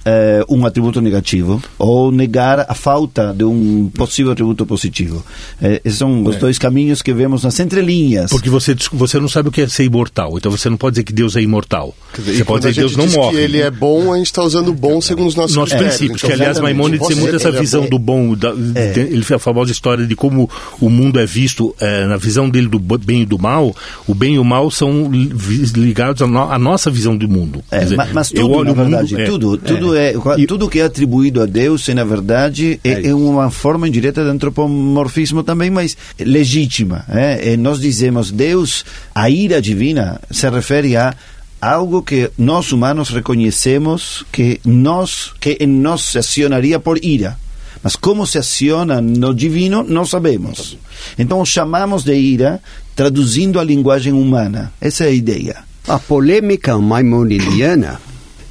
eh, 0.06 0.44
um 0.50 0.66
atributo 0.66 1.02
negativo 1.02 1.62
ou 1.78 2.12
negar 2.12 2.66
a 2.68 2.74
falta 2.74 3.34
de 3.34 3.44
um 3.44 3.90
possível 3.96 4.32
atributo 4.32 4.66
positivo. 4.66 5.24
Eh, 5.62 5.82
esses 5.86 6.00
são 6.00 6.24
os 6.26 6.36
é. 6.36 6.40
dois 6.40 6.58
caminhos 6.58 7.02
que 7.02 7.14
vemos 7.14 7.44
nas 7.44 7.60
entrelinhas. 7.60 8.30
Porque 8.30 8.50
você, 8.50 8.76
você 8.92 9.20
não 9.20 9.28
sabe 9.28 9.50
o 9.50 9.52
que 9.52 9.62
é 9.62 9.68
ser 9.68 9.86
imortal, 9.86 10.38
então 10.38 10.52
você 10.52 10.70
não 10.70 10.78
pode 10.78 10.96
dizer 10.96 11.04
que 11.04 11.14
Deus 11.14 11.36
é 11.36 11.42
imortal. 11.42 11.96
Dizer, 12.18 12.38
você 12.38 12.46
pode 12.46 12.60
dizer 12.62 12.74
que 12.74 12.80
Deus 12.80 12.98
não 12.98 13.08
morre. 13.08 13.38
que 13.38 13.44
ele 13.44 13.62
é 13.62 13.72
bom, 13.72 14.14
a 14.14 14.18
gente 14.18 14.28
está 14.28 14.44
usando 14.44 14.74
bom 14.74 15.00
segundo 15.02 15.28
os 15.28 15.36
nossos, 15.36 15.56
nossos 15.56 15.76
princípios. 15.76 16.24
Então, 16.24 16.30
que, 16.30 16.34
aliás, 16.34 16.60
Maimonides 16.60 17.08
tem 17.08 17.18
muito 17.18 17.36
essa 17.36 17.50
é 17.50 17.52
visão 17.52 17.84
é 17.84 17.88
do 17.88 17.98
bom. 17.98 18.36
Da, 18.36 18.50
é. 18.76 18.94
Ele 18.98 19.24
fez 19.24 19.38
a 19.38 19.40
famosa 19.40 19.72
história 19.72 20.06
de 20.06 20.16
como 20.16 20.50
o 20.80 20.90
mundo 20.90 21.20
é 21.20 21.26
visto, 21.26 21.76
é, 21.80 22.06
na 22.06 22.18
visão 22.18 22.50
dele 22.50 22.68
do 22.68 22.80
bem 22.80 23.22
e 23.22 23.26
do 23.26 23.40
mal, 23.40 23.76
o 24.08 24.14
bem 24.14 24.36
e 24.36 24.40
o 24.40 24.44
mal 24.44 24.70
são 24.70 25.10
ligados 25.76 26.22
à, 26.22 26.28
no, 26.28 26.52
à 26.52 26.60
nossa 26.60 26.92
visão 26.92 27.16
do 27.16 27.28
mundo. 27.28 27.64
Dizer, 27.72 27.96
mas, 27.96 28.12
mas 28.12 28.30
tudo, 28.30 28.64
na 28.64 28.74
verdade, 28.74 29.16
mundo, 29.16 29.26
tudo, 29.26 29.58
tudo 29.58 29.93
é, 29.96 30.14
e, 30.38 30.46
tudo 30.46 30.70
que 30.70 30.80
é 30.80 30.84
atribuído 30.84 31.42
a 31.42 31.46
Deus, 31.46 31.88
na 31.90 32.04
verdade, 32.04 32.80
é, 32.84 33.08
é 33.08 33.16
uma 33.16 33.50
forma 33.50 33.88
indireta 33.88 34.24
de 34.24 34.30
antropomorfismo 34.30 35.44
também, 35.44 35.70
mas 35.70 35.98
legítima. 36.20 37.06
É? 37.10 37.56
nós 37.58 37.80
dizemos 37.80 38.32
Deus, 38.32 38.86
a 39.14 39.30
ira 39.30 39.62
divina 39.62 40.20
se 40.32 40.50
refere 40.50 40.96
a 40.96 41.16
algo 41.62 42.04
que 42.04 42.30
nós 42.38 42.72
humanos 42.72 43.10
reconhecemos 43.10 44.26
que 44.32 44.60
nós 44.66 45.32
que 45.40 45.58
em 45.62 45.68
nós 45.68 46.02
se 46.02 46.18
acionaria 46.18 46.80
por 46.80 47.04
ira. 47.04 47.38
Mas 47.82 47.96
como 47.96 48.26
se 48.26 48.38
aciona 48.38 49.02
no 49.02 49.34
divino, 49.34 49.84
não 49.84 50.06
sabemos. 50.06 50.78
Então 51.18 51.44
chamamos 51.46 52.04
de 52.04 52.16
ira, 52.16 52.62
traduzindo 52.96 53.60
a 53.60 53.64
linguagem 53.64 54.14
humana. 54.14 54.72
Essa 54.80 55.06
é 55.06 55.08
a 55.08 55.12
ideia. 55.12 55.58
A 55.88 56.00
polêmica 56.00 56.78
maimonidiana 56.78 58.00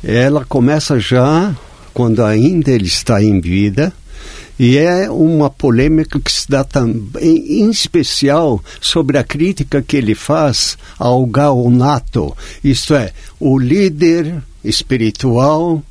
ela 0.03 0.45
começa 0.45 0.99
já 0.99 1.55
quando 1.93 2.25
ainda 2.25 2.71
ele 2.71 2.87
está 2.87 3.23
em 3.23 3.41
vida, 3.41 3.93
e 4.59 4.79
é 4.79 5.11
uma 5.11 5.51
polêmica 5.51 6.21
que 6.21 6.31
se 6.31 6.49
dá 6.49 6.63
também, 6.63 7.63
em 7.63 7.71
especial, 7.71 8.63
sobre 8.81 9.19
a 9.19 9.25
crítica 9.25 9.83
que 9.83 9.97
ele 9.97 10.15
faz 10.15 10.77
ao 10.99 11.27
Gaonato, 11.27 12.35
isto 12.63 12.95
é, 12.95 13.13
o 13.41 13.59
líder 13.59 14.43
espiritual 14.65 15.83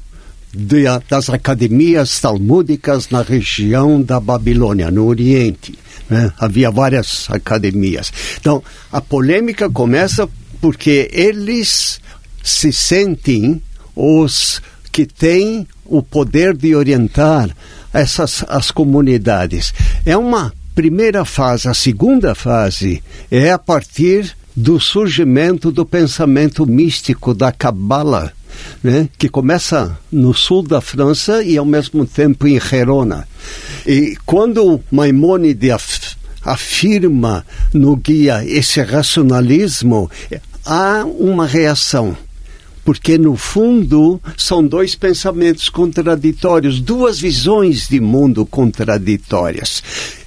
de, 0.53 0.83
das 1.09 1.29
academias 1.29 2.19
talmúdicas 2.19 3.09
na 3.09 3.21
região 3.21 4.01
da 4.01 4.19
Babilônia, 4.19 4.91
no 4.91 5.05
Oriente. 5.05 5.77
Né? 6.09 6.31
Havia 6.37 6.69
várias 6.69 7.27
academias. 7.29 8.11
Então, 8.39 8.63
a 8.91 9.01
polêmica 9.01 9.69
começa 9.69 10.29
porque 10.59 11.09
eles 11.11 11.99
se 12.43 12.71
sentem 12.71 13.61
os 13.95 14.61
que 14.91 15.05
têm 15.05 15.67
o 15.85 16.01
poder 16.03 16.55
de 16.55 16.75
orientar 16.75 17.49
essas 17.93 18.43
as 18.47 18.71
comunidades. 18.71 19.73
É 20.05 20.15
uma 20.17 20.53
primeira 20.75 21.25
fase. 21.25 21.67
A 21.67 21.73
segunda 21.73 22.33
fase 22.35 23.03
é 23.29 23.51
a 23.51 23.59
partir 23.59 24.35
do 24.55 24.79
surgimento 24.79 25.71
do 25.71 25.85
pensamento 25.85 26.65
místico 26.65 27.33
da 27.33 27.51
Cabala, 27.51 28.33
né, 28.83 29.07
que 29.17 29.29
começa 29.29 29.97
no 30.11 30.33
sul 30.33 30.61
da 30.63 30.81
França 30.81 31.41
e 31.41 31.57
ao 31.57 31.65
mesmo 31.65 32.05
tempo 32.05 32.47
em 32.47 32.59
Gerona. 32.59 33.27
E 33.85 34.17
quando 34.25 34.81
Maimônides 34.91 35.71
af 35.71 36.21
afirma 36.43 37.45
no 37.71 37.95
guia 37.95 38.43
esse 38.43 38.81
racionalismo, 38.81 40.09
há 40.65 41.05
uma 41.05 41.45
reação 41.45 42.17
porque 42.83 43.17
no 43.17 43.35
fundo 43.35 44.21
são 44.37 44.65
dois 44.65 44.95
pensamentos 44.95 45.69
contraditórios, 45.69 46.79
duas 46.79 47.19
visões 47.19 47.87
de 47.87 47.99
mundo 47.99 48.45
contraditórias. 48.45 49.83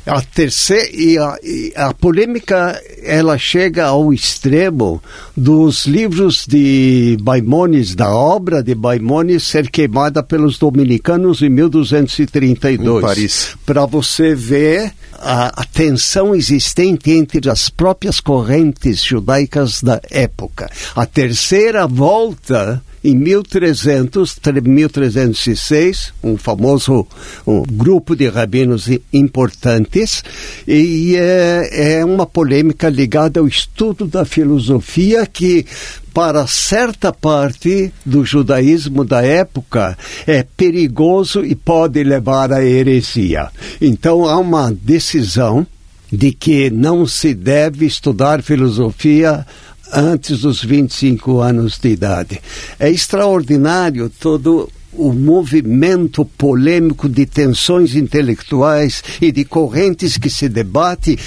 A 0.07 0.20
terceira 0.20 0.90
e 0.92 1.16
a, 1.16 1.38
e 1.42 1.72
a, 1.74 1.94
polêmica 1.94 2.78
ela 3.02 3.38
chega 3.38 3.86
ao 3.86 4.12
extremo 4.12 5.02
dos 5.34 5.86
livros 5.86 6.44
de 6.46 7.16
Maimonides, 7.22 7.94
da 7.94 8.14
obra 8.14 8.62
de 8.62 8.74
Maimonides 8.74 9.44
ser 9.44 9.70
queimada 9.70 10.22
pelos 10.22 10.59
dominicanos 10.59 11.40
em 11.40 11.48
1232. 11.48 12.98
Em 12.98 13.00
Paris. 13.00 13.57
Para 13.64 13.86
você 13.86 14.34
ver 14.34 14.92
a, 15.14 15.62
a 15.62 15.64
tensão 15.64 16.34
existente 16.34 17.11
entre 17.11 17.48
as 17.48 17.70
próprias 17.70 18.20
correntes 18.20 19.02
judaicas 19.02 19.82
da 19.82 20.00
época. 20.11 20.70
A 20.94 21.07
terceira 21.07 21.86
volta 21.86 22.82
em 23.05 23.14
1300, 23.14 24.38
1306, 24.64 26.14
um 26.22 26.38
famoso 26.38 27.07
um 27.46 27.62
grupo 27.62 28.16
de 28.16 28.26
rabinos 28.28 28.88
importantes, 29.12 30.24
e 30.66 31.14
é, 31.16 31.98
é 31.98 32.05
uma 32.05 32.24
polêmica 32.24 32.88
ligada 32.88 33.40
ao 33.40 33.46
estudo 33.46 34.07
da 34.07 34.24
filosofia 34.24 35.26
que 35.26 35.66
para 36.14 36.46
certa 36.46 37.12
parte 37.12 37.92
do 38.07 38.24
judaísmo 38.24 39.05
da 39.05 39.20
época 39.20 39.98
é 40.26 40.42
perigoso 40.42 41.44
e 41.44 41.55
pode 41.55 42.02
levar 42.02 42.52
à 42.52 42.64
heresia. 42.64 43.50
Então 43.80 44.24
há 44.24 44.38
uma 44.38 44.72
decisão 44.72 45.66
de 46.11 46.32
que 46.32 46.70
não 46.70 47.07
se 47.07 47.34
deve 47.34 47.84
estudar 47.84 48.42
filosofia 48.42 49.44
antes 49.93 50.41
dos 50.41 50.62
25 50.62 51.41
anos 51.41 51.78
de 51.78 51.89
idade. 51.91 52.41
É 52.78 52.91
extraordinário 52.91 54.11
todo 54.11 54.70
o 54.93 55.12
movimento 55.12 56.24
polêmico 56.24 57.09
de 57.09 57.26
tensões 57.26 57.95
intelectuais 57.95 59.03
e 59.20 59.32
de 59.32 59.45
correntes 59.45 60.16
que 60.16 60.30
se 60.30 60.49
debate 60.49 61.18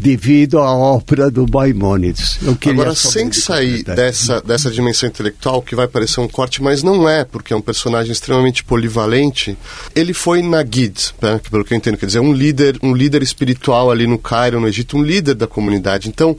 devido 0.00 0.58
à 0.58 0.72
obra 0.72 1.30
do 1.30 1.46
Maimonides. 1.46 2.38
Agora, 2.70 2.94
sem 2.94 3.30
sair 3.30 3.84
dessa, 3.84 4.40
dessa 4.40 4.70
dimensão 4.70 5.10
intelectual, 5.10 5.60
que 5.60 5.74
vai 5.74 5.86
parecer 5.86 6.20
um 6.20 6.28
corte, 6.28 6.62
mas 6.62 6.82
não 6.82 7.06
é, 7.06 7.22
porque 7.22 7.52
é 7.52 7.56
um 7.56 7.60
personagem 7.60 8.10
extremamente 8.10 8.64
polivalente, 8.64 9.58
ele 9.94 10.14
foi 10.14 10.40
Nagid, 10.40 11.12
né, 11.20 11.38
pelo 11.50 11.64
que 11.64 11.74
eu 11.74 11.76
entendo, 11.76 11.98
quer 11.98 12.06
dizer, 12.06 12.20
um 12.20 12.32
líder, 12.32 12.78
um 12.82 12.94
líder 12.94 13.22
espiritual 13.22 13.90
ali 13.90 14.06
no 14.06 14.18
Cairo, 14.18 14.58
no 14.58 14.66
Egito, 14.66 14.96
um 14.96 15.02
líder 15.02 15.34
da 15.34 15.46
comunidade. 15.46 16.08
Então, 16.08 16.34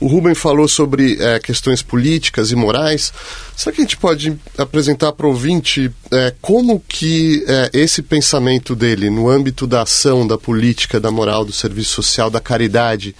o 0.00 0.06
Ruben 0.06 0.34
falou 0.34 0.68
sobre 0.68 1.16
é, 1.20 1.38
questões 1.38 1.82
políticas 1.82 2.50
e 2.50 2.56
morais. 2.56 3.12
Será 3.56 3.74
que 3.74 3.80
a 3.80 3.84
gente 3.84 3.96
pode 3.96 4.36
apresentar 4.58 5.12
para 5.12 5.26
o 5.26 5.30
ouvinte 5.30 5.90
é, 6.12 6.34
como 6.40 6.80
que 6.86 7.44
é, 7.46 7.70
esse 7.72 8.02
pensamento 8.02 8.74
dele, 8.74 9.08
no 9.08 9.28
âmbito 9.28 9.66
da 9.66 9.82
ação, 9.82 10.26
da 10.26 10.36
política, 10.36 11.00
da 11.00 11.10
moral, 11.10 11.44
do 11.44 11.52
serviço 11.52 11.94
social, 11.94 12.30
da 12.30 12.40
caridade, 12.40 13.14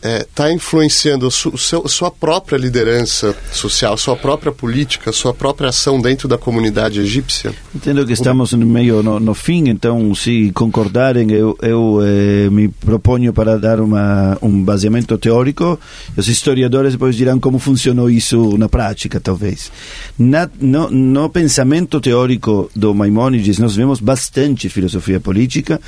está 0.00 0.08
é, 0.08 0.26
tá 0.34 0.52
influenciando 0.52 1.26
a 1.26 1.30
su, 1.30 1.56
seu, 1.58 1.86
sua 1.86 2.10
própria 2.10 2.56
liderança 2.56 3.36
social, 3.52 3.96
sua 3.96 4.16
própria 4.16 4.50
política, 4.50 5.12
sua 5.12 5.34
própria 5.34 5.68
ação 5.68 6.00
dentro 6.00 6.26
da 6.26 6.38
comunidade 6.38 7.00
egípcia? 7.00 7.52
Entendo 7.74 8.06
que 8.06 8.12
estamos 8.12 8.52
no 8.52 8.66
meio 8.66 9.02
no, 9.02 9.20
no 9.20 9.34
fim, 9.34 9.68
então, 9.68 10.14
se 10.14 10.50
concordarem, 10.52 11.30
eu, 11.32 11.56
eu 11.60 12.00
eh, 12.02 12.48
me 12.50 12.68
proponho 12.68 13.32
para 13.32 13.58
dar 13.58 13.80
uma, 13.80 14.38
um 14.40 14.62
baseamento 14.62 15.16
teórico. 15.18 15.78
Os 16.16 16.28
historiadores 16.28 16.92
depois 16.92 17.14
dirão 17.14 17.38
como 17.38 17.58
funcionou 17.58 18.08
isso 18.08 18.56
na 18.56 18.68
prática, 18.68 19.20
talvez. 19.20 19.70
Na, 20.18 20.48
no, 20.60 20.90
no 20.90 21.28
pensamento 21.28 22.00
teórico 22.00 22.70
do 22.74 22.94
Maimonides, 22.94 23.58
nós 23.58 23.76
vemos 23.76 24.00
bastante 24.00 24.68
filosofia 24.68 25.20
política. 25.20 25.80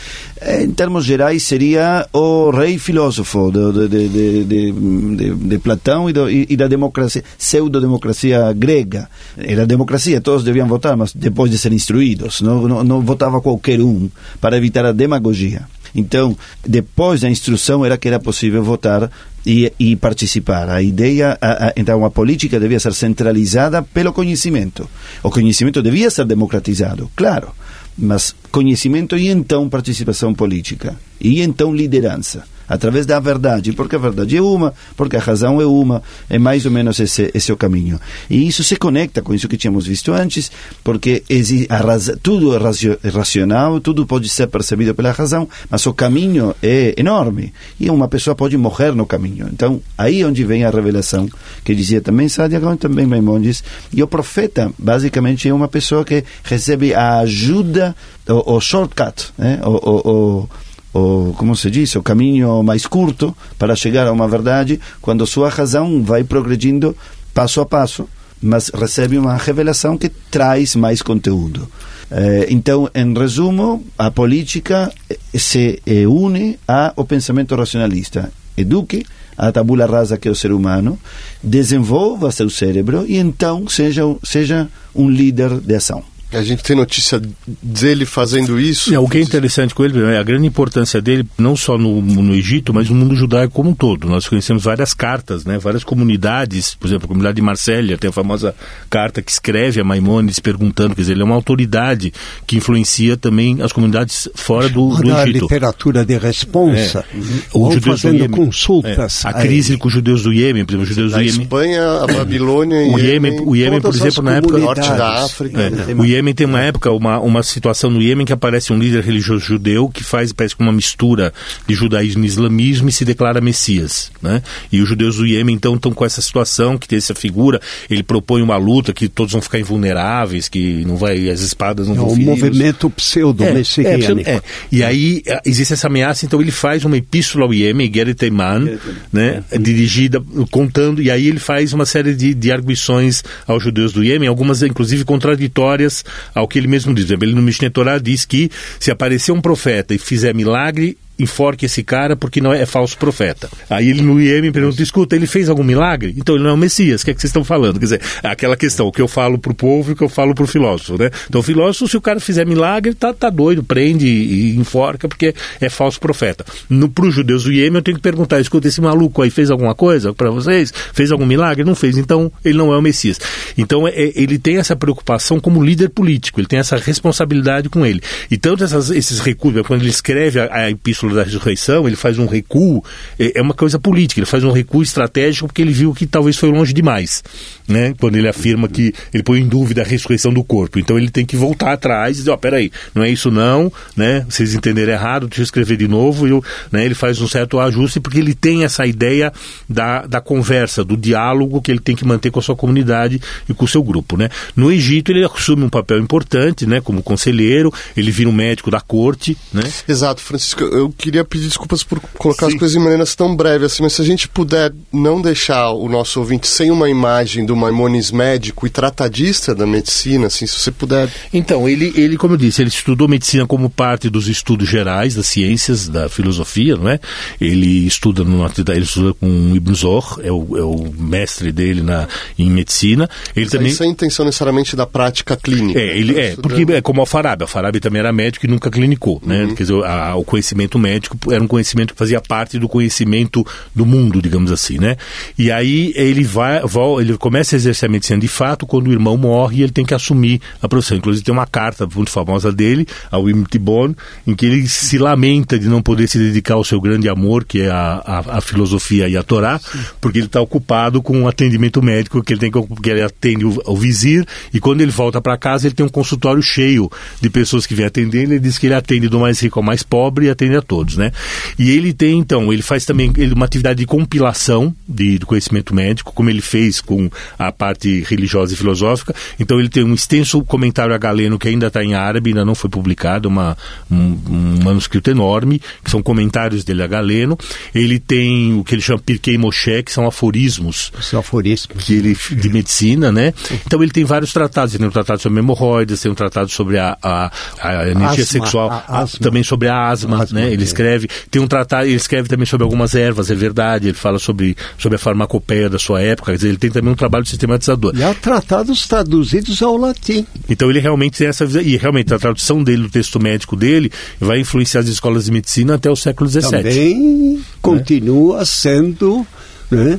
Em 0.61 0.71
termos 0.71 1.05
gerais, 1.05 1.43
seria 1.43 2.07
o 2.13 2.51
rei 2.51 2.79
filósofo 2.79 3.51
de, 3.51 3.89
de 3.89 4.02
de, 4.09 4.45
de, 4.45 4.73
de, 4.73 5.35
de 5.35 5.59
Platão 5.59 6.09
e, 6.09 6.13
do, 6.13 6.31
e, 6.31 6.47
e 6.49 6.57
da 6.57 6.67
democracia, 6.67 7.23
pseudo-democracia 7.39 8.53
grega. 8.53 9.09
Era 9.37 9.67
democracia, 9.67 10.21
todos 10.21 10.45
deviam 10.45 10.67
votar, 10.67 10.97
mas 10.97 11.13
depois 11.13 11.51
de 11.51 11.59
ser 11.59 11.73
instruídos. 11.73 12.41
Não, 12.41 12.67
não, 12.69 12.85
não 12.85 13.01
votava 13.01 13.41
qualquer 13.41 13.81
um 13.81 14.09
para 14.41 14.57
evitar 14.57 14.85
a 14.85 14.93
demagogia. 14.93 15.67
Então, 15.95 16.37
depois 16.67 17.21
da 17.21 17.31
instrução 17.31 17.85
era 17.85 17.99
que 17.99 18.09
era 18.09 18.19
possível 18.19 18.63
votar 18.63 19.11
e, 19.45 19.73
e 19.79 19.95
participar. 19.95 20.71
A 20.71 20.83
ideia, 20.83 21.37
a, 21.41 21.69
a, 21.69 21.73
então, 21.77 22.05
a 22.05 22.11
política 22.11 22.59
devia 22.59 22.81
ser 22.81 22.95
centralizada 22.95 23.83
pelo 23.83 24.13
conhecimento. 24.13 24.89
O 25.23 25.31
conhecimento 25.31 25.83
devia 25.83 26.11
ser 26.11 26.25
democratizado, 26.25 27.11
claro, 27.15 27.53
mas 27.97 28.35
conhecimento 28.51 29.17
e 29.17 29.29
então 29.29 29.69
participação 29.69 30.33
política 30.33 30.97
e 31.21 31.43
então 31.43 31.75
liderança 31.75 32.45
através 32.73 33.05
da 33.05 33.21
verdade, 33.21 33.71
porque 33.75 33.97
a 33.97 33.99
verdade 33.99 34.35
é 34.35 34.41
uma, 34.41 34.73
porque 34.97 35.15
a 35.15 35.21
razão 35.21 35.61
é 35.61 35.67
uma, 35.67 36.03
é 36.31 36.39
mais 36.39 36.65
ou 36.65 36.73
menos 36.73 36.99
esse, 36.99 37.31
esse 37.35 37.51
é 37.51 37.55
o 37.55 37.57
caminho. 37.57 38.01
E 38.31 38.49
isso 38.49 38.65
se 38.65 38.77
conecta 38.77 39.21
com 39.21 39.35
isso 39.35 39.47
que 39.47 39.59
tínhamos 39.59 39.87
visto 39.87 40.11
antes, 40.11 40.51
porque 40.83 41.23
raz, 41.69 42.11
tudo 42.23 42.57
é 42.57 43.09
racional, 43.11 43.79
tudo 43.79 44.07
pode 44.07 44.27
ser 44.31 44.47
percebido 44.47 44.95
pela 44.95 45.13
razão, 45.13 45.47
mas 45.69 45.85
o 45.85 45.93
caminho 45.93 46.55
é 46.63 46.95
enorme 46.97 47.53
e 47.79 47.91
uma 47.91 48.09
pessoa 48.09 48.35
pode 48.35 48.57
morrer 48.57 48.95
no 48.95 49.05
caminho. 49.05 49.51
Então, 49.53 49.79
aí 49.99 50.23
é 50.23 50.27
onde 50.27 50.43
vem 50.43 50.65
a 50.65 50.71
revelação, 50.71 51.29
que 51.63 51.75
dizia 51.75 52.01
também 52.01 52.27
Sadiagon, 52.27 52.77
também 52.77 53.05
Maimonides, 53.05 53.63
e 53.93 54.03
o 54.03 54.07
profeta, 54.07 54.73
basicamente, 54.79 55.47
é 55.47 55.53
uma 55.53 55.69
pessoa 55.69 56.07
que 56.07 56.25
recebe 56.43 56.95
a 56.95 57.19
ajuda, 57.19 57.95
o, 58.27 58.55
o 58.55 58.61
shortcut, 58.63 59.27
né? 59.37 59.61
o, 59.63 59.69
o, 59.69 60.41
o 60.41 60.49
o 60.93 61.35
como 61.37 61.57
se 61.57 61.71
diz, 61.71 61.95
o 61.97 62.03
caminho 62.03 62.63
mais 62.63 62.87
curto 62.87 63.35
para 63.59 63.75
chegar 63.75 64.07
a 64.07 64.13
uma 64.13 64.29
verdade, 64.29 64.81
quando 65.01 65.27
sua 65.27 65.49
razão 65.49 66.03
vai 66.03 66.25
progredindo 66.25 66.97
passo 67.33 67.61
a 67.61 67.67
passo, 67.67 68.09
mas 68.43 68.69
recebe 68.69 69.17
uma 69.17 69.37
revelação 69.37 69.97
que 69.97 70.09
traz 70.09 70.75
mais 70.75 71.01
conteúdo. 71.01 71.69
Eh, 72.11 72.49
então, 72.51 72.91
em 72.95 73.15
resumo, 73.15 73.85
a 73.97 74.11
política 74.11 74.93
se 75.33 75.81
une 76.07 76.59
ao 76.69 77.05
pensamento 77.05 77.55
racionalista. 77.55 78.31
Eduque 78.57 79.07
a 79.37 79.51
tabula 79.51 79.87
rasa 79.87 80.19
que 80.19 80.29
é 80.29 80.31
o 80.31 80.35
ser 80.35 80.53
humano, 80.53 80.99
desenvolva 81.43 82.31
seu 82.31 82.51
cérebro 82.51 83.05
e 83.09 83.17
então 83.17 83.67
seja, 83.67 84.03
seja 84.23 84.69
um 84.95 85.09
líder 85.09 85.59
de 85.59 85.75
ação. 85.75 86.12
A 86.33 86.43
gente 86.43 86.63
tem 86.63 86.77
notícia 86.77 87.21
dele 87.63 88.05
fazendo 88.05 88.59
isso. 88.59 88.95
É, 88.95 88.99
o 88.99 89.09
que 89.09 89.19
é 89.19 89.21
interessante 89.21 89.75
com 89.75 89.85
ele 89.85 90.03
é 90.03 90.19
a 90.19 90.23
grande 90.23 90.47
importância 90.47 91.01
dele, 91.01 91.27
não 91.39 91.57
só 91.57 91.79
no, 91.79 92.01
no 92.01 92.35
Egito, 92.35 92.73
mas 92.73 92.89
no 92.89 92.97
mundo 92.97 93.15
judaico 93.15 93.53
como 93.53 93.71
um 93.71 93.75
todo. 93.75 94.09
Nós 94.09 94.29
conhecemos 94.29 94.65
várias 94.65 94.95
cartas, 94.95 95.45
né, 95.45 95.59
várias 95.59 95.85
comunidades, 95.85 96.75
por 96.75 96.87
exemplo, 96.87 97.05
a 97.05 97.09
comunidade 97.09 97.37
de 97.37 97.43
Marsella 97.43 97.93
tem 97.97 98.09
a 98.09 98.13
famosa 98.13 98.55
carta 98.91 99.23
que 99.23 99.31
escreve 99.31 99.81
a 99.81 99.85
Maimonides 99.85 100.39
perguntando, 100.39 100.95
quer 100.95 101.03
dizer, 101.03 101.13
ele 101.13 101.23
é 101.23 101.25
uma 101.25 101.35
autoridade 101.35 102.13
que 102.47 102.57
influencia 102.57 103.17
também 103.17 103.61
as 103.63 103.73
comunidades 103.73 104.29
fora 104.35 104.69
do, 104.69 104.97
do 104.97 105.11
Egito. 105.11 105.45
literatura 105.45 106.05
de 106.05 106.17
responsa, 106.19 107.05
é. 107.15 107.19
o 107.53 107.73
judeus 107.73 108.01
fazendo 108.01 108.29
consultas. 108.29 109.25
É. 109.25 109.29
A 109.29 109.33
crise 109.33 109.77
com 109.77 109.89
os 109.89 109.95
judeus 109.95 110.23
do 110.23 110.33
Iêmen, 110.33 110.65
por 110.65 110.73
exemplo, 110.73 110.85
os 110.85 110.89
judeus 110.89 111.15
a 111.15 111.17
do 111.19 111.23
Iêmen. 111.23 111.43
Espanha, 111.43 111.83
a 112.03 112.07
Babilônia, 112.13 112.79
o 112.79 112.99
Iêmen, 112.99 113.41
o 113.41 113.57
Iêmen, 113.57 113.81
por 113.81 113.95
exemplo, 113.95 114.23
na 114.23 114.37
época 114.37 114.59
norte 114.59 114.89
da 114.89 115.25
África. 115.25 115.61
É. 115.63 115.95
O 115.95 116.05
Iêmen 116.05 116.22
Iêmen 116.23 116.35
tem 116.35 116.47
uma 116.47 116.61
época, 116.61 116.91
uma, 116.93 117.19
uma 117.19 117.43
situação 117.43 117.91
no 117.91 118.01
Iêmen 118.01 118.25
que 118.25 118.33
aparece 118.33 118.73
um 118.73 118.79
líder 118.79 119.03
religioso 119.03 119.45
judeu 119.45 119.89
que 119.89 120.05
faz, 120.05 120.33
parece 120.33 120.57
que 120.57 120.63
uma 120.63 120.73
mistura 120.73 121.35
de 121.67 121.75
judaísmo 121.75 122.25
e 122.25 122.27
islamismo 122.27 122.89
e 122.89 122.93
se 122.93 123.05
declara 123.05 123.41
Messias, 123.41 124.13
né? 124.23 124.43
E 124.71 124.81
os 124.81 124.89
judeus 124.89 125.17
do 125.17 125.27
Iêmen, 125.27 125.57
então, 125.57 125.75
estão 125.75 125.93
com 125.93 126.05
essa 126.05 126.23
situação, 126.23 126.79
que 126.79 126.87
tem 126.87 126.97
essa 126.97 127.15
figura, 127.15 127.61
ele 127.91 128.03
propõe 128.03 128.41
uma 128.41 128.57
luta 128.57 128.93
que 128.93 129.09
todos 129.09 129.33
vão 129.33 129.43
ficar 129.43 129.59
invulneráveis, 129.59 130.49
que 130.49 130.85
não 130.85 130.97
vai, 130.97 131.29
as 131.29 131.41
espadas 131.41 131.89
não 131.89 131.95
é 131.95 131.99
vão 131.99 132.13
um 132.13 132.17
movimento 132.17 132.89
pseudo-messiânico. 132.89 134.29
É, 134.29 134.35
é, 134.35 134.43
e 134.71 134.85
aí 134.85 135.23
eh, 135.27 135.41
existe 135.45 135.73
essa 135.73 135.89
ameaça, 135.89 136.25
então 136.25 136.41
ele 136.41 136.53
faz 136.53 136.85
uma 136.85 136.97
epístola 136.97 137.45
ao 137.45 137.53
Iêmen, 137.53 137.91
Geret 137.93 138.23
Eiman, 138.25 138.79
né? 139.13 139.43
Dirigida, 139.61 140.23
contando, 140.51 141.03
e 141.03 141.11
aí 141.11 141.27
ele 141.27 141.41
faz 141.41 141.73
uma 141.73 141.85
série 141.85 142.15
de, 142.15 142.33
de 142.33 142.53
arguições 142.53 143.25
aos 143.47 143.63
judeus 143.63 143.93
do 143.93 144.05
Iêmen, 144.05 144.29
algumas 144.29 144.63
inclusive 144.63 145.05
contraditórias 145.05 146.05
ao 146.35 146.49
que 146.49 146.59
ele 146.59 146.69
mesmo 146.69 146.95
diz. 146.95 147.11
Ele 147.11 147.35
no 147.35 147.43
Mishneh 147.43 147.71
Torah 147.71 147.99
diz 147.99 148.25
que 148.25 148.51
se 148.79 148.91
aparecer 148.91 149.33
um 149.33 149.41
profeta 149.41 149.95
e 149.95 149.99
fizer 149.99 150.35
milagre, 150.35 150.97
enforque 151.23 151.67
esse 151.67 151.83
cara 151.83 152.17
porque 152.17 152.41
não 152.41 152.53
é, 152.53 152.63
é 152.63 152.67
falso 152.67 152.97
profeta. 152.97 153.49
Aí 153.71 153.89
ele 153.89 154.03
no 154.03 154.21
IEM 154.21 154.53
pergunta, 154.53 154.83
escuta, 154.83 155.17
ele 155.17 155.27
fez 155.27 155.49
algum 155.49 155.65
milagre? 155.65 156.15
Então 156.17 156.35
ele 156.35 156.45
não 156.45 156.51
é 156.51 156.55
o 156.55 156.57
Messias, 156.57 157.03
o 157.03 157.05
que 157.05 157.11
é 157.11 157.15
que 157.15 157.21
vocês 157.21 157.31
estão 157.31 157.45
falando? 157.45 157.79
Quer 157.79 157.85
dizer, 157.85 158.01
é 158.23 158.29
aquela 158.29 158.57
questão, 158.57 158.87
o 158.87 158.93
que 158.93 159.01
eu 159.01 159.09
falo 159.09 159.39
pro 159.39 159.55
povo 159.55 159.91
e 159.91 159.93
o 159.93 159.97
que 159.97 160.03
eu 160.03 160.09
falo 160.09 160.35
pro 160.35 160.47
filósofo, 160.47 160.99
né? 160.99 161.11
Então 161.29 161.41
o 161.41 161.45
filósofo, 161.45 161.89
se 161.89 161.97
o 161.97 162.01
cara 162.01 162.21
fizer 162.21 162.47
milagre, 162.47 162.95
tá, 162.95 163.13
tá 163.13 163.31
doido, 163.31 163.63
prende 163.63 164.07
e, 164.07 164.53
e 164.53 164.57
enforca 164.57 165.09
porque 165.09 165.35
é 165.61 165.69
falso 165.69 166.01
profeta. 166.01 166.45
No, 166.69 166.89
pro 166.89 167.11
judeus 167.11 167.45
do 167.45 167.53
Iêmen 167.53 167.77
eu 167.77 167.83
tenho 167.83 167.97
que 167.97 168.03
perguntar, 168.03 168.41
escuta, 168.41 168.69
esse 168.69 168.81
maluco 168.81 169.23
aí 169.23 169.31
fez 169.31 169.51
alguma 169.51 169.75
coisa 169.75 170.13
para 170.13 170.31
vocês? 170.31 170.73
Fez 170.93 171.13
algum 171.13 171.27
milagre? 171.27 171.65
Não 171.65 171.75
fez, 171.75 171.97
então 171.97 172.31
ele 172.45 172.59
não 172.59 172.73
é 172.73 172.77
o 172.77 172.83
Messias. 172.83 173.19
Então 173.57 173.87
é, 173.87 173.93
ele 174.15 174.39
tem 174.39 174.59
essa 174.59 174.77
preocupação 174.77 175.41
como 175.41 175.63
líder 175.63 175.91
político, 175.91 176.41
ele 176.41 176.49
tem 176.49 176.59
essa 176.59 176.77
responsabilidade 176.77 177.69
com 177.69 177.85
ele. 177.85 178.01
E 178.31 178.37
tanto 178.37 178.65
essas, 178.65 178.91
esses 178.91 179.21
recuos, 179.21 179.67
quando 179.67 179.83
ele 179.83 179.91
escreve 179.91 180.41
a, 180.41 180.49
a 180.53 180.71
Epístola 180.71 181.12
da 181.15 181.23
Ressurreição, 181.23 181.87
ele 181.87 181.97
faz 181.97 182.19
um 182.19 182.27
recuo, 182.27 182.85
é, 183.19 183.39
é, 183.39 183.43
uma 183.43 183.55
coisa 183.55 183.79
política, 183.79 184.21
ele 184.21 184.27
faz 184.27 184.45
um 184.45 184.51
recuo 184.51 184.83
estratégico 184.83 185.47
porque 185.49 185.63
ele 185.63 185.73
viu 185.73 185.95
que 185.95 186.07
talvez 186.07 186.37
foi 186.37 186.51
longe 186.51 186.73
demais, 186.73 187.23
né? 187.67 187.95
Quando 187.99 188.17
ele 188.17 188.29
afirma 188.29 188.69
que 188.69 188.95
ele 189.13 189.23
põe 189.23 189.41
em 189.41 189.49
dúvida 189.49 189.83
a 189.83 189.85
ressurreição 189.85 190.33
do 190.33 190.43
corpo. 190.45 190.79
Então 190.79 190.99
ele 190.99 191.11
tem 191.11 191.25
que 191.25 191.37
voltar 191.37 191.73
atrás 191.73 192.17
e 192.17 192.21
dizer, 192.21 192.31
ó, 192.31 192.35
oh, 192.35 192.39
peraí, 192.39 192.71
não 192.95 193.03
é 193.03 193.11
isso 193.11 193.31
não, 193.31 193.73
né? 193.97 194.25
Vocês 194.29 194.55
entenderam 194.55 194.93
errado, 194.93 195.27
deixa 195.29 195.43
eu 195.43 195.45
escrever 195.45 195.77
de 195.77 195.89
novo. 195.89 196.27
Eu, 196.27 196.45
né, 196.71 196.85
ele 196.85 196.95
faz 196.95 197.21
um 197.21 197.29
certo 197.29 197.59
ajuste 197.59 198.01
porque 198.01 198.19
ele 198.19 198.35
tem 198.35 198.65
essa 198.65 198.87
ideia 198.87 199.33
da, 199.69 200.07
da 200.07 200.21
conversa, 200.21 200.85
do 200.85 200.97
diálogo 200.97 201.61
que 201.61 201.71
ele 201.71 201.81
tem 201.81 201.97
que 201.97 202.05
manter 202.05 202.31
com 202.31 202.39
a 202.39 202.43
sua 202.43 202.57
comunidade 202.57 203.21
e 203.49 203.55
com 203.55 203.65
o 203.65 203.69
seu 203.69 203.83
grupo, 203.83 204.17
né? 204.17 204.29
No 204.55 204.71
Egito 204.71 205.13
ele 205.13 205.25
assume 205.25 205.65
um 205.65 205.69
papel 205.69 205.99
importante, 205.99 206.67
né? 206.67 206.81
Como 206.81 207.03
conselheiro, 207.03 207.73
ele 207.97 208.11
vira 208.11 208.29
um 208.29 208.33
médico 208.33 208.71
da 208.71 208.81
corte, 208.81 209.37
né? 209.53 209.63
Exato, 209.89 210.21
Francisco. 210.21 210.63
Eu 210.65 210.92
queria 210.93 211.25
pedir 211.25 211.47
desculpas 211.47 211.83
por 211.83 212.01
colocar 212.01 212.47
Sim. 212.47 212.53
as 212.53 212.59
coisas 212.59 212.73
de 212.73 212.83
maneiras 212.83 213.15
tão 213.15 213.35
breves 213.35 213.73
assim, 213.73 213.83
mas 213.83 213.95
se 213.95 214.03
a 214.03 214.05
gente 214.05 214.29
puder 214.29 214.73
não 214.93 215.21
deixar 215.21 215.71
o 215.71 215.89
nosso 215.89 216.21
ouvinte 216.21 216.47
sem 216.47 216.71
uma 216.71 216.89
imagem 216.89 217.45
do 217.45 217.57
Maimonides 217.57 218.11
médico 218.11 218.67
e 218.67 218.71
tratadista 218.71 219.55
da 219.55 219.67
medicina, 219.67 220.27
assim, 220.27 220.47
se 220.47 220.59
você 220.59 220.71
puder. 220.71 221.11
Então, 221.33 221.69
ele, 221.69 221.93
ele, 221.97 222.17
como 222.17 222.35
eu 222.35 222.39
disse, 222.39 222.63
ele 222.63 222.69
estudou 222.69 223.09
medicina 223.09 223.47
como 223.47 223.69
parte 223.71 224.09
dos 224.09 224.29
estudos 224.29 224.69
gerais 224.69 225.15
das 225.15 225.27
ciências, 225.27 225.89
da 225.89 226.09
filosofia, 226.09 226.77
não 226.77 226.89
é? 226.89 227.01
Ele 227.41 227.87
estuda 227.87 228.25
no 228.25 228.43
ele 228.43 228.81
estuda 228.81 229.15
com 229.15 229.53
Ibn 229.55 229.75
Zohr, 229.75 230.21
é 230.23 230.31
o, 230.31 230.57
é 230.57 230.63
o 230.63 230.93
mestre 230.99 231.53
dele 231.53 231.83
na, 231.83 232.09
em 232.39 232.51
medicina. 232.51 233.09
Ele 233.35 233.47
Mas 233.47 233.53
também 233.53 233.73
sem 233.73 233.91
intenção 233.91 234.25
necessariamente 234.25 234.77
da 234.77 234.87
prática 234.87 235.37
clínica. 235.37 235.79
É, 235.79 235.97
ele 235.97 236.19
é, 236.19 236.37
porque 236.37 236.67
é 236.73 236.81
como 236.81 237.03
o 237.03 237.07
Farabi. 237.07 237.45
O 237.45 237.47
Farabi 237.47 237.81
também 237.81 238.01
era 238.01 238.13
médico 238.13 238.47
e 238.47 238.49
nunca 238.49 238.71
clinicou, 238.71 239.21
né? 239.25 239.45
Uhum. 239.45 239.55
Quer 239.55 239.63
dizer, 239.63 239.85
a, 239.85 240.17
o 240.17 240.25
conhecimento 240.25 240.79
médico 240.83 241.17
era 241.33 241.43
um 241.43 241.47
conhecimento 241.47 241.95
que 241.95 241.99
fazia 241.99 242.21
parte 242.21 242.59
do 242.59 242.69
conhecimento 242.69 243.47
do 243.75 243.87
mundo, 243.87 244.21
digamos 244.21 244.51
assim, 244.51 244.79
né? 244.79 244.97
E 245.39 245.51
aí 245.51 245.93
ele 245.97 246.25
vai, 246.25 246.61
ele 247.01 247.17
começa 247.17 247.55
a 247.55 247.57
exercer 247.57 247.89
a 247.89 247.93
medicina 247.93 248.19
de 248.19 248.29
fato 248.29 248.67
quando 248.67 248.89
o 248.89 248.93
irmão 248.93 249.17
morre 249.17 249.59
e 249.59 249.63
ele 249.63 249.73
tem 249.73 249.85
que 249.85 249.95
assumir 249.95 250.41
a 250.61 250.69
profissão. 250.69 250.97
Inclusive 250.97 251.25
tem 251.25 251.33
uma 251.33 251.47
carta 251.47 251.89
muito 251.95 252.11
famosa 252.11 252.53
dele, 252.53 252.87
ao 253.11 253.29
Ibn 253.29 253.45
Tibon, 253.45 253.95
em 254.27 254.35
que 254.35 254.47
ele 254.47 254.67
se 254.67 254.99
lamenta 254.99 255.59
de 255.59 255.69
não 255.69 255.81
poder 255.81 256.09
se 256.09 256.19
dedicar 256.19 256.55
ao 256.55 256.65
seu 256.65 256.81
grande 256.81 257.09
amor, 257.09 257.45
que 257.45 257.63
é 257.63 257.71
a, 257.71 258.03
a, 258.05 258.39
a 258.39 258.41
filosofia 258.41 259.09
e 259.09 259.17
a 259.17 259.23
Torá, 259.23 259.59
Sim. 259.59 259.79
porque 260.01 260.19
ele 260.19 260.27
está 260.27 260.41
ocupado 260.41 261.01
com 261.03 261.17
o 261.17 261.21
um 261.23 261.29
atendimento 261.29 261.83
médico 261.83 262.23
que 262.23 262.33
ele 262.33 262.41
tem 262.41 262.51
que, 262.51 262.83
que 262.83 262.91
ele 262.91 263.03
atende 263.03 263.45
o, 263.45 263.63
o 263.67 263.77
vizir 263.77 264.27
e 264.53 264.61
quando 264.61 264.81
ele 264.81 264.91
volta 264.91 265.21
para 265.21 265.37
casa 265.37 265.67
ele 265.67 265.75
tem 265.75 265.85
um 265.85 265.89
consultório 265.89 266.43
cheio 266.43 266.91
de 267.21 267.31
pessoas 267.31 267.67
que 267.67 267.75
vêm 267.75 267.87
atender. 267.87 268.23
Ele 268.23 268.39
diz 268.39 268.59
que 268.59 268.67
ele 268.67 268.75
atende 268.75 269.09
do 269.09 269.21
mais 269.21 269.41
rico 269.41 269.59
ao 269.59 269.63
mais 269.63 269.83
pobre 269.83 270.27
e 270.27 270.31
atende 270.31 270.57
a 270.57 270.63
todos, 270.63 270.72
né? 270.97 271.13
E 271.59 271.71
ele 271.71 271.93
tem 271.93 272.19
então, 272.19 272.53
ele 272.53 272.63
faz 272.63 272.85
também 272.85 273.13
ele, 273.17 273.35
uma 273.35 273.45
atividade 273.45 273.81
de 273.81 273.87
compilação 273.87 274.75
de, 274.89 275.19
de 275.19 275.27
conhecimento 275.27 275.75
médico, 275.75 276.13
como 276.13 276.31
ele 276.31 276.41
fez 276.41 276.81
com 276.81 277.11
a 277.39 277.51
parte 277.53 278.05
religiosa 278.09 278.55
e 278.55 278.57
filosófica. 278.57 279.15
Então 279.39 279.59
ele 279.59 279.69
tem 279.69 279.85
um 279.85 279.95
extenso 279.95 280.43
comentário 280.45 280.95
a 280.95 280.99
Galeno 280.99 281.39
que 281.39 281.49
ainda 281.49 281.67
está 281.67 281.83
em 281.83 281.95
árabe, 281.95 282.31
ainda 282.31 282.45
não 282.45 282.55
foi 282.55 282.71
publicado, 282.71 283.29
uma, 283.29 283.57
um, 283.91 284.19
um, 284.29 284.65
manuscrito 284.65 285.11
enorme, 285.11 285.61
que 285.83 285.91
são 285.91 286.03
comentários 286.03 286.65
dele 286.65 286.83
a 286.83 286.87
Galeno. 286.87 287.39
Ele 287.75 287.99
tem 287.99 288.55
o 288.55 288.65
que 288.65 288.75
ele 288.75 288.83
chama 288.83 289.01
Pirkei 289.01 289.37
Moshe, 289.37 289.83
que 289.83 289.93
são 289.93 290.07
aforismos. 290.07 290.93
São 291.01 291.21
aforismos. 291.21 291.85
Que 291.85 291.95
ele, 291.95 292.17
de 292.31 292.49
medicina, 292.49 293.11
né? 293.11 293.35
Então 293.67 293.83
ele 293.83 293.93
tem 293.93 294.05
vários 294.05 294.33
tratados. 294.33 294.75
Ele 294.75 294.81
tem 294.81 294.89
um 294.89 294.93
tratado 294.93 295.21
sobre 295.21 295.39
hemorroidas, 295.39 296.01
tem 296.01 296.11
um 296.11 296.15
tratado 296.15 296.51
sobre 296.51 296.79
a, 296.79 296.97
a, 297.03 297.31
a 297.61 297.89
energia 297.89 298.25
asma, 298.25 298.25
sexual, 298.25 298.71
a, 298.71 299.07
também 299.21 299.43
sobre 299.43 299.69
a 299.69 299.89
asma, 299.89 300.23
asma 300.23 300.41
né? 300.41 300.53
Ele 300.53 300.62
é. 300.63 300.67
escreve, 300.67 301.09
tem 301.31 301.41
um 301.41 301.47
tratado, 301.47 301.87
ele 301.87 301.97
escreve 301.97 302.29
também 302.29 302.47
sobre 302.47 302.65
algumas 302.65 302.95
ervas, 302.95 303.31
é 303.31 303.35
verdade, 303.35 303.89
ele 303.89 303.97
fala 303.97 304.19
sobre, 304.19 304.57
sobre 304.79 304.97
a 304.97 304.99
farmacopeia 304.99 305.69
da 305.69 305.79
sua 305.79 306.01
época, 306.01 306.33
quer 306.33 306.37
dizer, 306.37 306.49
ele 306.49 306.59
tem 306.59 306.71
também 306.71 306.93
um 306.93 306.97
trabalho 306.97 307.27
sistematizador. 307.27 307.93
E 307.97 308.03
há 308.03 308.15
tratados 308.15 308.87
traduzidos 308.87 309.63
ao 309.63 309.77
latim. 309.77 310.27
Então 310.49 310.71
ele 310.71 310.81
realmente 310.81 311.19
tem 311.19 311.27
essa 311.27 311.47
visão, 311.47 311.63
e 311.63 311.77
realmente 311.77 312.13
a 312.13 312.19
tradução 312.19 312.63
dele, 312.63 312.83
do 312.83 312.91
texto 312.91 313.21
médico 313.21 313.57
dele, 313.57 313.91
vai 314.21 314.41
influenciar 314.41 314.81
as 314.81 314.89
escolas 314.89 315.27
de 315.27 315.33
medicina 315.33 315.75
até 315.75 315.91
o 315.91 315.97
século 315.97 316.29
XVII. 316.29 316.43
Também 316.51 317.35
né? 317.35 317.41
continua 317.61 318.45
sendo 318.45 319.27
né, 319.71 319.99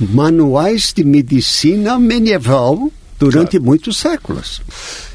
manuais 0.00 0.92
de 0.94 1.04
medicina 1.04 1.98
medieval 1.98 2.90
durante 3.22 3.50
claro. 3.50 3.64
muitos 3.64 3.96
séculos. 3.96 4.60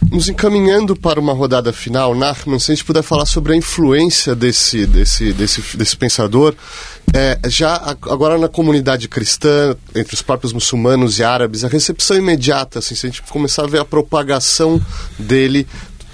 Nos 0.10 0.30
encaminhando 0.30 0.96
para 0.96 1.20
uma 1.20 1.34
rodada 1.34 1.74
final, 1.74 2.16
Nachman, 2.16 2.58
se 2.58 2.72
a 2.72 2.76
gente 2.76 2.86
puder 2.86 3.04
falar 3.04 3.26
sobre 3.26 3.52
a 3.52 3.56
influência 3.56 4.34
desse, 4.34 4.86
desse, 4.86 5.34
desse, 5.34 5.76
desse 5.76 5.98
pensador, 5.98 6.56
é, 7.14 7.38
já 7.50 7.76
agora 8.04 8.38
na 8.38 8.48
comunidade 8.48 9.10
cristã, 9.10 9.76
entre 9.94 10.14
os 10.14 10.22
próprios 10.22 10.54
muçulmanos 10.54 11.20
e 11.20 11.24
árabes, 11.24 11.66
a 11.66 11.68
recepção 11.68 12.16
imediata, 12.16 12.80
assim, 12.80 12.96
se 12.96 13.06
a 13.06 13.10
gente 13.10 13.22
começar 13.24 13.64
a 13.64 13.68
ver 13.68 13.80
a 13.80 13.86
propagação 13.86 14.82
dele 15.20 15.68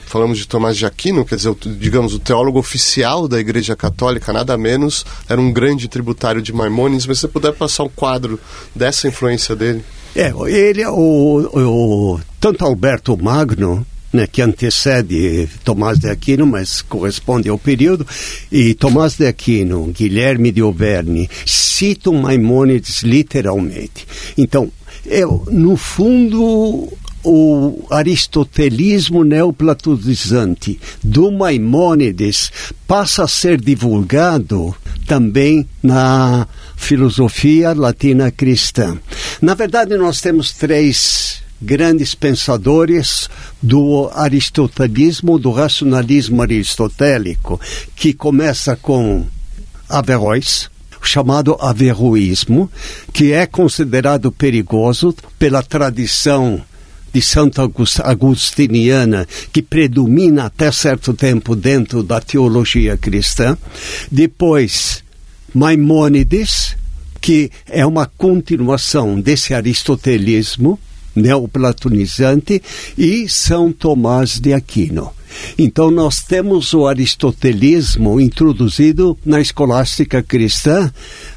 falamos 0.06 0.38
de 0.38 0.48
Tomás 0.48 0.78
de 0.78 0.86
Aquino, 0.86 1.26
quer 1.26 1.38
dizer, 1.38 1.50
o, 1.50 1.56
digamos, 1.56 2.14
o 2.14 2.20
teólogo 2.20 2.60
oficial 2.60 3.28
da 3.28 3.40
Igreja 3.40 3.76
Católica, 3.76 4.32
nada 4.32 4.56
menos, 4.56 5.04
era 5.28 5.42
um 5.42 5.52
grande 5.52 5.88
tributário 5.88 6.40
de 6.40 6.54
Maimônides, 6.54 7.08
mas 7.08 7.18
se 7.18 7.22
você 7.22 7.28
puder 7.28 7.52
passar 7.52 7.84
um 7.84 7.90
quadro 7.90 8.40
dessa 8.76 9.08
influência 9.08 9.56
dele. 9.56 9.84
É, 10.16 10.32
ele, 10.48 10.86
o, 10.86 11.50
o 11.54 12.20
tanto 12.40 12.64
Alberto 12.64 13.18
Magno, 13.18 13.86
né, 14.12 14.28
que 14.28 14.42
antecede 14.42 15.50
Tomás 15.64 15.98
de 15.98 16.08
Aquino, 16.08 16.46
mas 16.46 16.84
corresponde 16.84 17.50
ao 17.50 17.58
período, 17.58 18.06
e 18.52 18.76
Tomás 18.76 19.16
de 19.16 19.26
Aquino, 19.26 19.88
Guilherme 19.88 20.52
de 20.52 20.62
Auvergne, 20.62 21.30
citam 21.46 22.14
Maimônides 22.14 23.02
literalmente. 23.02 24.06
Então, 24.38 24.72
eu, 25.06 25.44
no 25.50 25.76
fundo, 25.76 26.94
o 27.24 27.86
aristotelismo 27.90 29.24
neoplatonizante 29.24 30.80
do 31.04 31.32
Maimônides 31.32 32.52
passa 32.86 33.24
a 33.24 33.28
ser 33.28 33.60
divulgado 33.60 34.76
também 35.08 35.68
na 35.82 36.48
filosofia 36.84 37.74
latina 37.74 38.30
cristã. 38.30 38.98
Na 39.42 39.54
verdade, 39.54 39.98
nós 39.98 40.20
temos 40.20 40.52
três 40.52 41.42
grandes 41.62 42.14
pensadores 42.14 43.30
do 43.62 44.12
aristotelismo, 44.14 45.40
do 45.40 45.50
racionalismo 45.52 46.42
aristotélico, 46.42 47.60
que 47.96 48.14
começa 48.14 48.76
com 48.76 49.26
Averroes, 49.88 50.70
chamado 51.02 51.58
averroísmo, 51.60 52.70
que 53.14 53.32
é 53.32 53.46
considerado 53.46 54.32
perigoso 54.32 55.16
pela 55.40 55.64
tradição 55.64 56.62
de 57.14 57.22
Santa 57.22 57.62
Agustiniana, 58.04 59.28
que 59.52 59.62
predomina 59.62 60.46
até 60.46 60.72
certo 60.72 61.14
tempo 61.14 61.56
dentro 61.56 62.02
da 62.02 62.20
teologia 62.20 62.98
cristã. 62.98 63.58
Depois, 64.12 65.03
Maimônides, 65.54 66.76
que 67.22 67.52
é 67.70 67.86
uma 67.86 68.06
continuação 68.06 69.20
desse 69.20 69.54
aristotelismo 69.54 70.80
neoplatonizante, 71.16 72.62
e 72.98 73.28
São 73.30 73.72
Tomás 73.72 74.40
de 74.40 74.54
Aquino. 74.54 75.12
Então, 75.58 75.92
nós 75.92 76.22
temos 76.22 76.74
o 76.74 76.88
aristotelismo 76.88 78.20
introduzido 78.20 79.18
na 79.26 79.42
escolástica 79.42 80.22
cristã, 80.22 80.92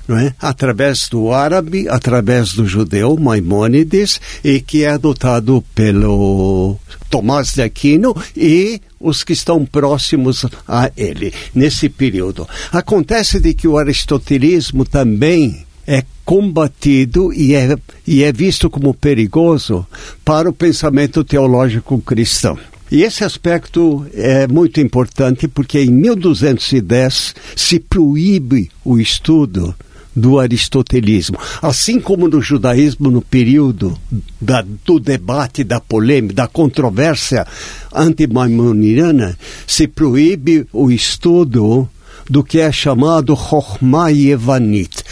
não 0.07 0.19
é? 0.19 0.35
através 0.41 1.09
do 1.09 1.33
árabe, 1.33 1.89
através 1.89 2.53
do 2.53 2.67
judeu 2.67 3.17
Maimônides, 3.17 4.21
e 4.45 4.61
que 4.61 4.85
é 4.85 4.91
adotado 4.91 5.65
pelo 5.75 6.77
Tomás 7.11 7.53
de 7.55 7.63
Aquino 7.63 8.15
e 8.37 8.81
os 8.99 9.23
que 9.23 9.33
estão 9.33 9.65
próximos 9.65 10.45
a 10.67 10.91
ele 10.97 11.33
nesse 11.55 11.89
período. 11.89 12.49
Acontece 12.73 13.39
de 13.41 13.55
que 13.55 13.69
o 13.69 13.79
aristotelismo 13.79 14.85
também 14.85 15.66
é 15.87 16.03
combatido 16.25 17.33
e 17.33 17.55
é, 17.55 17.77
e 18.07 18.23
é 18.23 18.33
visto 18.33 18.69
como 18.69 18.93
perigoso 18.93 19.87
para 20.25 20.49
o 20.51 20.53
pensamento 20.53 21.23
teológico 21.23 22.01
cristão. 22.01 22.59
E 22.91 23.03
esse 23.03 23.25
aspecto 23.25 24.07
é 24.15 24.47
muito 24.47 24.81
importante 24.81 25.49
porque 25.49 25.81
em 25.81 25.91
1210 25.91 27.35
se 27.57 27.81
proíbe 27.81 28.71
o 28.85 28.99
estudo 28.99 29.75
do 30.15 30.39
aristotelismo. 30.39 31.37
Assim 31.61 32.01
como 32.01 32.27
no 32.27 32.41
judaísmo, 32.41 33.11
no 33.11 33.21
período 33.21 33.99
da, 34.41 34.65
do 34.85 34.99
debate, 34.99 35.63
da 35.63 35.79
polêmica, 35.79 36.35
da 36.35 36.49
controvérsia 36.49 37.47
anti-maimoniana, 37.93 39.37
se 39.67 39.87
proíbe 39.87 40.67
o 40.73 40.91
estudo 40.91 41.89
do 42.31 42.43
que 42.43 42.59
é 42.59 42.73
chamado 42.73 43.37
Chokhmah 43.37 44.09
Yevanit, 44.09 45.05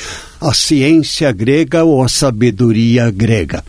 a 0.44 0.52
ciência 0.52 1.32
grega 1.32 1.84
ou 1.84 2.02
a 2.02 2.08
sabedoria 2.08 3.10
grega. 3.10 3.64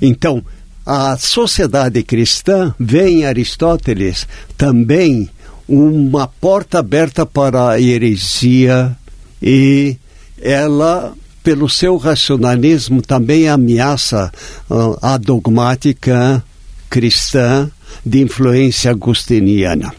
Então, 0.00 0.42
a 0.86 1.16
sociedade 1.18 2.00
cristã 2.04 2.72
vê 2.78 3.08
em 3.08 3.24
Aristóteles 3.24 4.26
também 4.56 5.28
uma 5.68 6.28
porta 6.28 6.78
aberta 6.78 7.26
para 7.26 7.70
a 7.70 7.80
heresia 7.80 8.96
e 9.42 9.96
ela, 10.40 11.12
pelo 11.42 11.68
seu 11.68 11.96
racionalismo, 11.96 13.02
também 13.02 13.48
ameaça 13.48 14.30
uh, 14.70 14.96
a 15.02 15.16
dogmática 15.16 16.42
cristã 16.88 17.68
de 18.06 18.20
influência 18.22 18.92
agustiniana. 18.92 19.92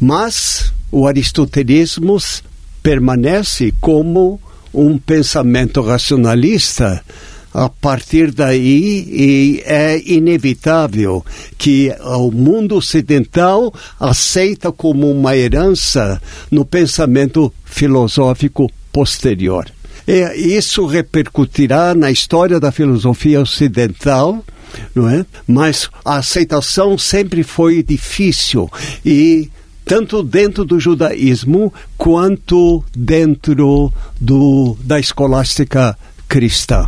Mas 0.00 0.72
o 0.90 1.06
aristotelismo 1.06 2.16
permanece 2.82 3.72
como 3.80 4.40
um 4.72 4.98
pensamento 4.98 5.80
racionalista 5.80 7.02
a 7.52 7.68
partir 7.68 8.30
daí 8.30 9.62
é 9.64 10.00
inevitável 10.04 11.24
que 11.56 11.92
o 12.00 12.30
mundo 12.30 12.76
ocidental 12.76 13.72
aceita 13.98 14.70
como 14.70 15.10
uma 15.10 15.36
herança 15.36 16.20
no 16.50 16.64
pensamento 16.64 17.52
filosófico 17.64 18.70
posterior. 18.92 19.66
E 20.06 20.56
isso 20.56 20.86
repercutirá 20.86 21.94
na 21.94 22.10
história 22.10 22.60
da 22.60 22.70
filosofia 22.70 23.40
ocidental, 23.40 24.44
não 24.94 25.08
é? 25.08 25.24
Mas 25.46 25.90
a 26.04 26.16
aceitação 26.16 26.96
sempre 26.96 27.42
foi 27.42 27.82
difícil 27.82 28.70
e 29.04 29.50
tanto 29.88 30.22
dentro 30.22 30.66
do 30.66 30.78
judaísmo 30.78 31.72
quanto 31.96 32.84
dentro 32.94 33.90
do, 34.20 34.76
da 34.84 35.00
escolástica 35.00 35.96
cristã. 36.28 36.86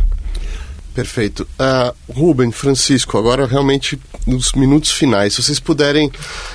Perfeito. 0.93 1.47
Uh, 1.57 1.95
Ruben, 2.13 2.51
Francisco, 2.51 3.17
agora 3.17 3.45
realmente 3.45 3.97
nos 4.27 4.51
minutos 4.53 4.91
finais, 4.91 5.33
se 5.33 5.41
vocês 5.41 5.59
puderem 5.59 6.11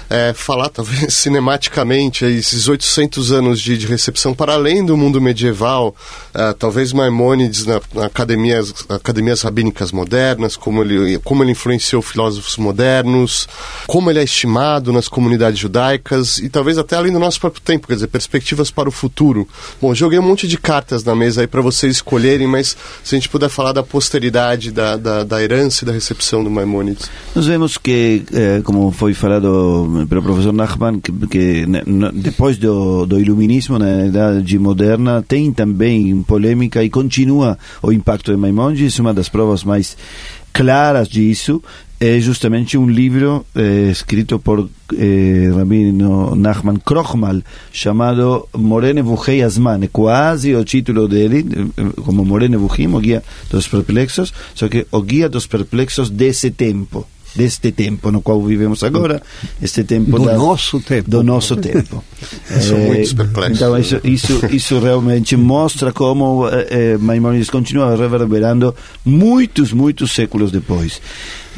é, 0.08 0.32
falar, 0.32 0.68
talvez 0.68 1.12
cinematicamente, 1.14 2.24
esses 2.24 2.68
800 2.68 3.32
anos 3.32 3.60
de, 3.60 3.76
de, 3.76 3.86
recepção 3.86 4.32
para 4.32 4.52
além 4.52 4.84
do 4.84 4.96
mundo 4.96 5.20
medieval, 5.20 5.94
uh, 6.34 6.54
talvez 6.54 6.92
Maimônides 6.92 7.66
na, 7.66 7.80
na 7.94 8.06
academias, 8.06 8.72
academias 8.88 9.42
rabínicas 9.42 9.90
modernas, 9.90 10.54
como 10.54 10.82
ele, 10.82 11.18
como 11.20 11.42
ele 11.42 11.52
influenciou 11.52 12.02
filósofos 12.02 12.56
modernos, 12.56 13.48
como 13.86 14.10
ele 14.10 14.20
é 14.20 14.24
estimado 14.24 14.92
nas 14.92 15.08
comunidades 15.08 15.58
judaicas 15.58 16.38
e 16.38 16.48
talvez 16.48 16.78
até 16.78 16.94
além 16.96 17.12
do 17.12 17.18
nosso 17.18 17.40
próprio 17.40 17.62
tempo, 17.62 17.88
quer 17.88 17.94
dizer, 17.94 18.06
perspectivas 18.06 18.70
para 18.70 18.88
o 18.88 18.92
futuro. 18.92 19.48
Bom, 19.80 19.94
joguei 19.94 20.18
um 20.18 20.22
monte 20.22 20.46
de 20.46 20.58
cartas 20.58 21.02
na 21.02 21.16
mesa 21.16 21.40
aí 21.40 21.46
para 21.46 21.62
vocês 21.62 21.96
escolherem, 21.96 22.46
mas 22.46 22.76
se 23.02 23.14
a 23.14 23.18
gente 23.18 23.28
puder 23.28 23.48
falar 23.48 23.72
da 23.72 23.82
posteridade 23.82 24.26
da, 24.72 24.96
da, 24.96 25.24
da 25.24 25.42
herança 25.42 25.84
e 25.84 25.86
da 25.86 25.92
recepção 25.92 26.44
do 26.44 26.50
Maimonides? 26.50 27.10
Nós 27.34 27.46
vemos 27.46 27.78
que, 27.78 28.22
eh, 28.32 28.60
como 28.64 28.90
foi 28.90 29.14
falado 29.14 30.06
pelo 30.08 30.22
professor 30.22 30.52
Nachman, 30.52 31.00
que, 31.00 31.12
que 31.26 31.66
depois 32.14 32.58
do, 32.58 33.06
do 33.06 33.18
iluminismo, 33.18 33.78
na 33.78 34.06
Idade 34.06 34.58
Moderna, 34.58 35.24
tem 35.26 35.52
também 35.52 36.22
polêmica 36.22 36.82
e 36.84 36.90
continua 36.90 37.58
o 37.82 37.92
impacto 37.92 38.30
de 38.30 38.36
Maimonides, 38.36 38.98
uma 38.98 39.14
das 39.14 39.28
provas 39.28 39.64
mais 39.64 39.96
claras 40.52 41.08
disso 41.08 41.62
é 41.98 42.20
justamente 42.20 42.76
um 42.76 42.88
livro 42.88 43.46
eh, 43.54 43.88
escrito 43.90 44.38
por 44.38 44.68
eh, 44.94 45.50
Rabino 45.54 46.34
Nachman 46.36 46.76
Krochmal 46.76 47.42
chamado 47.72 48.48
Morene 48.54 49.02
Buchei 49.02 49.42
Asman, 49.42 49.82
é 49.82 49.88
quase 49.88 50.54
o 50.54 50.64
título 50.64 51.08
dele, 51.08 51.46
eh, 51.76 51.84
como 52.02 52.24
Morene 52.24 52.58
Buchim, 52.58 52.88
o 52.88 53.00
Guia 53.00 53.22
dos 53.50 53.66
Perplexos, 53.66 54.32
só 54.54 54.68
que 54.68 54.86
o 54.90 55.00
Guia 55.00 55.28
dos 55.28 55.46
Perplexos 55.46 56.10
desse 56.10 56.50
tempo 56.50 57.06
deste 57.34 57.70
tempo 57.70 58.10
no 58.10 58.22
qual 58.22 58.42
vivemos 58.42 58.82
agora, 58.82 59.20
este 59.60 59.84
tempo 59.84 60.18
do 60.18 60.24
da, 60.24 60.36
nosso 60.36 60.80
tempo, 60.80 61.10
do 61.10 61.22
nosso 61.22 61.54
tempo. 61.56 62.02
São 62.60 62.78
é, 62.78 62.86
muitos 62.86 63.12
perplexos. 63.12 63.58
Então 63.58 63.78
isso, 63.78 64.00
isso, 64.02 64.40
isso 64.50 64.78
realmente 64.78 65.36
mostra 65.36 65.92
como 65.92 66.48
é, 66.48 66.96
Maimonides 66.96 67.50
continua 67.50 67.94
reverberando 67.94 68.74
muitos, 69.04 69.70
muitos 69.70 70.12
séculos 70.12 70.50
depois. 70.50 70.98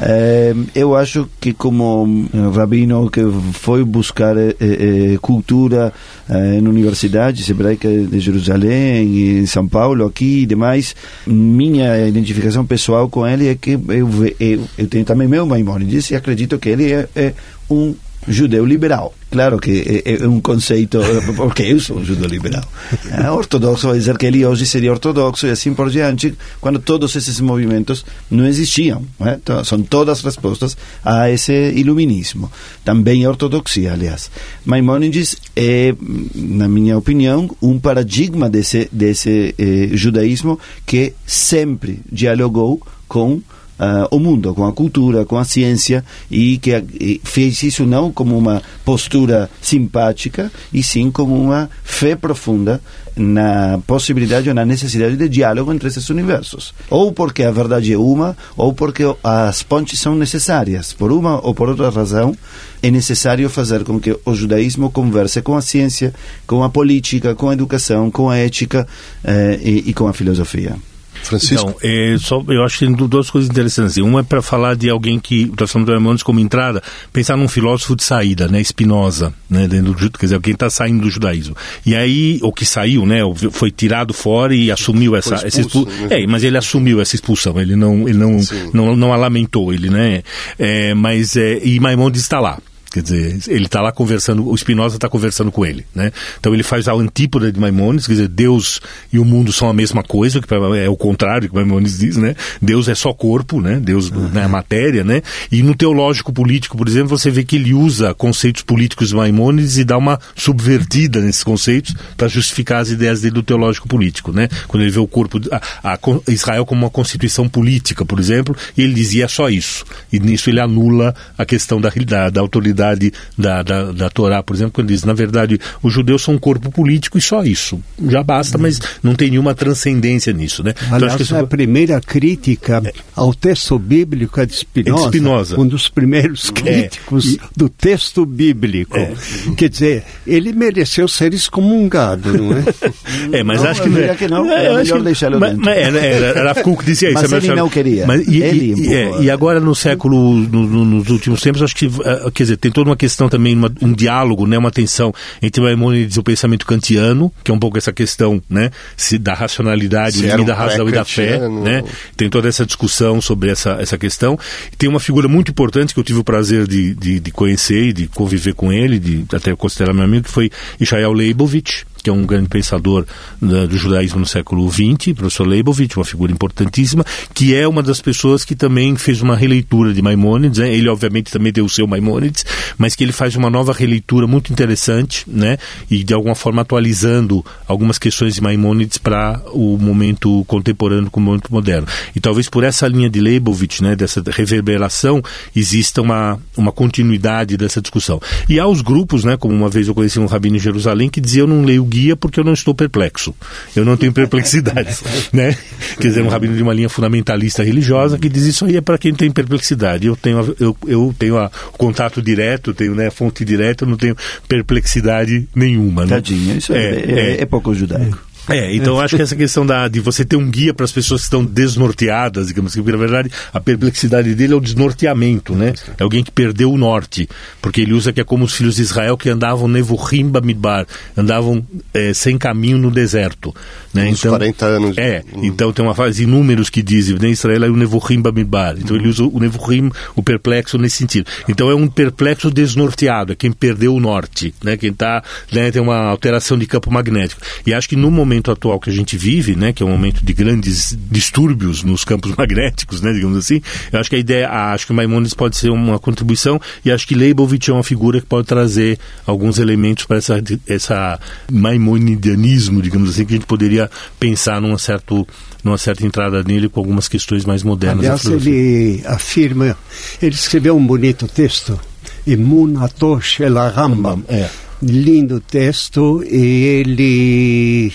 É, 0.01 0.53
eu 0.73 0.95
acho 0.95 1.29
que 1.41 1.53
como 1.53 2.27
rabino 2.53 3.09
que 3.09 3.21
foi 3.53 3.83
buscar 3.83 4.37
é, 4.37 4.55
é, 4.59 5.17
cultura 5.21 5.91
em 6.29 6.65
universidades 6.65 7.49
hebraicas 7.49 8.09
de 8.09 8.19
Jerusalém, 8.19 9.39
em 9.39 9.45
São 9.45 9.67
Paulo, 9.67 10.05
aqui 10.05 10.43
e 10.43 10.45
demais, 10.45 10.95
minha 11.25 12.07
identificação 12.07 12.65
pessoal 12.65 13.09
com 13.09 13.27
ele 13.27 13.47
é 13.47 13.55
que 13.55 13.71
eu, 13.71 14.09
eu, 14.39 14.61
eu 14.77 14.87
tenho 14.87 15.03
também 15.03 15.27
meu 15.27 15.45
Maimonides 15.45 16.11
e 16.11 16.15
acredito 16.15 16.57
que 16.57 16.69
ele 16.69 16.93
é, 16.93 17.09
é 17.15 17.33
um 17.69 17.93
judeu 18.27 18.65
liberal. 18.65 19.13
Claro 19.31 19.59
que 19.59 20.03
é, 20.05 20.23
é, 20.23 20.27
um 20.27 20.41
conceito, 20.41 20.99
porque 21.37 21.63
eu 21.63 21.79
sou 21.79 21.97
um 21.97 22.05
judeu 22.05 22.27
liberal. 22.27 22.63
É, 23.11 23.29
ortodoxo 23.29 23.87
vai 23.87 23.97
dizer 23.97 24.17
que 24.17 24.25
ele 24.25 24.45
hoje 24.45 24.65
seria 24.65 24.91
ortodoxo 24.91 25.45
e 25.45 25.51
assim 25.51 25.73
por 25.73 25.89
diante, 25.89 26.35
quando 26.59 26.79
todos 26.79 27.15
esses 27.15 27.39
movimentos 27.39 28.03
não 28.29 28.45
existiam. 28.45 29.03
É? 29.21 29.33
Então, 29.33 29.63
são 29.63 29.81
todas 29.81 30.21
respostas 30.21 30.75
a 31.05 31.29
esse 31.29 31.53
iluminismo. 31.71 32.51
Também 32.83 33.25
a 33.25 33.29
ortodoxia, 33.29 33.93
aliás. 33.93 34.31
Maimonides 34.65 35.37
é, 35.55 35.93
na 36.33 36.67
minha 36.67 36.97
opinião, 36.97 37.49
um 37.61 37.79
paradigma 37.79 38.49
desse, 38.49 38.89
desse 38.91 39.53
eh, 39.57 39.89
judaísmo 39.93 40.59
que 40.85 41.13
sempre 41.25 41.99
dialogou 42.11 42.81
com 43.07 43.41
uh, 43.79 44.15
o 44.15 44.19
mundo, 44.19 44.53
com 44.53 44.65
a 44.65 44.73
cultura, 44.73 45.25
com 45.25 45.37
a 45.37 45.43
ciência, 45.43 46.03
e 46.29 46.57
que 46.57 46.71
e 46.99 47.21
fez 47.23 47.63
isso 47.63 47.85
não 47.85 48.11
como 48.11 48.37
uma 48.37 48.61
postura 48.83 49.49
simpática, 49.61 50.51
e 50.73 50.83
sim 50.83 51.09
como 51.09 51.39
uma 51.39 51.69
fé 51.83 52.15
profunda 52.15 52.81
na 53.15 53.79
possibilidade 53.85 54.47
ou 54.47 54.55
na 54.55 54.65
necessidade 54.65 55.17
de 55.17 55.27
diálogo 55.27 55.73
entre 55.73 55.87
esses 55.87 56.09
universos. 56.09 56.73
Ou 56.89 57.11
porque 57.11 57.43
a 57.43 57.51
verdade 57.51 57.93
é 57.93 57.97
uma, 57.97 58.35
ou 58.55 58.73
porque 58.73 59.03
as 59.23 59.61
pontes 59.61 59.99
são 59.99 60.15
necessárias. 60.15 60.93
Por 60.93 61.11
uma 61.11 61.45
ou 61.45 61.53
por 61.53 61.69
outra 61.69 61.89
razão, 61.89 62.35
é 62.81 62.89
necessário 62.89 63.49
fazer 63.49 63.83
com 63.83 63.99
que 63.99 64.17
o 64.25 64.33
judaísmo 64.33 64.89
converse 64.89 65.41
com 65.41 65.55
a 65.55 65.61
ciência, 65.61 66.13
com 66.47 66.63
a 66.63 66.69
política, 66.69 67.35
com 67.35 67.49
a 67.49 67.53
educação, 67.53 68.09
com 68.09 68.29
a 68.29 68.37
ética 68.37 68.87
eh, 69.23 69.59
e, 69.61 69.89
e 69.89 69.93
com 69.93 70.07
a 70.07 70.13
filosofia. 70.13 70.77
Francisco? 71.23 71.75
Então, 71.75 71.75
é, 71.81 72.15
só, 72.19 72.43
eu 72.47 72.63
acho 72.63 72.79
que 72.79 72.85
tem 72.85 72.93
duas 72.93 73.29
coisas 73.29 73.49
interessantes. 73.49 73.97
Uma 73.97 74.21
é 74.21 74.23
para 74.23 74.41
falar 74.41 74.75
de 74.75 74.89
alguém 74.89 75.19
que, 75.19 75.51
nós 75.59 75.71
falamos 75.71 75.87
do 75.87 75.93
Maimonides 75.93 76.23
como 76.23 76.39
entrada, 76.39 76.81
pensar 77.11 77.37
num 77.37 77.47
filósofo 77.47 77.95
de 77.95 78.03
saída, 78.03 78.47
né? 78.47 78.63
Spinoza, 78.63 79.33
né? 79.49 79.67
Dentro 79.67 79.93
do, 79.93 80.11
quer 80.11 80.25
dizer, 80.25 80.35
alguém 80.35 80.53
está 80.53 80.69
saindo 80.69 81.01
do 81.01 81.09
judaísmo. 81.09 81.55
E 81.85 81.95
aí, 81.95 82.39
o 82.41 82.51
que 82.51 82.65
saiu, 82.65 83.05
né? 83.05 83.19
Foi 83.51 83.71
tirado 83.71 84.13
fora 84.13 84.55
e 84.55 84.71
assumiu 84.71 85.15
essa, 85.15 85.35
expulso, 85.35 85.47
essa 85.47 85.61
expulsão. 85.61 86.07
Né? 86.07 86.23
É, 86.23 86.27
mas 86.27 86.43
ele 86.43 86.57
assumiu 86.57 87.01
essa 87.01 87.15
expulsão, 87.15 87.59
ele 87.59 87.75
não, 87.75 88.07
ele 88.07 88.17
não, 88.17 88.37
não, 88.73 88.95
não, 88.95 89.13
a 89.13 89.15
lamentou, 89.15 89.73
ele, 89.73 89.89
né? 89.89 90.23
É, 90.57 90.93
mas, 90.93 91.35
é, 91.35 91.59
e 91.63 91.79
Maimonides 91.79 92.21
está 92.21 92.39
lá. 92.39 92.57
Quer 92.91 93.03
dizer, 93.03 93.39
ele 93.47 93.65
está 93.65 93.81
lá 93.81 93.91
conversando, 93.91 94.49
o 94.49 94.57
Spinoza 94.57 94.95
está 94.95 95.07
conversando 95.07 95.51
com 95.51 95.63
ele, 95.63 95.85
né? 95.93 96.11
Então 96.39 96.53
ele 96.53 96.63
faz 96.63 96.87
a 96.87 96.93
antípoda 96.93 97.51
de 97.51 97.59
Maimonides, 97.59 98.07
quer 98.07 98.13
dizer, 98.13 98.27
Deus 98.27 98.81
e 99.13 99.19
o 99.19 99.25
mundo 99.25 99.53
são 99.53 99.69
a 99.69 99.73
mesma 99.73 100.01
coisa, 100.01 100.41
que 100.41 100.53
é 100.53 100.89
o 100.89 100.97
contrário 100.97 101.47
que 101.47 101.53
Maimonides 101.53 101.99
diz, 101.99 102.17
né? 102.17 102.35
Deus 102.59 102.87
é 102.87 102.95
só 102.95 103.13
corpo, 103.13 103.61
né? 103.61 103.79
Deus 103.79 104.09
uhum. 104.09 104.31
é 104.33 104.47
matéria, 104.47 105.03
né? 105.03 105.21
E 105.51 105.61
no 105.61 105.75
teológico 105.75 106.33
político, 106.33 106.75
por 106.75 106.87
exemplo, 106.87 107.09
você 107.09 107.29
vê 107.29 107.43
que 107.43 107.57
ele 107.57 107.75
usa 107.75 108.13
conceitos 108.15 108.63
políticos 108.63 109.09
de 109.09 109.15
Maimonides 109.15 109.77
e 109.77 109.83
dá 109.83 109.95
uma 109.95 110.19
subvertida 110.35 111.21
nesses 111.21 111.43
conceitos 111.43 111.93
para 112.17 112.27
justificar 112.27 112.81
as 112.81 112.89
ideias 112.89 113.21
dele 113.21 113.35
do 113.35 113.43
teológico 113.43 113.87
político, 113.87 114.31
né? 114.31 114.49
Quando 114.67 114.81
ele 114.81 114.91
vê 114.91 114.99
o 114.99 115.07
corpo, 115.07 115.39
a, 115.51 115.93
a 115.93 115.99
Israel 116.27 116.65
como 116.65 116.85
uma 116.85 116.89
constituição 116.89 117.47
política, 117.47 118.03
por 118.03 118.19
exemplo, 118.19 118.55
e 118.75 118.81
ele 118.81 118.95
dizia 118.95 119.25
é 119.25 119.27
só 119.27 119.47
isso. 119.47 119.85
E 120.11 120.19
nisso 120.19 120.49
ele 120.49 120.59
anula 120.59 121.13
a 121.37 121.45
questão 121.45 121.79
da, 121.79 121.89
da, 121.89 122.29
da 122.31 122.41
autoridade 122.41 122.78
verdade 122.79 123.13
da, 123.37 123.61
da, 123.61 123.91
da 123.91 124.09
Torá, 124.09 124.41
por 124.41 124.55
exemplo, 124.55 124.73
quando 124.73 124.87
diz, 124.87 125.03
na 125.03 125.13
verdade, 125.13 125.59
os 125.83 125.93
judeus 125.93 126.23
são 126.23 126.35
um 126.35 126.39
corpo 126.39 126.71
político 126.71 127.17
e 127.17 127.21
só 127.21 127.43
isso. 127.43 127.79
Já 128.07 128.23
basta, 128.23 128.57
mas 128.57 128.79
não 129.03 129.13
tem 129.13 129.29
nenhuma 129.29 129.53
transcendência 129.53 130.31
nisso, 130.31 130.63
né? 130.63 130.73
Então, 130.75 130.95
Aliás, 130.95 131.13
então, 131.15 131.23
isso... 131.23 131.35
a 131.35 131.47
primeira 131.47 131.99
crítica 131.99 132.81
ao 133.15 133.33
texto 133.33 133.77
bíblico 133.77 134.39
é 134.39 134.45
de 134.45 134.55
Spinoza, 134.55 134.91
é 134.91 135.01
de 135.01 135.07
Spinoza. 135.07 135.59
um 135.59 135.67
dos 135.67 135.89
primeiros 135.89 136.49
críticos 136.49 137.35
é. 137.35 137.39
do 137.55 137.69
texto 137.69 138.25
bíblico. 138.25 138.97
É. 138.97 139.13
Quer 139.57 139.69
dizer, 139.69 140.03
ele 140.25 140.53
mereceu 140.53 141.07
ser 141.07 141.33
excomungado, 141.33 142.31
não 142.33 142.53
é? 142.53 142.63
é, 143.39 143.43
mas 143.43 143.61
não, 143.61 143.69
acho 143.69 143.83
que... 143.83 143.89
Não, 143.89 143.99
é, 143.99 144.15
que 144.15 144.27
não, 144.27 144.51
é, 144.51 144.75
melhor 144.77 145.01
deixá-lo 145.01 145.39
dentro. 145.39 145.59
Mas, 145.59 145.77
era, 145.77 145.99
era, 145.99 146.39
era 146.39 146.55
Kuk 146.55 146.85
dizia 146.85 147.09
isso. 147.09 147.19
Mas 147.29 147.43
ele 147.43 147.55
não 147.55 147.69
queria. 147.69 148.07
Mas, 148.07 148.27
e, 148.27 148.41
ele 148.41 148.73
e, 148.77 148.93
é, 148.93 149.21
e 149.21 149.31
agora 149.31 149.59
no 149.59 149.75
século, 149.75 150.35
no, 150.35 150.65
no, 150.65 150.85
nos 150.85 151.09
últimos 151.09 151.41
tempos, 151.41 151.61
acho 151.61 151.75
que, 151.75 151.87
uh, 151.87 152.31
quer 152.33 152.43
dizer, 152.43 152.57
tem 152.69 152.71
toda 152.71 152.89
uma 152.89 152.95
questão 152.95 153.27
também, 153.27 153.55
uma, 153.55 153.71
um 153.81 153.91
diálogo, 153.91 154.45
né, 154.45 154.57
uma 154.57 154.71
tensão 154.71 155.13
entre 155.41 155.61
Maimonides 155.61 156.15
e 156.15 156.19
o 156.19 156.23
pensamento 156.23 156.65
kantiano, 156.65 157.31
que 157.43 157.51
é 157.51 157.53
um 157.53 157.59
pouco 157.59 157.77
essa 157.77 157.91
questão, 157.91 158.41
né, 158.47 158.69
se, 158.95 159.17
da 159.17 159.33
racionalidade 159.33 160.23
e 160.23 160.45
da 160.45 160.53
razão 160.53 160.87
e 160.87 160.91
da 160.91 161.03
fé, 161.03 161.39
né? 161.49 161.83
Tem 162.15 162.29
toda 162.29 162.47
essa 162.47 162.65
discussão 162.65 163.19
sobre 163.21 163.49
essa, 163.49 163.77
essa 163.79 163.97
questão. 163.97 164.37
Tem 164.77 164.87
uma 164.87 164.99
figura 164.99 165.27
muito 165.27 165.51
importante 165.51 165.93
que 165.93 165.99
eu 165.99 166.03
tive 166.03 166.19
o 166.19 166.23
prazer 166.23 166.67
de, 166.67 166.93
de, 166.93 167.19
de 167.19 167.31
conhecer 167.31 167.89
e 167.89 167.93
de 167.93 168.07
conviver 168.07 168.53
com 168.53 168.71
ele, 168.71 168.99
de 168.99 169.25
até 169.33 169.55
considerar 169.55 169.93
meu 169.93 170.03
amigo, 170.03 170.25
que 170.25 170.31
foi 170.31 170.51
Ishael 170.79 171.11
Leibovitch, 171.11 171.83
que 172.03 172.09
é 172.09 172.13
um 172.13 172.25
grande 172.25 172.49
pensador 172.49 173.05
do 173.41 173.77
judaísmo 173.77 174.19
no 174.19 174.25
século 174.25 174.69
XX, 174.71 175.13
professor 175.13 175.47
Leibovitch, 175.47 175.95
uma 175.97 176.05
figura 176.05 176.31
importantíssima, 176.31 177.05
que 177.33 177.55
é 177.55 177.67
uma 177.67 177.83
das 177.83 178.01
pessoas 178.01 178.43
que 178.43 178.55
também 178.55 178.95
fez 178.95 179.21
uma 179.21 179.35
releitura 179.35 179.93
de 179.93 180.01
Maimônides. 180.01 180.59
Né? 180.59 180.73
Ele, 180.73 180.89
obviamente, 180.89 181.31
também 181.31 181.51
deu 181.51 181.65
o 181.65 181.69
seu 181.69 181.87
Maimônides, 181.87 182.45
mas 182.77 182.95
que 182.95 183.03
ele 183.03 183.11
faz 183.11 183.35
uma 183.35 183.49
nova 183.49 183.73
releitura 183.73 184.27
muito 184.27 184.51
interessante, 184.51 185.23
né? 185.27 185.57
E 185.89 186.03
de 186.03 186.13
alguma 186.13 186.35
forma 186.35 186.61
atualizando 186.61 187.45
algumas 187.67 187.97
questões 187.97 188.35
de 188.35 188.41
Maimônides 188.41 188.97
para 188.97 189.41
o 189.51 189.77
momento 189.77 190.43
contemporâneo 190.45 191.09
com 191.09 191.19
o 191.19 191.23
momento 191.23 191.51
moderno. 191.51 191.87
E 192.15 192.19
talvez 192.19 192.49
por 192.49 192.63
essa 192.63 192.87
linha 192.87 193.09
de 193.09 193.19
Leibovitch, 193.19 193.81
né, 193.81 193.95
dessa 193.95 194.21
reverberação, 194.27 195.21
exista 195.55 196.01
uma, 196.01 196.39
uma 196.55 196.71
continuidade 196.71 197.57
dessa 197.57 197.81
discussão. 197.81 198.21
E 198.47 198.59
há 198.59 198.67
os 198.67 198.81
grupos, 198.81 199.23
né, 199.23 199.37
como 199.37 199.53
uma 199.53 199.69
vez 199.69 199.87
eu 199.87 199.95
conheci 199.95 200.19
um 200.19 200.25
rabino 200.25 200.57
em 200.57 200.59
Jerusalém 200.59 201.09
que 201.09 201.21
dizia 201.21 201.41
eu 201.41 201.47
não 201.47 201.63
leio 201.63 201.85
guia 201.89 202.15
porque 202.15 202.39
eu 202.39 202.43
não 202.43 202.53
estou 202.53 202.73
perplexo. 202.73 203.33
Eu 203.75 203.83
não 203.83 203.97
tenho 203.97 204.13
perplexidades, 204.13 205.03
né? 205.33 205.57
Quer 205.99 206.09
dizer, 206.09 206.21
um 206.21 206.27
rabino 206.27 206.55
de 206.55 206.63
uma 206.63 206.73
linha 206.73 206.89
fundamentalista 206.89 207.63
religiosa 207.63 208.17
que 208.17 208.29
diz 208.29 208.43
isso 208.43 208.65
aí 208.65 208.77
é 208.77 208.81
para 208.81 208.97
quem 208.97 209.13
tem 209.13 209.31
perplexidade. 209.31 210.07
Eu 210.07 210.15
tenho, 210.15 210.55
eu, 210.59 210.77
eu 210.87 211.15
tenho 211.17 211.37
a, 211.37 211.51
o 211.73 211.77
contato 211.77 212.21
direto, 212.21 212.73
tenho 212.73 212.95
né, 212.95 213.07
a 213.07 213.11
fonte 213.11 213.43
direta, 213.43 213.83
eu 213.83 213.89
não 213.89 213.97
tenho 213.97 214.15
perplexidade 214.47 215.47
nenhuma. 215.55 216.03
Né? 216.03 216.15
Tadinho, 216.15 216.57
isso 216.57 216.73
é, 216.73 216.77
é, 216.77 217.11
é, 217.11 217.41
é 217.41 217.45
pouco 217.45 217.73
judaico. 217.73 218.28
É, 218.49 218.75
então 218.75 218.99
acho 218.99 219.15
que 219.15 219.21
essa 219.21 219.35
questão 219.35 219.65
da, 219.65 219.87
de 219.87 219.99
você 219.99 220.25
ter 220.25 220.35
um 220.35 220.49
guia 220.49 220.73
para 220.73 220.83
as 220.83 220.91
pessoas 220.91 221.21
que 221.21 221.25
estão 221.25 221.45
desnorteadas, 221.45 222.47
digamos 222.47 222.73
que, 222.73 222.81
na 222.81 222.97
verdade, 222.97 223.31
a 223.53 223.59
perplexidade 223.59 224.33
dele 224.33 224.53
é 224.53 224.55
o 224.55 224.59
desnorteamento, 224.59 225.53
né? 225.55 225.73
É 225.97 226.03
alguém 226.03 226.23
que 226.23 226.31
perdeu 226.31 226.71
o 226.71 226.77
norte, 226.77 227.29
porque 227.61 227.81
ele 227.81 227.93
usa 227.93 228.11
que 228.11 228.19
é 228.19 228.23
como 228.23 228.45
os 228.45 228.53
filhos 228.53 228.75
de 228.75 228.81
Israel 228.81 229.17
que 229.17 229.29
andavam 229.29 229.67
nevohimba 229.67 230.41
midbar, 230.41 230.87
andavam 231.15 231.65
é, 231.93 232.13
sem 232.13 232.37
caminho 232.37 232.77
no 232.77 232.89
deserto. 232.89 233.53
Né? 233.93 234.09
Uns 234.09 234.19
então, 234.19 234.31
40 234.31 234.65
anos. 234.65 234.97
É, 234.97 235.23
hum. 235.33 235.41
então 235.43 235.71
tem 235.71 235.83
uma 235.85 235.95
fase 235.95 236.21
de 236.21 236.25
números 236.25 236.69
que 236.69 236.81
dizem, 236.81 237.17
né? 237.19 237.29
Israel 237.29 237.65
é 237.65 237.69
o 237.69 237.75
nevohimba 237.75 238.31
midbar. 238.31 238.75
Então 238.77 238.95
hum. 238.95 238.99
ele 238.99 239.09
usa 239.09 239.23
o 239.23 239.39
nevohim, 239.39 239.91
o 240.15 240.23
perplexo 240.23 240.77
nesse 240.77 240.97
sentido. 240.97 241.29
Então 241.47 241.69
é 241.69 241.75
um 241.75 241.87
perplexo 241.87 242.49
desnorteado, 242.49 243.33
é 243.33 243.35
quem 243.35 243.51
perdeu 243.51 243.93
o 243.93 243.99
norte, 243.99 244.53
né? 244.63 244.77
Quem 244.77 244.93
tá, 244.93 245.23
né, 245.51 245.71
tem 245.71 245.81
uma 245.81 245.97
alteração 245.97 246.57
de 246.57 246.65
campo 246.65 246.91
magnético. 246.91 247.41
E 247.65 247.73
acho 247.73 247.87
que 247.87 247.95
no 247.95 248.09
momento 248.09 248.38
momento 248.39 248.51
atual 248.51 248.79
que 248.79 248.89
a 248.89 248.93
gente 248.93 249.17
vive, 249.17 249.55
né, 249.55 249.73
que 249.73 249.83
é 249.83 249.85
um 249.85 249.89
momento 249.89 250.23
de 250.23 250.33
grandes 250.33 250.97
distúrbios 251.11 251.83
nos 251.83 252.03
campos 252.03 252.33
magnéticos, 252.37 253.01
né, 253.01 253.11
digamos 253.13 253.37
assim, 253.37 253.61
eu 253.91 253.99
acho 253.99 254.09
que 254.09 254.15
a 254.15 254.19
ideia, 254.19 254.49
acho 254.49 254.87
que 254.87 254.93
Maimonides 254.93 255.33
pode 255.33 255.57
ser 255.57 255.69
uma 255.69 255.99
contribuição 255.99 256.59
e 256.83 256.91
acho 256.91 257.07
que 257.07 257.15
Leibovitch 257.15 257.67
é 257.67 257.73
uma 257.73 257.83
figura 257.83 258.19
que 258.19 258.25
pode 258.25 258.47
trazer 258.47 258.97
alguns 259.25 259.59
elementos 259.59 260.05
para 260.05 260.17
essa, 260.17 260.41
essa 260.67 261.19
maimonidianismo, 261.51 262.81
digamos 262.81 263.09
assim, 263.09 263.25
que 263.25 263.33
a 263.33 263.37
gente 263.37 263.47
poderia 263.47 263.89
pensar 264.19 264.61
numa, 264.61 264.77
certo, 264.77 265.27
numa 265.63 265.77
certa 265.77 266.05
entrada 266.05 266.43
nele 266.43 266.69
com 266.69 266.79
algumas 266.79 267.07
questões 267.07 267.45
mais 267.45 267.63
modernas. 267.63 268.05
Aliás, 268.05 268.25
ele 268.25 269.01
afirma, 269.05 269.77
ele 270.21 270.35
escreveu 270.35 270.75
um 270.75 270.85
bonito 270.85 271.27
texto, 271.27 271.79
Imun 272.25 272.81
Atosh 272.83 273.41
El 273.41 273.55
Rambam. 273.55 274.23
É 274.27 274.49
lindo 274.81 275.39
texto 275.41 276.23
e 276.23 276.63
ele 276.63 277.91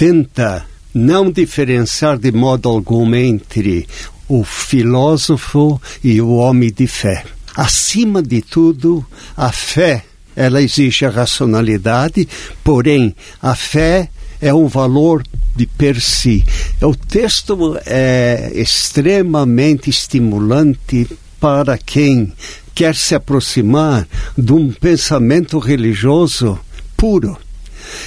tenta 0.00 0.64
não 0.94 1.30
diferenciar 1.30 2.16
de 2.16 2.32
modo 2.32 2.70
algum 2.70 3.14
entre 3.14 3.86
o 4.26 4.42
filósofo 4.42 5.78
e 6.02 6.22
o 6.22 6.36
homem 6.36 6.72
de 6.72 6.86
fé. 6.86 7.22
Acima 7.54 8.22
de 8.22 8.40
tudo, 8.40 9.04
a 9.36 9.52
fé, 9.52 10.02
ela 10.34 10.62
exige 10.62 11.04
a 11.04 11.10
racionalidade, 11.10 12.26
porém, 12.64 13.14
a 13.42 13.54
fé 13.54 14.08
é 14.40 14.54
um 14.54 14.68
valor 14.68 15.22
de 15.54 15.66
per 15.66 16.00
si. 16.00 16.46
O 16.80 16.96
texto 16.96 17.78
é 17.84 18.52
extremamente 18.54 19.90
estimulante 19.90 21.06
para 21.38 21.76
quem 21.76 22.32
quer 22.74 22.96
se 22.96 23.14
aproximar 23.14 24.08
de 24.38 24.50
um 24.50 24.72
pensamento 24.72 25.58
religioso 25.58 26.58
puro. 26.96 27.36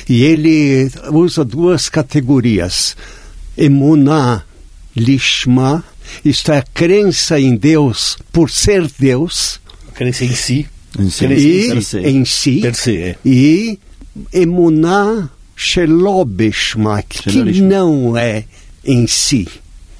E 0.08 0.24
ele 0.24 0.90
usa 1.12 1.44
duas 1.44 1.90
categorias: 1.90 2.96
emuná, 3.58 4.44
lishma, 4.96 5.84
isto 6.24 6.52
é, 6.52 6.60
a 6.60 6.62
crença 6.62 7.40
em 7.40 7.56
Deus 7.56 8.18
por 8.32 8.50
ser 8.50 8.90
Deus. 9.00 9.60
Crença 9.94 10.26
em 10.26 10.36
si. 10.36 10.68
Em 10.98 11.10
si. 11.10 11.26
E, 11.26 12.08
em 12.08 12.26
si. 12.26 12.62
Per 12.62 12.76
se, 12.76 12.98
é. 12.98 13.16
E 13.26 13.80
emuná 14.32 15.30
shelobishma, 15.56 17.02
que 17.04 17.62
não 17.62 18.18
é 18.18 18.46
em 18.84 19.08
si. 19.08 19.48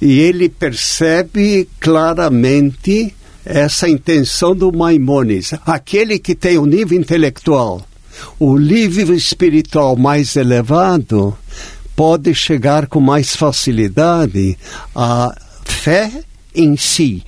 E 0.00 0.20
ele 0.20 0.48
percebe 0.48 1.68
claramente 1.80 3.14
essa 3.44 3.88
intenção 3.88 4.54
do 4.54 4.72
Maimonides. 4.72 5.54
Aquele 5.66 6.18
que 6.18 6.34
tem 6.34 6.58
um 6.58 6.66
nível 6.66 6.98
intelectual 6.98 7.86
o 8.38 8.58
nível 8.58 9.14
espiritual 9.14 9.96
mais 9.96 10.36
elevado 10.36 11.36
pode 11.94 12.34
chegar 12.34 12.86
com 12.86 13.00
mais 13.00 13.36
facilidade 13.36 14.58
à 14.94 15.34
fé 15.64 16.24
em 16.54 16.76
si. 16.76 17.22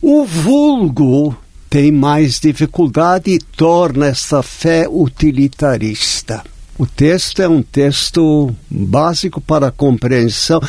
O 0.00 0.24
vulgo 0.24 1.36
tem 1.68 1.90
mais 1.90 2.38
dificuldade 2.38 3.32
e 3.32 3.38
torna 3.38 4.06
essa 4.06 4.42
fé 4.42 4.86
utilitarista. 4.88 6.44
O 6.78 6.86
texto 6.86 7.40
é 7.40 7.48
um 7.48 7.62
texto 7.62 8.54
básico 8.70 9.40
para 9.40 9.68
a 9.68 9.72
compreensão 9.72 10.60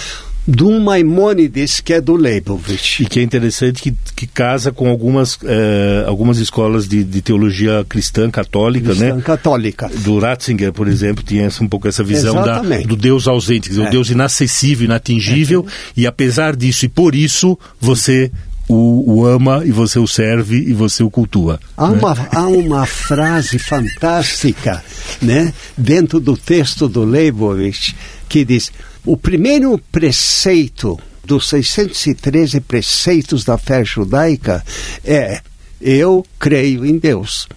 um 0.64 0.80
Maimônides 0.80 1.80
que 1.80 1.94
é 1.94 2.02
do 2.02 2.16
Leibovitch. 2.16 3.00
E 3.00 3.06
que 3.06 3.20
é 3.20 3.24
interessante 3.24 3.82
que, 3.82 3.94
que 4.16 4.28
casa 4.28 4.72
com 4.72 4.90
algumas, 4.90 5.38
eh, 5.44 6.04
algumas 6.08 6.38
escolas 6.38 6.88
de, 6.88 7.04
de 7.04 7.22
teologia 7.22 7.86
cristã 7.88 8.30
católica, 8.30 8.90
cristã 8.90 9.16
né? 9.16 9.22
católica. 9.22 9.90
Do 10.04 10.20
Ratzinger, 10.20 10.72
por 10.72 10.88
exemplo, 10.88 11.24
tinha 11.24 11.50
um 11.62 11.68
pouco 11.68 11.88
essa 11.88 12.04
visão 12.04 12.36
da, 12.36 12.60
do 12.60 12.96
Deus 12.96 13.28
ausente, 13.28 13.70
dizer, 13.70 13.84
é. 13.84 13.88
o 13.88 13.92
Deus 13.92 14.10
inacessível, 14.10 14.86
inatingível, 14.86 15.66
é. 15.68 15.72
e 16.02 16.08
apesar 16.08 16.56
disso 16.56 16.86
e 16.86 16.90
por 16.90 17.16
isso 17.16 17.58
você 17.80 18.32
o, 18.68 19.20
o, 19.20 19.26
ama 19.26 19.64
e 19.66 19.72
você 19.72 20.00
o 20.00 20.08
serve 20.08 20.58
e 20.58 20.74
você 20.74 21.04
o 21.04 21.10
cultua. 21.10 21.60
Há, 21.78 21.90
né? 21.90 21.98
uma, 21.98 22.28
há 22.32 22.48
uma 22.48 22.86
frase 22.86 23.60
fantástica 23.60 24.84
né, 25.22 25.54
dentro 25.78 26.20
do 26.20 26.36
texto 26.36 26.88
do 26.88 27.04
Leibovitch 27.04 27.94
que 28.28 28.46
diz: 28.46 28.72
o 29.06 29.16
primeiro 29.16 29.78
preceito 29.92 31.00
dos 31.24 31.50
613 31.50 32.62
preceitos 32.62 33.44
da 33.44 33.58
fé 33.58 33.84
judaica 33.84 34.64
é: 35.04 35.42
eu 35.82 36.26
creio 36.40 36.86
em 36.86 36.98
Deus. 36.98 37.48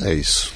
É 0.00 0.14
isso. 0.14 0.52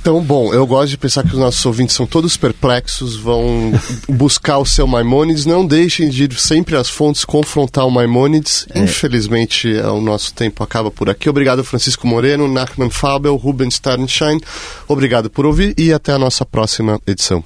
Então, 0.00 0.22
bom, 0.22 0.54
eu 0.54 0.66
gosto 0.66 0.88
de 0.88 0.96
pensar 0.96 1.22
que 1.22 1.34
os 1.34 1.38
nossos 1.38 1.64
ouvintes 1.66 1.94
são 1.94 2.06
todos 2.06 2.34
perplexos, 2.34 3.16
vão 3.16 3.72
buscar 4.08 4.56
o 4.56 4.64
seu 4.64 4.86
Maimônides, 4.86 5.44
não 5.44 5.66
deixem 5.66 6.08
de 6.08 6.24
ir 6.24 6.32
sempre 6.38 6.76
às 6.76 6.88
fontes 6.88 7.26
confrontar 7.26 7.86
o 7.86 7.90
Maimônides. 7.90 8.66
É. 8.70 8.80
Infelizmente, 8.80 9.70
é, 9.76 9.86
o 9.88 10.00
nosso 10.00 10.32
tempo 10.32 10.64
acaba 10.64 10.90
por 10.90 11.10
aqui. 11.10 11.28
Obrigado, 11.28 11.62
Francisco 11.62 12.06
Moreno, 12.06 12.48
Nachman 12.48 12.88
Fabel, 12.88 13.36
Ruben 13.36 13.70
Sternschein. 13.70 14.40
Obrigado 14.86 15.28
por 15.28 15.44
ouvir 15.44 15.74
e 15.76 15.92
até 15.92 16.12
a 16.12 16.18
nossa 16.18 16.46
próxima 16.46 16.98
edição. 17.06 17.44